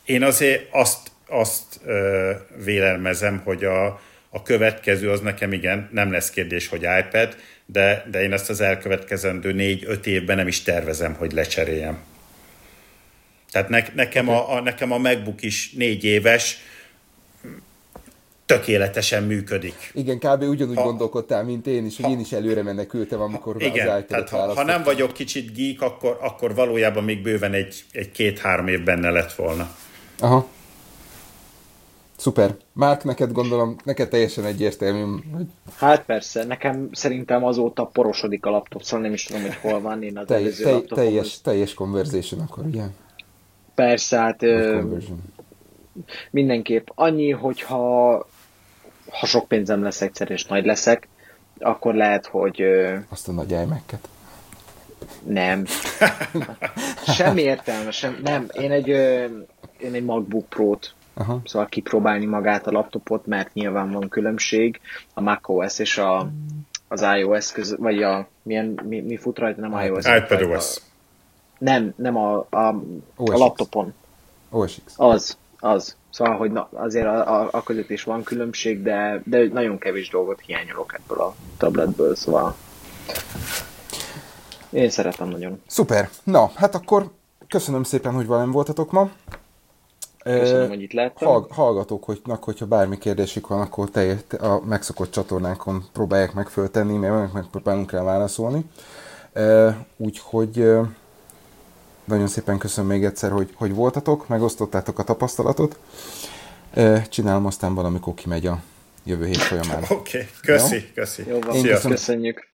Én 0.05 0.23
azért 0.23 0.67
azt, 0.71 1.11
azt 1.27 1.79
ö, 1.85 2.31
vélelmezem, 2.63 3.41
hogy 3.43 3.63
a, 3.63 4.01
a 4.29 4.41
következő 4.43 5.09
az 5.09 5.19
nekem 5.19 5.53
igen, 5.53 5.89
nem 5.91 6.11
lesz 6.11 6.29
kérdés, 6.29 6.67
hogy 6.67 6.81
iPad, 6.81 7.35
de, 7.65 8.05
de 8.11 8.21
én 8.23 8.33
ezt 8.33 8.49
az 8.49 8.61
elkövetkezendő 8.61 9.51
négy-öt 9.51 10.07
évben 10.07 10.35
nem 10.35 10.47
is 10.47 10.61
tervezem, 10.61 11.13
hogy 11.13 11.31
lecseréljem. 11.31 11.97
Tehát 13.51 13.69
ne, 13.69 13.83
nekem, 13.93 14.29
a, 14.29 14.55
a, 14.55 14.61
nekem 14.61 14.91
a 14.91 14.97
MacBook 14.97 15.41
is 15.41 15.71
négy 15.71 16.03
éves, 16.03 16.57
tökéletesen 18.45 19.23
működik. 19.23 19.91
Igen, 19.93 20.17
kb. 20.17 20.41
ugyanúgy 20.41 20.75
ha, 20.75 20.83
gondolkodtál, 20.83 21.43
mint 21.43 21.67
én 21.67 21.85
is, 21.85 21.95
hogy 21.95 22.05
ha, 22.05 22.11
én 22.11 22.19
is 22.19 22.31
előre 22.31 22.63
menekültem, 22.63 23.21
amikor 23.21 23.61
igen, 23.61 23.87
az 23.87 24.03
tehát 24.07 24.29
ha, 24.29 24.53
ha 24.53 24.63
nem 24.63 24.83
vagyok 24.83 25.13
kicsit 25.13 25.53
geek, 25.53 25.81
akkor, 25.81 26.17
akkor 26.21 26.55
valójában 26.55 27.03
még 27.03 27.21
bőven 27.21 27.53
egy, 27.53 27.83
egy 27.91 28.11
két-három 28.11 28.67
év 28.67 28.83
benne 28.83 29.09
lett 29.09 29.33
volna. 29.33 29.75
Aha. 30.19 30.47
Szuper. 32.27 32.55
Márk, 32.73 33.03
neked 33.03 33.31
gondolom, 33.31 33.75
neked 33.83 34.09
teljesen 34.09 34.45
egyértelmű. 34.45 35.19
Hát 35.77 36.05
persze, 36.05 36.43
nekem 36.43 36.89
szerintem 36.91 37.45
azóta 37.45 37.85
porosodik 37.85 38.45
a 38.45 38.49
laptop, 38.49 38.83
szóval 38.83 39.05
nem 39.05 39.13
is 39.13 39.23
tudom, 39.23 39.41
hogy 39.41 39.55
hol 39.55 39.81
van 39.81 40.03
én 40.03 40.17
az 40.17 40.25
Tej, 40.27 40.41
előző 40.41 40.63
tej, 40.63 40.81
teljes, 40.81 41.41
teljes 41.41 41.73
conversation 41.73 42.41
akkor, 42.41 42.65
ugye? 42.65 42.83
Persze, 43.75 44.17
hát 44.17 44.43
ö, 44.43 44.81
mindenképp 46.31 46.87
annyi, 46.95 47.31
hogyha 47.31 48.11
ha 49.09 49.25
sok 49.25 49.47
pénzem 49.47 49.83
lesz 49.83 50.01
egyszer 50.01 50.31
és 50.31 50.45
nagy 50.45 50.65
leszek, 50.65 51.07
akkor 51.59 51.95
lehet, 51.95 52.25
hogy... 52.25 52.61
Ö, 52.61 52.95
Azt 53.09 53.27
a 53.27 53.31
nagy 53.31 53.51
imac 53.51 53.81
Nem. 55.23 55.65
semmi 57.17 57.41
értelme, 57.41 57.91
sem, 57.91 58.19
nem, 58.23 58.47
én 58.53 58.71
egy, 58.71 58.87
én 59.77 59.93
egy 59.93 60.03
MacBook 60.03 60.49
Pro-t 60.49 60.95
Aha. 61.17 61.41
Szóval 61.45 61.67
kipróbálni 61.67 62.25
magát 62.25 62.67
a 62.67 62.71
laptopot, 62.71 63.25
mert 63.25 63.53
nyilván 63.53 63.91
van 63.91 64.09
különbség 64.09 64.79
a 65.13 65.21
macOS 65.21 65.79
és 65.79 65.97
a, 65.97 66.29
az 66.87 67.05
iOS 67.17 67.51
között, 67.51 67.79
vagy 67.79 68.03
a, 68.03 68.27
milyen, 68.41 68.79
mi, 68.83 69.01
mi 69.01 69.17
fut 69.17 69.39
rajta, 69.39 69.61
nem 69.61 69.85
iOS. 69.85 70.05
iPadOS. 70.05 70.81
Nem, 71.57 71.93
nem 71.95 72.17
a, 72.17 72.37
a, 72.49 72.67
a 73.15 73.37
laptopon. 73.37 73.93
OS 74.49 74.77
X. 74.85 74.93
Az, 74.97 75.37
az. 75.59 75.95
Szóval, 76.09 76.35
hogy 76.35 76.51
na, 76.51 76.69
azért 76.73 77.05
a, 77.05 77.41
a, 77.41 77.49
a 77.51 77.63
között 77.63 77.89
is 77.89 78.03
van 78.03 78.23
különbség, 78.23 78.83
de, 78.83 79.21
de 79.25 79.47
nagyon 79.47 79.77
kevés 79.77 80.09
dolgot 80.09 80.41
hiányolok 80.41 80.93
ebből 80.93 81.19
a 81.19 81.35
tabletből, 81.57 82.15
szóval 82.15 82.55
én 84.69 84.89
szeretem 84.89 85.29
nagyon. 85.29 85.61
Szuper. 85.67 86.09
Na, 86.23 86.51
hát 86.55 86.75
akkor 86.75 87.11
köszönöm 87.47 87.83
szépen, 87.83 88.13
hogy 88.13 88.27
velem 88.27 88.51
voltatok 88.51 88.91
ma. 88.91 89.09
Köszönöm, 90.27 90.67
hogy 90.67 90.81
itt 90.81 90.91
lehettem. 90.93 91.27
Hall, 91.27 91.45
hallgatóknak, 91.49 92.43
hogyha 92.43 92.65
bármi 92.65 92.97
kérdésük 92.97 93.47
van, 93.47 93.61
akkor 93.61 93.89
te, 93.89 94.17
a 94.39 94.61
megszokott 94.65 95.11
csatornánkon 95.11 95.83
próbálják 95.93 96.33
meg 96.33 96.47
föltenni, 96.47 96.97
mert 96.97 97.33
megpróbálunk 97.33 97.91
rá 97.91 98.03
válaszolni. 98.03 98.65
Úgyhogy 99.97 100.77
nagyon 102.03 102.27
szépen 102.27 102.57
köszönöm 102.57 102.89
még 102.89 103.03
egyszer, 103.03 103.31
hogy, 103.31 103.49
hogy 103.55 103.73
voltatok, 103.73 104.27
megosztottátok 104.27 104.99
a 104.99 105.03
tapasztalatot. 105.03 105.77
Csinálom 107.09 107.45
aztán 107.45 107.73
valamikor 107.73 108.13
kimegy 108.13 108.47
a 108.47 108.61
jövő 109.03 109.25
hét 109.25 109.37
folyamán. 109.37 109.83
Oké, 109.89 110.17
okay. 110.17 110.29
köszi, 110.41 110.75
Jó? 110.75 110.81
köszi. 110.93 111.23
Jó 111.27 111.39
van, 111.39 111.55
Én 111.55 111.79
köszönjük. 111.81 112.45